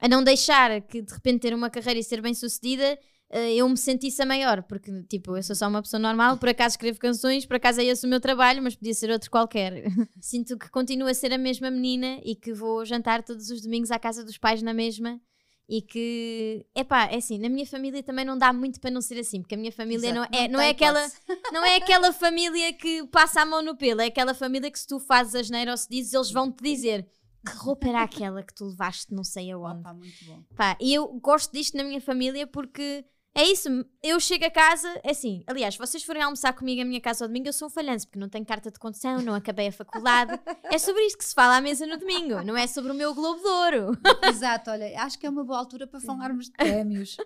a 0.00 0.08
não 0.08 0.22
deixar 0.24 0.80
que 0.82 1.02
de 1.02 1.12
repente 1.12 1.40
ter 1.40 1.54
uma 1.54 1.70
carreira 1.70 2.00
e 2.00 2.04
ser 2.04 2.20
bem 2.20 2.34
sucedida 2.34 2.98
eu 3.30 3.68
me 3.68 3.76
sentisse 3.76 4.22
a 4.22 4.26
maior, 4.26 4.62
porque 4.62 4.90
tipo, 5.04 5.36
eu 5.36 5.42
sou 5.42 5.56
só 5.56 5.68
uma 5.68 5.82
pessoa 5.82 6.00
normal, 6.00 6.38
por 6.38 6.48
acaso 6.48 6.74
escrevo 6.74 6.98
canções, 6.98 7.44
por 7.44 7.56
acaso 7.56 7.80
é 7.80 7.84
esse 7.84 8.06
o 8.06 8.08
meu 8.08 8.20
trabalho, 8.20 8.62
mas 8.62 8.76
podia 8.76 8.94
ser 8.94 9.10
outro 9.10 9.30
qualquer. 9.30 9.84
Sinto 10.20 10.56
que 10.56 10.70
continuo 10.70 11.08
a 11.08 11.14
ser 11.14 11.32
a 11.32 11.38
mesma 11.38 11.70
menina 11.70 12.20
e 12.24 12.36
que 12.36 12.52
vou 12.52 12.84
jantar 12.84 13.22
todos 13.22 13.50
os 13.50 13.62
domingos 13.62 13.90
à 13.90 13.98
casa 13.98 14.24
dos 14.24 14.38
pais 14.38 14.62
na 14.62 14.72
mesma. 14.72 15.20
E 15.68 15.82
que, 15.82 16.64
epá, 16.76 17.06
é 17.06 17.16
assim, 17.16 17.40
na 17.40 17.48
minha 17.48 17.66
família 17.66 18.00
também 18.00 18.24
não 18.24 18.38
dá 18.38 18.52
muito 18.52 18.80
para 18.80 18.88
não 18.88 19.00
ser 19.00 19.18
assim, 19.18 19.40
porque 19.40 19.56
a 19.56 19.58
minha 19.58 19.72
família 19.72 20.10
Exato, 20.10 20.14
não 20.14 20.38
é, 20.38 20.46
não 20.46 20.60
tem 20.60 20.68
é 20.68 20.70
aquela, 20.70 21.00
hipótese. 21.04 21.22
não 21.52 21.64
é 21.64 21.76
aquela 21.76 22.12
família 22.12 22.72
que 22.72 23.04
passa 23.08 23.40
a 23.40 23.44
mão 23.44 23.60
no 23.60 23.76
pelo, 23.76 24.00
é 24.00 24.06
aquela 24.06 24.32
família 24.32 24.70
que 24.70 24.78
se 24.78 24.86
tu 24.86 25.00
fazes 25.00 25.34
a 25.34 25.42
geneira 25.42 25.72
ou 25.72 25.76
se 25.76 25.88
dizes, 25.88 26.12
eles 26.12 26.30
vão 26.30 26.52
te 26.52 26.62
dizer 26.62 27.04
que 27.44 27.56
roupa 27.56 27.88
era 27.88 28.02
aquela 28.02 28.44
que 28.44 28.54
tu 28.54 28.66
levaste 28.66 29.12
não 29.12 29.24
sei 29.24 29.50
aonde. 29.50 29.80
Opa, 29.80 29.92
muito 29.92 30.24
bom. 30.24 30.40
Pá, 30.54 30.76
e 30.80 30.94
eu 30.94 31.08
gosto 31.20 31.52
disto 31.52 31.76
na 31.76 31.82
minha 31.82 32.00
família 32.00 32.46
porque 32.46 33.04
é 33.36 33.44
isso, 33.52 33.68
eu 34.02 34.18
chego 34.18 34.46
a 34.46 34.50
casa, 34.50 34.88
é 35.04 35.10
assim, 35.10 35.44
aliás, 35.46 35.74
se 35.74 35.78
vocês 35.78 36.02
forem 36.02 36.22
almoçar 36.22 36.52
comigo 36.54 36.80
à 36.80 36.84
minha 36.84 37.00
casa 37.00 37.24
ao 37.24 37.28
domingo, 37.28 37.46
eu 37.48 37.52
sou 37.52 37.68
um 37.68 37.70
falhanço, 37.70 38.06
porque 38.06 38.18
não 38.18 38.28
tenho 38.28 38.46
carta 38.46 38.70
de 38.70 38.78
condução, 38.78 39.20
não 39.20 39.34
acabei 39.34 39.68
a 39.68 39.72
faculdade. 39.72 40.32
é 40.64 40.78
sobre 40.78 41.02
isto 41.06 41.18
que 41.18 41.24
se 41.24 41.34
fala 41.34 41.56
à 41.58 41.60
mesa 41.60 41.86
no 41.86 41.98
domingo, 41.98 42.42
não 42.42 42.56
é 42.56 42.66
sobre 42.66 42.90
o 42.92 42.94
meu 42.94 43.14
Globo 43.14 43.40
de 43.40 43.46
Ouro. 43.46 43.98
Exato, 44.28 44.70
olha, 44.70 45.02
acho 45.02 45.18
que 45.18 45.26
é 45.26 45.30
uma 45.30 45.44
boa 45.44 45.58
altura 45.58 45.86
para 45.86 46.00
falarmos 46.00 46.46
de 46.46 46.52
prémios. 46.52 47.16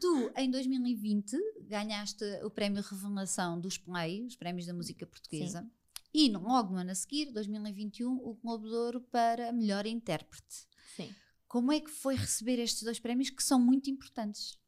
tu, 0.00 0.32
em 0.36 0.50
2020, 0.50 1.36
ganhaste 1.68 2.24
o 2.42 2.50
prémio 2.50 2.82
Revelação 2.82 3.60
dos 3.60 3.76
Play, 3.76 4.24
os 4.26 4.36
prémios 4.36 4.66
da 4.66 4.72
música 4.72 5.06
portuguesa. 5.06 5.68
E 6.14 6.28
no- 6.28 6.40
logo 6.42 6.72
no 6.72 6.78
ano 6.78 6.90
a 6.90 6.94
seguir, 6.94 7.32
2021, 7.32 8.10
o 8.10 8.34
Globo 8.42 8.68
de 8.68 8.74
Ouro 8.74 9.00
para 9.00 9.52
melhor 9.52 9.86
intérprete. 9.86 10.66
Sim. 10.96 11.14
Como 11.48 11.70
é 11.72 11.80
que 11.80 11.90
foi 11.90 12.14
receber 12.14 12.58
estes 12.58 12.82
dois 12.82 12.98
prémios 12.98 13.28
que 13.30 13.42
são 13.42 13.58
muito 13.60 13.90
importantes? 13.90 14.58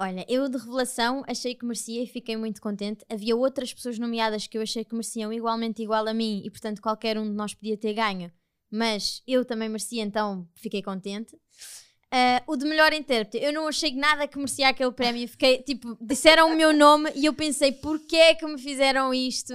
Olha, 0.00 0.24
eu 0.28 0.48
de 0.48 0.56
revelação 0.56 1.24
achei 1.26 1.56
que 1.56 1.64
merecia 1.64 2.00
e 2.00 2.06
fiquei 2.06 2.36
muito 2.36 2.60
contente. 2.60 3.04
Havia 3.10 3.34
outras 3.34 3.74
pessoas 3.74 3.98
nomeadas 3.98 4.46
que 4.46 4.56
eu 4.56 4.62
achei 4.62 4.84
que 4.84 4.94
mereciam 4.94 5.32
igualmente 5.32 5.82
igual 5.82 6.06
a 6.06 6.14
mim 6.14 6.40
e, 6.44 6.50
portanto, 6.50 6.80
qualquer 6.80 7.18
um 7.18 7.24
de 7.24 7.34
nós 7.34 7.52
podia 7.52 7.76
ter 7.76 7.94
ganho. 7.94 8.30
Mas 8.70 9.22
eu 9.26 9.44
também 9.44 9.68
merecia, 9.68 10.02
então 10.02 10.48
fiquei 10.54 10.82
contente. 10.82 11.36
Ah, 12.12 12.40
o 12.46 12.56
de 12.56 12.64
melhor 12.64 12.92
intérprete, 12.92 13.44
eu 13.44 13.52
não 13.52 13.66
achei 13.66 13.92
nada 13.92 14.28
que 14.28 14.38
merecia 14.38 14.68
aquele 14.68 14.92
prémio. 14.92 15.26
Fiquei, 15.26 15.62
tipo, 15.62 15.98
disseram 16.00 16.52
o 16.52 16.56
meu 16.56 16.72
nome 16.72 17.10
e 17.16 17.26
eu 17.26 17.34
pensei, 17.34 17.72
porquê 17.72 18.16
é 18.16 18.34
que 18.36 18.46
me 18.46 18.56
fizeram 18.56 19.12
isto? 19.12 19.52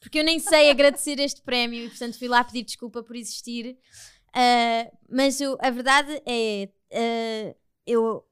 Porque 0.00 0.18
eu 0.18 0.24
nem 0.24 0.38
sei 0.38 0.70
agradecer 0.70 1.18
este 1.20 1.42
prémio 1.42 1.84
e, 1.84 1.88
portanto, 1.90 2.18
fui 2.18 2.28
lá 2.28 2.42
pedir 2.42 2.62
desculpa 2.62 3.02
por 3.02 3.16
existir. 3.16 3.76
Ah, 4.32 4.90
mas 5.10 5.38
a 5.42 5.70
verdade 5.70 6.22
é, 6.26 6.70
ah, 6.90 7.54
eu 7.86 8.24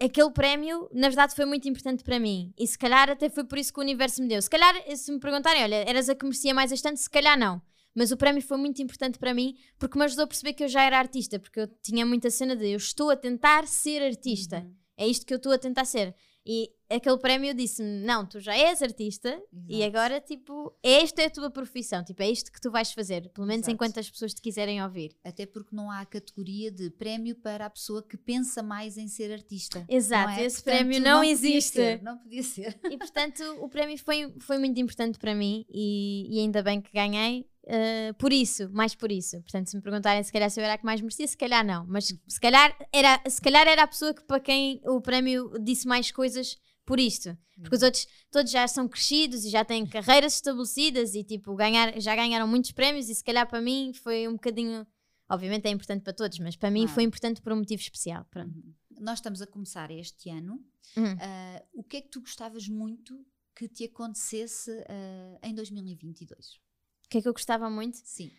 aquele 0.00 0.30
prémio, 0.30 0.88
na 0.92 1.08
verdade, 1.08 1.34
foi 1.34 1.44
muito 1.44 1.68
importante 1.68 2.02
para 2.02 2.18
mim. 2.18 2.52
E 2.58 2.66
se 2.66 2.78
calhar 2.78 3.10
até 3.10 3.28
foi 3.28 3.44
por 3.44 3.58
isso 3.58 3.72
que 3.72 3.78
o 3.78 3.82
universo 3.82 4.22
me 4.22 4.28
deu. 4.28 4.40
Se 4.40 4.48
calhar, 4.48 4.74
se 4.96 5.12
me 5.12 5.20
perguntarem, 5.20 5.62
olha, 5.62 5.84
eras 5.86 6.08
a 6.08 6.14
que 6.14 6.24
merecia 6.24 6.54
mais 6.54 6.72
este 6.72 6.88
ano, 6.88 6.96
se 6.96 7.10
calhar 7.10 7.38
não. 7.38 7.60
Mas 7.94 8.10
o 8.10 8.16
prémio 8.16 8.40
foi 8.40 8.56
muito 8.56 8.80
importante 8.80 9.18
para 9.18 9.34
mim 9.34 9.56
porque 9.78 9.98
me 9.98 10.04
ajudou 10.04 10.24
a 10.24 10.28
perceber 10.28 10.54
que 10.54 10.64
eu 10.64 10.68
já 10.68 10.82
era 10.82 10.98
artista, 10.98 11.38
porque 11.38 11.60
eu 11.60 11.68
tinha 11.82 12.06
muita 12.06 12.30
cena 12.30 12.56
de 12.56 12.68
eu 12.68 12.76
estou 12.76 13.10
a 13.10 13.16
tentar 13.16 13.66
ser 13.66 14.02
artista. 14.02 14.58
Uhum. 14.58 14.74
É 14.96 15.06
isto 15.06 15.26
que 15.26 15.34
eu 15.34 15.38
estou 15.38 15.52
a 15.52 15.58
tentar 15.58 15.84
ser. 15.84 16.14
E 16.52 16.68
aquele 16.90 17.16
prémio 17.16 17.54
disse-me: 17.54 18.04
Não, 18.04 18.26
tu 18.26 18.40
já 18.40 18.52
és 18.56 18.82
artista 18.82 19.40
e 19.68 19.82
Exato. 19.82 19.96
agora, 19.96 20.20
tipo, 20.20 20.76
esta 20.82 21.22
é 21.22 21.26
a 21.26 21.30
tua 21.30 21.48
profissão. 21.48 22.02
Tipo, 22.02 22.24
é 22.24 22.28
isto 22.28 22.50
que 22.50 22.60
tu 22.60 22.72
vais 22.72 22.90
fazer. 22.92 23.28
Pelo 23.28 23.46
menos 23.46 23.60
Exato. 23.68 23.72
enquanto 23.74 24.00
as 24.00 24.10
pessoas 24.10 24.34
te 24.34 24.42
quiserem 24.42 24.82
ouvir. 24.82 25.16
Até 25.22 25.46
porque 25.46 25.76
não 25.76 25.88
há 25.92 26.00
a 26.00 26.06
categoria 26.06 26.68
de 26.72 26.90
prémio 26.90 27.36
para 27.36 27.66
a 27.66 27.70
pessoa 27.70 28.02
que 28.02 28.16
pensa 28.16 28.64
mais 28.64 28.98
em 28.98 29.06
ser 29.06 29.30
artista. 29.32 29.84
Exato, 29.88 30.30
não 30.30 30.38
é? 30.38 30.44
esse 30.44 30.56
Portanto, 30.56 30.74
prémio 30.78 31.00
não 31.00 31.18
podia 31.18 31.32
existe. 31.32 31.72
ser, 31.74 32.02
não 32.02 32.18
podia 32.18 32.42
ser. 32.42 32.80
E 32.90 32.98
portanto, 32.98 33.40
o 33.60 33.68
prémio 33.68 33.96
foi, 33.98 34.34
foi 34.40 34.58
muito 34.58 34.80
importante 34.80 35.20
para 35.20 35.36
mim 35.36 35.64
e, 35.70 36.26
e 36.36 36.40
ainda 36.40 36.64
bem 36.64 36.80
que 36.80 36.92
ganhei. 36.92 37.46
Uh, 37.64 38.14
por 38.14 38.32
isso, 38.32 38.68
mais 38.70 38.94
por 38.94 39.10
isso. 39.10 39.40
Portanto, 39.42 39.70
se 39.70 39.76
me 39.76 39.82
perguntarem 39.82 40.22
se 40.22 40.32
calhar 40.32 40.50
se 40.50 40.60
eu 40.60 40.64
era 40.64 40.74
a 40.74 40.78
que 40.78 40.84
mais 40.84 41.00
merecia, 41.00 41.26
se 41.26 41.36
calhar 41.36 41.64
não. 41.64 41.86
Mas 41.86 42.06
se 42.06 42.40
calhar 42.40 42.76
era, 42.92 43.20
se 43.28 43.40
calhar 43.40 43.66
era 43.66 43.82
a 43.82 43.86
pessoa 43.86 44.14
que, 44.14 44.22
para 44.24 44.40
quem 44.40 44.80
o 44.84 45.00
prémio 45.00 45.52
disse 45.60 45.86
mais 45.86 46.10
coisas 46.10 46.58
por 46.84 46.98
isto. 46.98 47.36
Porque 47.60 47.76
os 47.76 47.82
outros 47.82 48.06
todos 48.30 48.50
já 48.50 48.66
são 48.66 48.88
crescidos 48.88 49.44
e 49.44 49.50
já 49.50 49.64
têm 49.64 49.86
carreiras 49.86 50.34
estabelecidas 50.34 51.14
e 51.14 51.22
tipo, 51.22 51.54
ganhar, 51.54 52.00
já 52.00 52.16
ganharam 52.16 52.48
muitos 52.48 52.72
prémios 52.72 53.08
e 53.08 53.14
se 53.14 53.22
calhar 53.22 53.48
para 53.48 53.60
mim 53.60 53.92
foi 53.92 54.26
um 54.26 54.32
bocadinho. 54.32 54.86
Obviamente 55.28 55.66
é 55.66 55.70
importante 55.70 56.02
para 56.02 56.12
todos, 56.12 56.38
mas 56.40 56.56
para 56.56 56.70
mim 56.70 56.80
Claro. 56.80 56.94
foi 56.94 57.04
importante 57.04 57.40
por 57.40 57.52
um 57.52 57.56
motivo 57.56 57.80
especial. 57.80 58.24
Pronto. 58.30 58.52
Uhum. 58.56 58.74
Nós 58.98 59.18
estamos 59.18 59.40
a 59.40 59.46
começar 59.46 59.90
este 59.92 60.28
ano. 60.28 60.54
Uhum. 60.96 61.16
Ah, 61.20 61.62
o 61.72 61.84
que 61.84 61.98
é 61.98 62.00
que 62.00 62.08
tu 62.08 62.20
gostavas 62.20 62.66
muito 62.68 63.24
que 63.54 63.68
te 63.68 63.84
acontecesse 63.84 64.72
ah, 64.88 65.38
em 65.44 65.54
2022? 65.54 66.58
O 67.10 67.12
que 67.12 67.18
é 67.18 67.22
que 67.22 67.28
eu 67.28 67.32
gostava 67.32 67.68
muito? 67.68 67.96
Sim. 68.04 68.30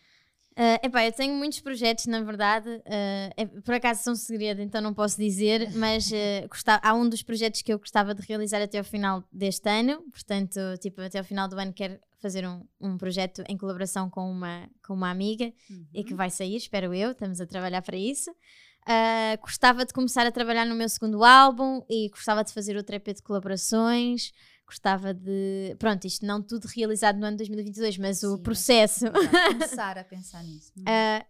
Uh, 0.52 0.80
epá, 0.86 1.04
eu 1.04 1.12
tenho 1.12 1.34
muitos 1.34 1.60
projetos, 1.60 2.06
na 2.06 2.22
verdade, 2.22 2.68
uh, 2.70 3.32
é- 3.36 3.46
por 3.62 3.74
acaso 3.74 4.02
são 4.02 4.14
segredo, 4.14 4.62
então 4.62 4.80
não 4.80 4.94
posso 4.94 5.18
dizer, 5.18 5.70
mas 5.76 6.10
uh, 6.10 6.48
gosta- 6.48 6.80
há 6.82 6.94
um 6.94 7.06
dos 7.06 7.22
projetos 7.22 7.60
que 7.60 7.70
eu 7.70 7.78
gostava 7.78 8.14
de 8.14 8.22
realizar 8.26 8.62
até 8.62 8.78
ao 8.78 8.84
final 8.84 9.22
deste 9.30 9.68
ano, 9.68 10.02
portanto, 10.10 10.58
tipo, 10.80 11.02
até 11.02 11.18
ao 11.18 11.24
final 11.24 11.48
do 11.48 11.58
ano 11.58 11.72
quero 11.74 11.98
fazer 12.18 12.46
um, 12.48 12.66
um 12.80 12.96
projeto 12.96 13.42
em 13.46 13.58
colaboração 13.58 14.08
com 14.08 14.30
uma, 14.30 14.66
com 14.86 14.94
uma 14.94 15.10
amiga 15.10 15.52
e 15.92 16.02
que 16.02 16.14
vai 16.14 16.30
sair, 16.30 16.56
espero 16.56 16.94
eu, 16.94 17.10
estamos 17.12 17.40
a 17.42 17.46
trabalhar 17.46 17.82
para 17.82 17.96
isso. 17.98 18.30
Uh, 18.30 19.38
gostava 19.42 19.84
de 19.84 19.92
começar 19.92 20.26
a 20.26 20.32
trabalhar 20.32 20.64
no 20.64 20.74
meu 20.74 20.88
segundo 20.88 21.22
álbum 21.22 21.82
e 21.90 22.08
gostava 22.08 22.42
de 22.42 22.52
fazer 22.52 22.76
outro 22.76 22.94
EP 22.96 23.14
de 23.14 23.22
colaborações. 23.22 24.32
Gostava 24.72 25.12
de. 25.12 25.76
Pronto, 25.78 26.06
isto 26.06 26.24
não 26.24 26.40
tudo 26.40 26.64
realizado 26.64 27.18
no 27.18 27.26
ano 27.26 27.36
2022, 27.36 27.98
mas 27.98 28.22
o 28.22 28.28
Sim, 28.28 28.30
mas- 28.32 28.40
processo. 28.40 29.04
Começar 29.50 29.98
a 29.98 30.02
pensar 30.08 30.42
nisso. 30.42 30.72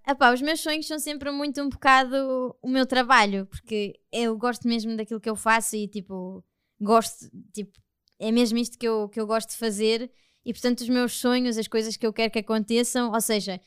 Epá, 0.06 0.32
os 0.32 0.40
meus 0.40 0.60
sonhos 0.60 0.86
são 0.86 0.96
sempre 1.00 1.28
muito 1.32 1.60
um 1.60 1.68
bocado 1.68 2.56
o 2.62 2.68
meu 2.68 2.86
trabalho, 2.86 3.44
porque 3.46 3.98
eu 4.12 4.38
gosto 4.38 4.68
mesmo 4.68 4.96
daquilo 4.96 5.20
que 5.20 5.28
eu 5.28 5.34
faço 5.34 5.74
e 5.74 5.88
tipo, 5.88 6.44
gosto, 6.80 7.28
tipo, 7.52 7.72
é 8.20 8.30
mesmo 8.30 8.58
isto 8.58 8.78
que 8.78 8.86
eu, 8.86 9.08
que 9.08 9.18
eu 9.18 9.26
gosto 9.26 9.50
de 9.50 9.56
fazer 9.56 10.08
e 10.44 10.52
portanto 10.52 10.78
os 10.82 10.88
meus 10.88 11.12
sonhos, 11.18 11.58
as 11.58 11.66
coisas 11.66 11.96
que 11.96 12.06
eu 12.06 12.12
quero 12.12 12.30
que 12.32 12.38
aconteçam, 12.38 13.10
ou 13.10 13.20
seja, 13.20 13.60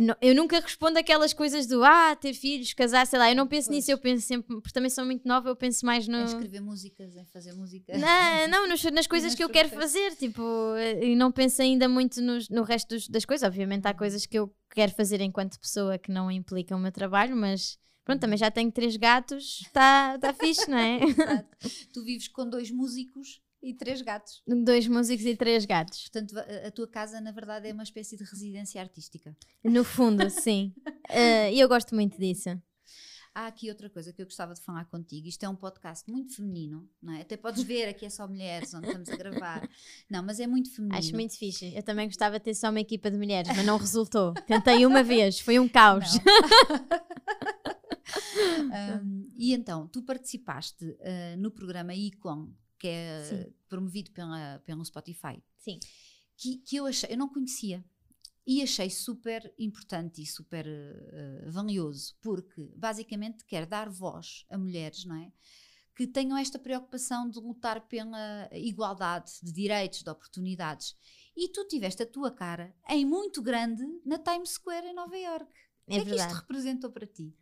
no- 0.00 0.16
eu 0.20 0.34
nunca 0.34 0.60
respondo 0.60 0.98
aquelas 0.98 1.32
coisas 1.32 1.66
do 1.66 1.82
ah, 1.84 2.14
ter 2.14 2.34
filhos, 2.34 2.72
casar, 2.72 3.06
sei 3.06 3.18
lá, 3.18 3.30
eu 3.30 3.34
não 3.36 3.46
penso 3.48 3.68
Pois. 3.68 3.76
nisso, 3.78 3.90
eu 3.90 3.98
penso 3.98 4.26
sempre, 4.26 4.46
porque 4.56 4.70
também 4.72 4.88
sou 4.90 5.04
muito 5.04 5.26
nova, 5.26 5.48
eu 5.48 5.56
penso 5.56 5.84
mais 5.84 6.06
no. 6.06 6.18
Em 6.18 6.24
escrever 6.24 6.60
músicas, 6.60 7.16
em 7.16 7.24
fazer 7.26 7.52
música. 7.52 7.96
Não, 7.98 8.48
não 8.48 8.68
nas, 8.68 8.82
nas 8.84 9.06
coisas 9.06 9.30
nas 9.30 9.34
que 9.34 9.42
eu 9.42 9.48
quero 9.48 9.68
fazer, 9.70 10.14
tipo, 10.16 10.42
e 11.02 11.16
não 11.16 11.32
penso 11.32 11.60
ainda 11.62 11.88
muito 11.88 12.20
nos- 12.22 12.48
no, 12.48 12.62
resto 12.62 12.94
dos- 12.94 13.08
das 13.08 13.24
coisas. 13.24 13.46
Obviamente 13.46 13.86
há 13.86 13.92
coisas 13.94 14.24
que 14.26 14.38
eu 14.38 14.54
quero 14.70 14.92
fazer 14.92 15.20
enquanto 15.20 15.58
pessoa 15.58 15.98
que 15.98 16.12
não 16.12 16.30
implicam 16.30 16.78
o 16.78 16.80
meu 16.80 16.92
trabalho, 16.92 17.34
mas 17.36 17.78
pronto, 18.04 18.20
também 18.20 18.38
já 18.38 18.50
tenho 18.50 18.70
três 18.70 18.96
gatos, 18.96 19.62
está 19.66 20.16
tá 20.18 20.32
fixe, 20.32 20.70
não 20.70 20.78
é? 20.78 21.00
Exato. 21.02 21.48
tu 21.92 22.04
vives 22.04 22.28
com 22.28 22.48
dois 22.48 22.70
músicos 22.70 23.40
e 23.66 23.74
três 23.74 24.00
gatos. 24.00 24.42
Dois 24.46 24.86
músicos 24.86 25.26
e 25.26 25.36
três 25.36 25.64
gatos. 25.64 26.08
Portanto, 26.08 26.38
a, 26.38 26.68
a 26.68 26.70
tua 26.70 26.86
casa, 26.86 27.20
na 27.20 27.32
verdade, 27.32 27.68
é 27.68 27.72
uma 27.72 27.82
espécie 27.82 28.16
de 28.16 28.22
residência 28.22 28.80
artística. 28.80 29.36
No 29.64 29.82
fundo, 29.82 30.28
sim. 30.30 30.72
Eh, 31.08 31.52
E 31.52 31.58
eu 31.58 31.68
gosto 31.68 31.94
muito 31.94 32.16
disso. 32.16 32.50
Há 33.34 33.48
aqui 33.48 33.68
outra 33.68 33.90
coisa 33.90 34.12
que 34.12 34.22
eu 34.22 34.24
gostava 34.24 34.54
de 34.54 34.62
falar 34.62 34.86
contigo. 34.86 35.26
Isto 35.26 35.44
é 35.44 35.48
um 35.48 35.56
podcast 35.56 36.08
muito 36.10 36.36
feminino, 36.36 36.88
não 37.02 37.12
é? 37.12 37.20
Até 37.20 37.36
podes 37.36 37.64
ver, 37.64 37.86
aqui 37.86 38.06
é 38.06 38.08
só 38.08 38.26
mulheres 38.26 38.72
onde 38.72 38.86
estamos 38.86 39.10
a 39.10 39.16
gravar. 39.16 39.68
Não, 40.08 40.22
mas 40.22 40.40
é 40.40 40.46
muito 40.46 40.74
feminino. 40.74 40.96
Acho 40.96 41.12
muito 41.12 41.36
fixe. 41.36 41.74
Eu 41.74 41.82
também 41.82 42.06
gostava 42.06 42.38
de 42.38 42.44
ter 42.44 42.54
só 42.54 42.70
uma 42.70 42.80
equipa 42.80 43.10
de 43.10 43.18
mulheres, 43.18 43.50
mas 43.54 43.66
não 43.66 43.76
resultou. 43.76 44.32
Tentei 44.46 44.86
uma 44.86 45.02
vez, 45.02 45.38
foi 45.38 45.58
um 45.58 45.68
caos. 45.68 46.14
Um, 48.94 49.28
e 49.36 49.52
então, 49.52 49.86
tu 49.88 50.02
participaste 50.02 50.84
uh, 50.86 51.36
no 51.36 51.50
programa 51.50 51.94
Icon, 51.94 52.48
que 52.78 52.88
é 52.88 53.24
Sim. 53.24 53.54
promovido 53.68 54.10
pela, 54.10 54.62
pelo 54.64 54.84
Spotify. 54.84 55.42
Sim. 55.58 55.78
Que, 56.36 56.58
que 56.58 56.76
eu 56.76 56.86
achei, 56.86 57.12
eu 57.12 57.18
não 57.18 57.28
conhecia. 57.28 57.84
E 58.46 58.62
achei 58.62 58.88
super 58.88 59.52
importante 59.58 60.22
e 60.22 60.26
super 60.26 60.64
uh, 60.66 61.50
valioso, 61.50 62.16
porque 62.20 62.62
basicamente 62.76 63.44
quer 63.44 63.66
dar 63.66 63.88
voz 63.90 64.44
a 64.48 64.56
mulheres, 64.56 65.04
não 65.04 65.16
é? 65.16 65.32
Que 65.96 66.06
tenham 66.06 66.38
esta 66.38 66.58
preocupação 66.58 67.28
de 67.28 67.40
lutar 67.40 67.88
pela 67.88 68.48
igualdade 68.52 69.32
de 69.42 69.50
direitos, 69.50 70.02
de 70.02 70.10
oportunidades. 70.10 70.94
E 71.36 71.48
tu 71.48 71.66
tiveste 71.66 72.04
a 72.04 72.06
tua 72.06 72.30
cara 72.30 72.72
em 72.88 73.04
muito 73.04 73.42
grande 73.42 73.82
na 74.04 74.18
Times 74.18 74.50
Square 74.50 74.86
em 74.86 74.94
Nova 74.94 75.16
York. 75.16 75.52
É 75.88 75.98
o 75.98 76.04
que 76.04 76.10
é 76.10 76.14
que 76.14 76.20
isto 76.20 76.34
representou 76.34 76.90
para 76.92 77.06
ti? 77.06 77.34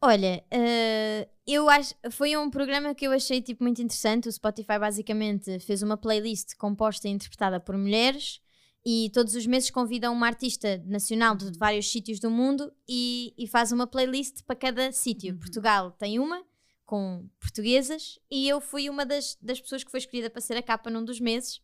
Olha, 0.00 0.44
uh, 0.52 1.30
eu 1.46 1.68
acho 1.70 1.94
foi 2.10 2.36
um 2.36 2.50
programa 2.50 2.94
que 2.94 3.06
eu 3.06 3.12
achei 3.12 3.40
tipo 3.40 3.62
muito 3.62 3.80
interessante. 3.80 4.28
O 4.28 4.32
Spotify 4.32 4.78
basicamente 4.78 5.58
fez 5.60 5.82
uma 5.82 5.96
playlist 5.96 6.54
composta 6.56 7.08
e 7.08 7.10
interpretada 7.10 7.58
por 7.58 7.76
mulheres 7.76 8.40
e 8.84 9.10
todos 9.12 9.34
os 9.34 9.46
meses 9.46 9.68
convida 9.68 10.10
uma 10.10 10.28
artista 10.28 10.80
nacional 10.86 11.34
de 11.34 11.46
uhum. 11.46 11.52
vários 11.58 11.90
sítios 11.90 12.20
do 12.20 12.30
mundo 12.30 12.72
e, 12.88 13.34
e, 13.36 13.46
faz 13.48 13.72
uma 13.72 13.84
playlist 13.84 14.44
para 14.44 14.54
cada 14.54 14.92
sítio. 14.92 15.32
Uhum. 15.32 15.40
Portugal 15.40 15.90
tem 15.90 16.20
uma 16.20 16.44
com 16.84 17.28
portuguesas 17.40 18.16
e 18.30 18.48
eu 18.48 18.60
fui 18.60 18.88
uma 18.88 19.04
das, 19.04 19.36
das 19.42 19.60
pessoas 19.60 19.82
que 19.82 19.90
foi 19.90 19.98
escolhida 19.98 20.30
para 20.30 20.40
ser 20.40 20.56
a 20.56 20.62
capa 20.62 20.88
num 20.88 21.04
dos 21.04 21.18
meses. 21.18 21.56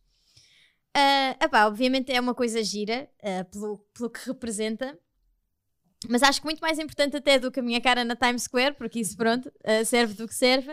Uh, 0.95 1.33
epá, 1.41 1.65
obviamente 1.65 2.11
é 2.11 2.19
uma 2.19 2.35
coisa 2.35 2.61
gira 2.61 3.09
uh, 3.23 3.45
pelo, 3.49 3.77
pelo 3.93 4.09
que 4.09 4.27
representa, 4.27 4.99
mas 6.09 6.23
acho 6.23 6.41
que 6.41 6.45
muito 6.45 6.59
mais 6.59 6.79
importante 6.79 7.17
até 7.17 7.39
do 7.39 7.51
que 7.51 7.59
a 7.59 7.63
minha 7.63 7.81
cara 7.81 8.03
na 8.03 8.15
Times 8.15 8.43
Square, 8.43 8.75
porque 8.75 8.99
isso 8.99 9.15
pronto, 9.15 9.47
uh, 9.47 9.85
serve 9.85 10.13
do 10.13 10.27
que 10.27 10.35
serve, 10.35 10.71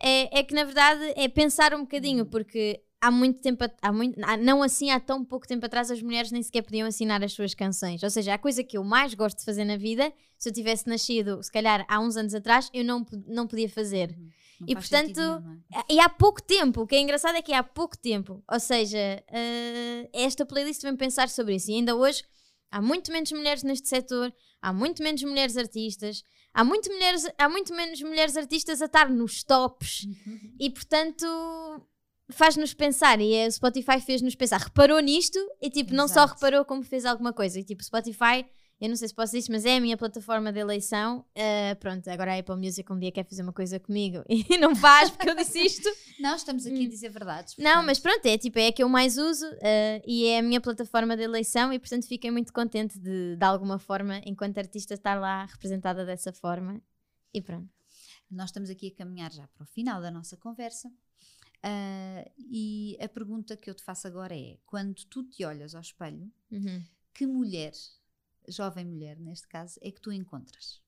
é, 0.00 0.40
é, 0.40 0.42
que 0.42 0.54
na 0.54 0.64
verdade 0.64 1.12
é 1.16 1.28
pensar 1.28 1.74
um 1.74 1.82
bocadinho, 1.82 2.26
porque 2.26 2.82
há 3.00 3.10
muito 3.10 3.40
tempo, 3.40 3.64
há 3.80 3.92
muito, 3.92 4.18
não 4.40 4.62
assim 4.62 4.90
há 4.90 5.00
tão 5.00 5.24
pouco 5.24 5.46
tempo 5.46 5.66
atrás 5.66 5.90
as 5.90 6.02
mulheres 6.02 6.30
nem 6.30 6.42
sequer 6.42 6.62
podiam 6.62 6.86
assinar 6.86 7.22
as 7.22 7.32
suas 7.32 7.54
canções. 7.54 8.02
Ou 8.02 8.10
seja, 8.10 8.34
a 8.34 8.38
coisa 8.38 8.62
que 8.62 8.76
eu 8.76 8.84
mais 8.84 9.14
gosto 9.14 9.38
de 9.38 9.44
fazer 9.44 9.64
na 9.64 9.76
vida, 9.76 10.12
se 10.38 10.48
eu 10.48 10.52
tivesse 10.52 10.88
nascido, 10.88 11.42
se 11.42 11.50
calhar 11.50 11.84
há 11.88 12.00
uns 12.00 12.16
anos 12.16 12.34
atrás, 12.34 12.70
eu 12.72 12.84
não, 12.84 13.04
não 13.26 13.46
podia 13.46 13.68
fazer. 13.68 14.10
Uhum. 14.10 14.28
Não 14.60 14.68
e 14.68 14.74
portanto, 14.74 15.18
nenhum, 15.18 15.60
é? 15.72 15.94
e 15.94 16.00
há 16.00 16.08
pouco 16.08 16.40
tempo, 16.40 16.82
o 16.82 16.86
que 16.86 16.94
é 16.94 17.00
engraçado 17.00 17.36
é 17.36 17.42
que 17.42 17.52
há 17.52 17.64
pouco 17.64 17.98
tempo, 17.98 18.42
ou 18.48 18.60
seja, 18.60 19.22
uh, 19.28 20.08
esta 20.12 20.46
playlist 20.46 20.82
vem 20.82 20.96
pensar 20.96 21.28
sobre 21.28 21.56
isso. 21.56 21.70
E 21.70 21.74
ainda 21.74 21.96
hoje 21.96 22.22
há 22.72 22.80
muito 22.80 23.12
menos 23.12 23.30
mulheres 23.30 23.62
neste 23.62 23.88
setor, 23.88 24.34
há 24.60 24.72
muito 24.72 25.02
menos 25.02 25.22
mulheres 25.22 25.56
artistas, 25.56 26.24
há 26.54 26.64
muito, 26.64 26.90
mulheres, 26.90 27.30
há 27.38 27.48
muito 27.48 27.74
menos 27.74 28.00
mulheres 28.00 28.36
artistas 28.36 28.80
a 28.80 28.86
estar 28.86 29.10
nos 29.10 29.44
tops 29.44 30.04
uhum. 30.04 30.56
e 30.58 30.70
portanto 30.70 31.26
faz-nos 32.30 32.72
pensar 32.72 33.20
e 33.20 33.42
a 33.42 33.50
Spotify 33.50 34.00
fez-nos 34.00 34.34
pensar, 34.34 34.58
reparou 34.58 34.98
nisto 35.00 35.38
e 35.60 35.68
tipo, 35.68 35.90
Exato. 35.90 35.96
não 35.96 36.08
só 36.08 36.24
reparou 36.24 36.64
como 36.64 36.82
fez 36.82 37.04
alguma 37.04 37.32
coisa 37.32 37.60
e 37.60 37.64
tipo, 37.64 37.84
Spotify 37.84 38.46
eu 38.80 38.88
não 38.88 38.96
sei 38.96 39.08
se 39.08 39.14
posso 39.14 39.28
dizer 39.28 39.38
isto, 39.38 39.52
mas 39.52 39.64
é 39.64 39.76
a 39.76 39.80
minha 39.80 39.96
plataforma 39.96 40.52
de 40.52 40.58
eleição. 40.58 41.24
Uh, 41.36 41.76
pronto, 41.78 42.08
agora 42.08 42.34
a 42.34 42.38
Apple 42.38 42.56
Music 42.56 42.92
um 42.92 42.98
dia 42.98 43.12
quer 43.12 43.24
fazer 43.24 43.42
uma 43.42 43.52
coisa 43.52 43.78
comigo 43.78 44.24
e 44.28 44.58
não 44.58 44.74
faz 44.74 45.10
porque 45.10 45.30
eu 45.30 45.36
disse 45.36 45.60
isto. 45.60 45.88
não, 46.18 46.34
estamos 46.34 46.66
aqui 46.66 46.84
a 46.84 46.86
hum. 46.86 46.88
dizer 46.88 47.08
verdades. 47.10 47.54
Portanto. 47.54 47.74
Não, 47.74 47.82
mas 47.84 48.00
pronto, 48.00 48.26
é 48.26 48.36
tipo, 48.36 48.58
é 48.58 48.68
a 48.68 48.72
que 48.72 48.82
eu 48.82 48.88
mais 48.88 49.18
uso 49.18 49.46
uh, 49.46 50.02
e 50.06 50.26
é 50.26 50.38
a 50.38 50.42
minha 50.42 50.60
plataforma 50.60 51.16
de 51.16 51.22
eleição 51.22 51.72
e 51.72 51.78
portanto 51.78 52.08
fiquei 52.08 52.30
muito 52.30 52.52
contente 52.52 52.98
de, 52.98 53.36
de 53.36 53.44
alguma 53.44 53.78
forma, 53.78 54.20
enquanto 54.26 54.58
artista, 54.58 54.94
estar 54.94 55.14
lá 55.14 55.44
representada 55.44 56.04
dessa 56.04 56.32
forma. 56.32 56.82
E 57.32 57.40
pronto. 57.40 57.68
Nós 58.30 58.46
estamos 58.48 58.70
aqui 58.70 58.88
a 58.88 58.98
caminhar 58.98 59.30
já 59.30 59.46
para 59.48 59.62
o 59.62 59.66
final 59.66 60.00
da 60.00 60.10
nossa 60.10 60.36
conversa. 60.36 60.88
Uh, 61.64 62.28
e 62.36 62.98
a 63.00 63.08
pergunta 63.08 63.56
que 63.56 63.70
eu 63.70 63.74
te 63.74 63.84
faço 63.84 64.08
agora 64.08 64.36
é: 64.36 64.58
quando 64.66 65.04
tu 65.04 65.22
te 65.22 65.44
olhas 65.44 65.74
ao 65.74 65.80
espelho, 65.80 66.30
uhum. 66.50 66.82
que 67.14 67.26
mulher 67.26 67.72
jovem 68.48 68.84
mulher, 68.84 69.18
neste 69.18 69.46
caso, 69.48 69.78
é 69.82 69.90
que 69.90 70.00
tu 70.00 70.12
encontras? 70.12 70.80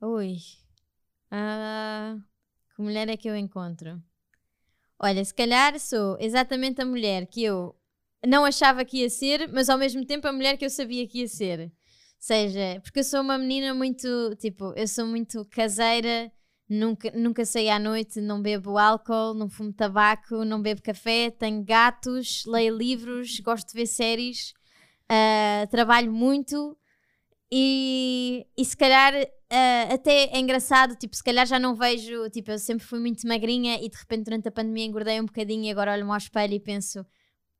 Ui. 0.00 0.36
Ah, 1.30 2.16
que 2.74 2.82
mulher 2.82 3.08
é 3.08 3.16
que 3.16 3.28
eu 3.28 3.36
encontro? 3.36 4.02
Olha, 4.98 5.24
se 5.24 5.34
calhar 5.34 5.78
sou 5.78 6.16
exatamente 6.20 6.80
a 6.82 6.86
mulher 6.86 7.26
que 7.26 7.42
eu 7.42 7.74
não 8.26 8.44
achava 8.44 8.84
que 8.84 8.98
ia 8.98 9.10
ser, 9.10 9.48
mas 9.48 9.68
ao 9.68 9.78
mesmo 9.78 10.04
tempo 10.04 10.26
a 10.26 10.32
mulher 10.32 10.56
que 10.56 10.64
eu 10.64 10.70
sabia 10.70 11.06
que 11.06 11.20
ia 11.20 11.28
ser. 11.28 11.72
Seja, 12.18 12.80
porque 12.82 13.00
eu 13.00 13.04
sou 13.04 13.22
uma 13.22 13.38
menina 13.38 13.72
muito, 13.72 14.06
tipo, 14.36 14.74
eu 14.76 14.86
sou 14.86 15.06
muito 15.06 15.42
caseira, 15.46 16.30
nunca, 16.68 17.10
nunca 17.12 17.44
saio 17.46 17.72
à 17.72 17.78
noite, 17.78 18.20
não 18.20 18.42
bebo 18.42 18.76
álcool, 18.76 19.32
não 19.34 19.48
fumo 19.48 19.72
tabaco, 19.72 20.44
não 20.44 20.60
bebo 20.60 20.82
café, 20.82 21.30
tenho 21.30 21.64
gatos, 21.64 22.44
leio 22.46 22.76
livros, 22.76 23.40
gosto 23.40 23.68
de 23.68 23.74
ver 23.74 23.86
séries, 23.86 24.52
uh, 25.10 25.66
trabalho 25.70 26.12
muito 26.12 26.76
e, 27.52 28.46
e 28.56 28.64
se 28.64 28.76
calhar 28.76 29.14
uh, 29.14 29.94
até 29.94 30.24
é 30.26 30.38
engraçado, 30.38 30.94
tipo, 30.96 31.16
se 31.16 31.24
calhar 31.24 31.46
já 31.46 31.58
não 31.58 31.74
vejo, 31.74 32.28
tipo, 32.30 32.50
eu 32.50 32.58
sempre 32.58 32.84
fui 32.84 33.00
muito 33.00 33.26
magrinha 33.26 33.76
e 33.82 33.88
de 33.88 33.96
repente 33.96 34.24
durante 34.24 34.48
a 34.48 34.52
pandemia 34.52 34.84
engordei 34.84 35.20
um 35.20 35.26
bocadinho 35.26 35.64
e 35.64 35.70
agora 35.70 35.92
olho-me 35.92 36.10
ao 36.10 36.16
espelho 36.16 36.54
e 36.54 36.60
penso 36.60 37.04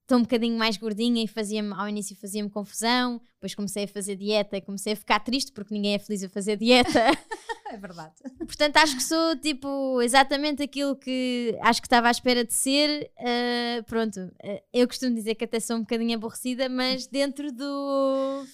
estou 0.02 0.18
um 0.18 0.22
bocadinho 0.22 0.58
mais 0.58 0.76
gordinha 0.76 1.22
e 1.22 1.28
fazia 1.28 1.62
ao 1.74 1.88
início 1.88 2.16
fazia-me 2.16 2.50
confusão, 2.50 3.20
depois 3.34 3.54
comecei 3.54 3.84
a 3.84 3.88
fazer 3.88 4.16
dieta 4.16 4.56
e 4.56 4.60
comecei 4.60 4.92
a 4.94 4.96
ficar 4.96 5.20
triste 5.20 5.52
porque 5.52 5.72
ninguém 5.72 5.94
é 5.94 5.98
feliz 5.98 6.24
a 6.24 6.28
fazer 6.28 6.56
dieta. 6.56 7.00
é 7.70 7.76
verdade. 7.76 8.14
Portanto, 8.38 8.76
acho 8.76 8.96
que 8.96 9.02
sou 9.02 9.36
tipo 9.36 10.02
exatamente 10.02 10.62
aquilo 10.62 10.96
que 10.96 11.56
acho 11.62 11.80
que 11.80 11.86
estava 11.86 12.08
à 12.08 12.10
espera 12.10 12.44
de 12.44 12.52
ser. 12.52 13.10
Uh, 13.18 13.84
pronto, 13.84 14.18
uh, 14.20 14.60
eu 14.72 14.86
costumo 14.86 15.14
dizer 15.14 15.36
que 15.36 15.44
até 15.44 15.60
sou 15.60 15.76
um 15.76 15.80
bocadinho 15.80 16.16
aborrecida, 16.16 16.68
mas 16.68 17.06
dentro 17.06 17.52
do 17.52 18.44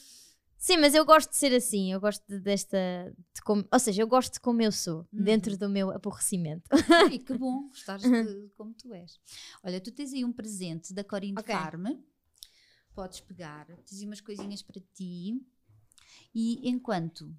Sim, 0.67 0.79
mas 0.79 0.97
eu 0.97 1.05
gosto 1.05 1.31
de 1.31 1.37
ser 1.37 1.55
assim, 1.55 1.93
eu 1.93 2.01
gosto 2.01 2.25
de, 2.27 2.41
desta. 2.41 2.77
De 3.33 3.41
como, 3.43 3.65
ou 3.73 3.79
seja, 3.79 4.03
eu 4.03 4.09
gosto 4.09 4.33
de 4.33 4.41
como 4.41 4.61
eu 4.61 4.73
sou, 4.73 5.07
uhum. 5.13 5.23
dentro 5.23 5.57
do 5.57 5.69
meu 5.69 5.93
aborrecimento. 5.93 6.69
E 7.09 7.21
que 7.21 7.35
bom 7.39 7.69
gostares 7.69 8.03
de 8.03 8.49
como 8.57 8.75
tu 8.75 8.93
és. 8.93 9.21
Olha, 9.63 9.81
tu 9.81 9.93
tens 9.93 10.13
aí 10.13 10.25
um 10.25 10.33
presente 10.33 10.93
da 10.93 11.05
Corinne 11.05 11.39
okay. 11.39 11.55
Farm. 11.55 11.87
Podes 12.93 13.21
pegar, 13.21 13.65
tens 13.67 14.01
aí 14.01 14.07
umas 14.07 14.21
coisinhas 14.21 14.61
para 14.61 14.83
ti. 14.93 15.41
E 16.35 16.69
enquanto 16.69 17.33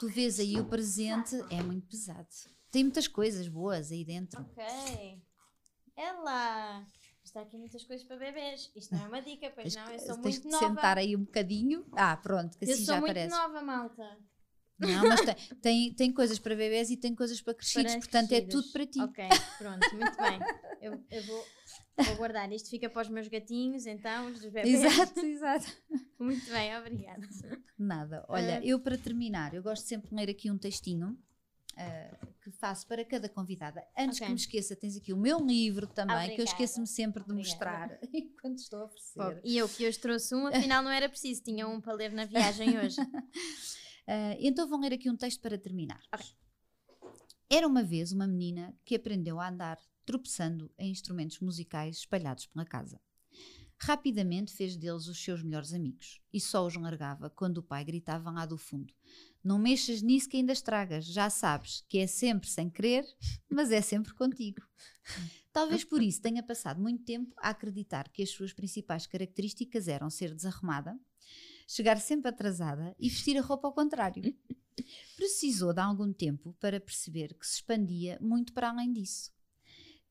tu 0.00 0.06
okay. 0.06 0.16
vês 0.16 0.40
aí 0.40 0.58
o 0.58 0.64
presente, 0.64 1.36
é 1.50 1.62
muito 1.62 1.86
pesado. 1.86 2.26
Tem 2.72 2.82
muitas 2.82 3.06
coisas 3.06 3.46
boas 3.46 3.92
aí 3.92 4.04
dentro. 4.04 4.42
Ok. 4.42 5.22
Ela 5.94 6.84
está 7.38 7.42
aqui 7.42 7.56
muitas 7.56 7.84
coisas 7.84 8.06
para 8.06 8.16
bebês. 8.16 8.70
Isto 8.74 8.94
não 8.94 9.04
é 9.04 9.08
uma 9.08 9.22
dica, 9.22 9.50
pois 9.54 9.74
não, 9.74 9.90
eu 9.90 9.98
sou 10.00 10.18
tens 10.18 10.40
muito 10.40 10.50
nova. 10.50 10.68
sentar 10.68 10.98
aí 10.98 11.16
um 11.16 11.24
bocadinho. 11.24 11.86
Ah, 11.92 12.16
pronto, 12.16 12.58
que 12.58 12.64
assim 12.64 12.84
já 12.84 12.98
aparece. 12.98 13.26
Eu 13.26 13.30
sou 13.30 13.50
muito 13.50 13.52
nova, 13.52 13.64
malta. 13.64 14.18
Não, 14.78 15.08
mas 15.08 15.20
tem, 15.22 15.34
tem, 15.60 15.94
tem, 15.94 16.12
coisas 16.12 16.38
para 16.38 16.54
bebês 16.54 16.88
e 16.90 16.96
tem 16.96 17.12
coisas 17.12 17.40
para 17.40 17.52
crescidos, 17.54 17.92
para 17.92 18.00
portanto 18.00 18.28
crescidos. 18.28 18.54
é 18.54 18.60
tudo 18.60 18.72
para 18.72 18.86
ti. 18.86 19.00
Ok, 19.00 19.28
pronto, 19.58 19.96
muito 19.96 20.16
bem. 20.16 20.38
Eu, 20.80 21.04
eu 21.10 21.22
vou, 21.24 21.44
vou, 22.04 22.16
guardar. 22.16 22.52
Isto 22.52 22.70
fica 22.70 22.88
para 22.88 23.02
os 23.02 23.08
meus 23.08 23.26
gatinhos, 23.26 23.86
então, 23.86 24.28
os 24.28 24.40
dos 24.40 24.52
bebês. 24.52 24.84
Exato, 24.84 25.18
exato. 25.26 25.66
Muito 26.18 26.48
bem, 26.50 26.76
obrigada. 26.78 27.28
Nada. 27.76 28.24
Olha, 28.28 28.60
uh, 28.60 28.64
eu 28.64 28.78
para 28.78 28.96
terminar, 28.96 29.52
eu 29.52 29.62
gosto 29.64 29.84
sempre 29.84 30.10
de 30.10 30.14
ler 30.14 30.30
aqui 30.30 30.48
um 30.48 30.58
textinho 30.58 31.18
uh, 31.78 32.26
que 32.42 32.50
faço 32.50 32.86
para 32.86 33.04
cada 33.04 33.28
convidada. 33.28 33.84
Antes 33.96 34.18
okay. 34.18 34.26
que 34.26 34.32
me 34.32 34.38
esqueça, 34.38 34.76
tens 34.76 34.96
aqui 34.96 35.12
o 35.12 35.16
meu 35.16 35.38
livro 35.38 35.86
também, 35.86 36.14
Obrigada. 36.16 36.34
que 36.34 36.40
eu 36.40 36.44
esqueço-me 36.44 36.86
sempre 36.86 37.24
de 37.24 37.30
Obrigada. 37.30 37.48
mostrar 37.50 38.00
enquanto 38.12 38.58
estou 38.58 38.80
a 38.80 38.84
oferecer. 38.84 39.40
e 39.44 39.56
eu 39.56 39.68
que 39.68 39.86
hoje 39.86 39.98
trouxe 39.98 40.34
um, 40.34 40.46
afinal 40.46 40.82
não 40.82 40.90
era 40.90 41.08
preciso, 41.08 41.42
tinha 41.42 41.66
um 41.68 41.80
para 41.80 41.92
ler 41.92 42.12
na 42.12 42.24
viagem 42.24 42.78
hoje. 42.78 43.00
uh, 43.00 44.36
então 44.40 44.68
vou 44.68 44.80
ler 44.80 44.92
aqui 44.92 45.08
um 45.08 45.16
texto 45.16 45.40
para 45.40 45.56
terminar. 45.56 46.00
Okay. 46.12 46.26
Era 47.50 47.66
uma 47.66 47.82
vez 47.82 48.12
uma 48.12 48.26
menina 48.26 48.74
que 48.84 48.94
aprendeu 48.94 49.40
a 49.40 49.48
andar 49.48 49.78
tropeçando 50.04 50.70
em 50.78 50.90
instrumentos 50.90 51.40
musicais 51.40 51.98
espalhados 51.98 52.46
pela 52.46 52.64
casa. 52.64 53.00
Rapidamente 53.80 54.52
fez 54.52 54.76
deles 54.76 55.06
os 55.06 55.22
seus 55.22 55.42
melhores 55.42 55.72
amigos 55.72 56.20
e 56.32 56.40
só 56.40 56.66
os 56.66 56.74
largava 56.74 57.30
quando 57.30 57.58
o 57.58 57.62
pai 57.62 57.84
gritava 57.84 58.30
lá 58.30 58.44
do 58.44 58.58
fundo: 58.58 58.92
não 59.48 59.58
mexas 59.58 60.02
nisso 60.02 60.28
que 60.28 60.36
ainda 60.36 60.52
estragas. 60.52 61.06
Já 61.06 61.30
sabes 61.30 61.82
que 61.88 61.96
é 61.96 62.06
sempre 62.06 62.46
sem 62.46 62.68
querer, 62.68 63.06
mas 63.48 63.72
é 63.72 63.80
sempre 63.80 64.12
contigo. 64.12 64.60
Talvez 65.50 65.84
por 65.84 66.02
isso 66.02 66.20
tenha 66.20 66.42
passado 66.42 66.82
muito 66.82 67.02
tempo 67.02 67.34
a 67.38 67.48
acreditar 67.48 68.10
que 68.10 68.22
as 68.22 68.28
suas 68.28 68.52
principais 68.52 69.06
características 69.06 69.88
eram 69.88 70.10
ser 70.10 70.34
desarrumada, 70.34 71.00
chegar 71.66 71.98
sempre 71.98 72.28
atrasada 72.28 72.94
e 72.98 73.08
vestir 73.08 73.38
a 73.38 73.40
roupa 73.40 73.66
ao 73.66 73.72
contrário. 73.72 74.36
Precisou 75.16 75.72
de 75.72 75.80
algum 75.80 76.12
tempo 76.12 76.54
para 76.60 76.78
perceber 76.78 77.32
que 77.32 77.46
se 77.46 77.54
expandia 77.54 78.18
muito 78.20 78.52
para 78.52 78.68
além 78.68 78.92
disso. 78.92 79.32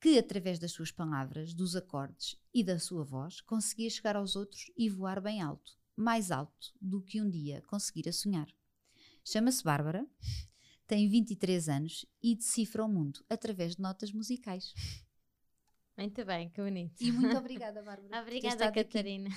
Que, 0.02 0.18
através 0.18 0.58
das 0.58 0.72
suas 0.72 0.92
palavras, 0.92 1.54
dos 1.54 1.76
acordes 1.76 2.36
e 2.52 2.64
da 2.64 2.80
sua 2.80 3.04
voz, 3.04 3.40
conseguia 3.42 3.90
chegar 3.90 4.16
aos 4.16 4.36
outros 4.36 4.72
e 4.76 4.90
voar 4.90 5.22
bem 5.22 5.44
alto, 5.44 5.78
mais 5.96 6.32
alto 6.32 6.74
do 6.82 7.04
que 7.04 7.22
um 7.22 7.30
dia 7.30 7.62
conseguira 7.68 8.12
sonhar. 8.12 8.48
Chama-se 9.30 9.62
Bárbara, 9.62 10.08
tem 10.88 11.10
23 11.10 11.68
anos 11.68 12.06
e 12.24 12.34
decifra 12.34 12.86
o 12.86 12.88
mundo 12.88 13.26
através 13.30 13.76
de 13.76 13.82
notas 13.82 14.14
musicais. 14.14 14.74
Muito 15.98 16.24
bem, 16.24 16.50
que 16.50 16.62
bonito. 16.62 16.96
E 17.02 17.12
muito 17.12 17.36
obrigada, 17.38 17.84
Bárbara. 17.84 18.22
Obrigada, 18.22 18.56
estado 18.56 18.70
aqui. 18.70 18.86
Catarina. 18.86 19.30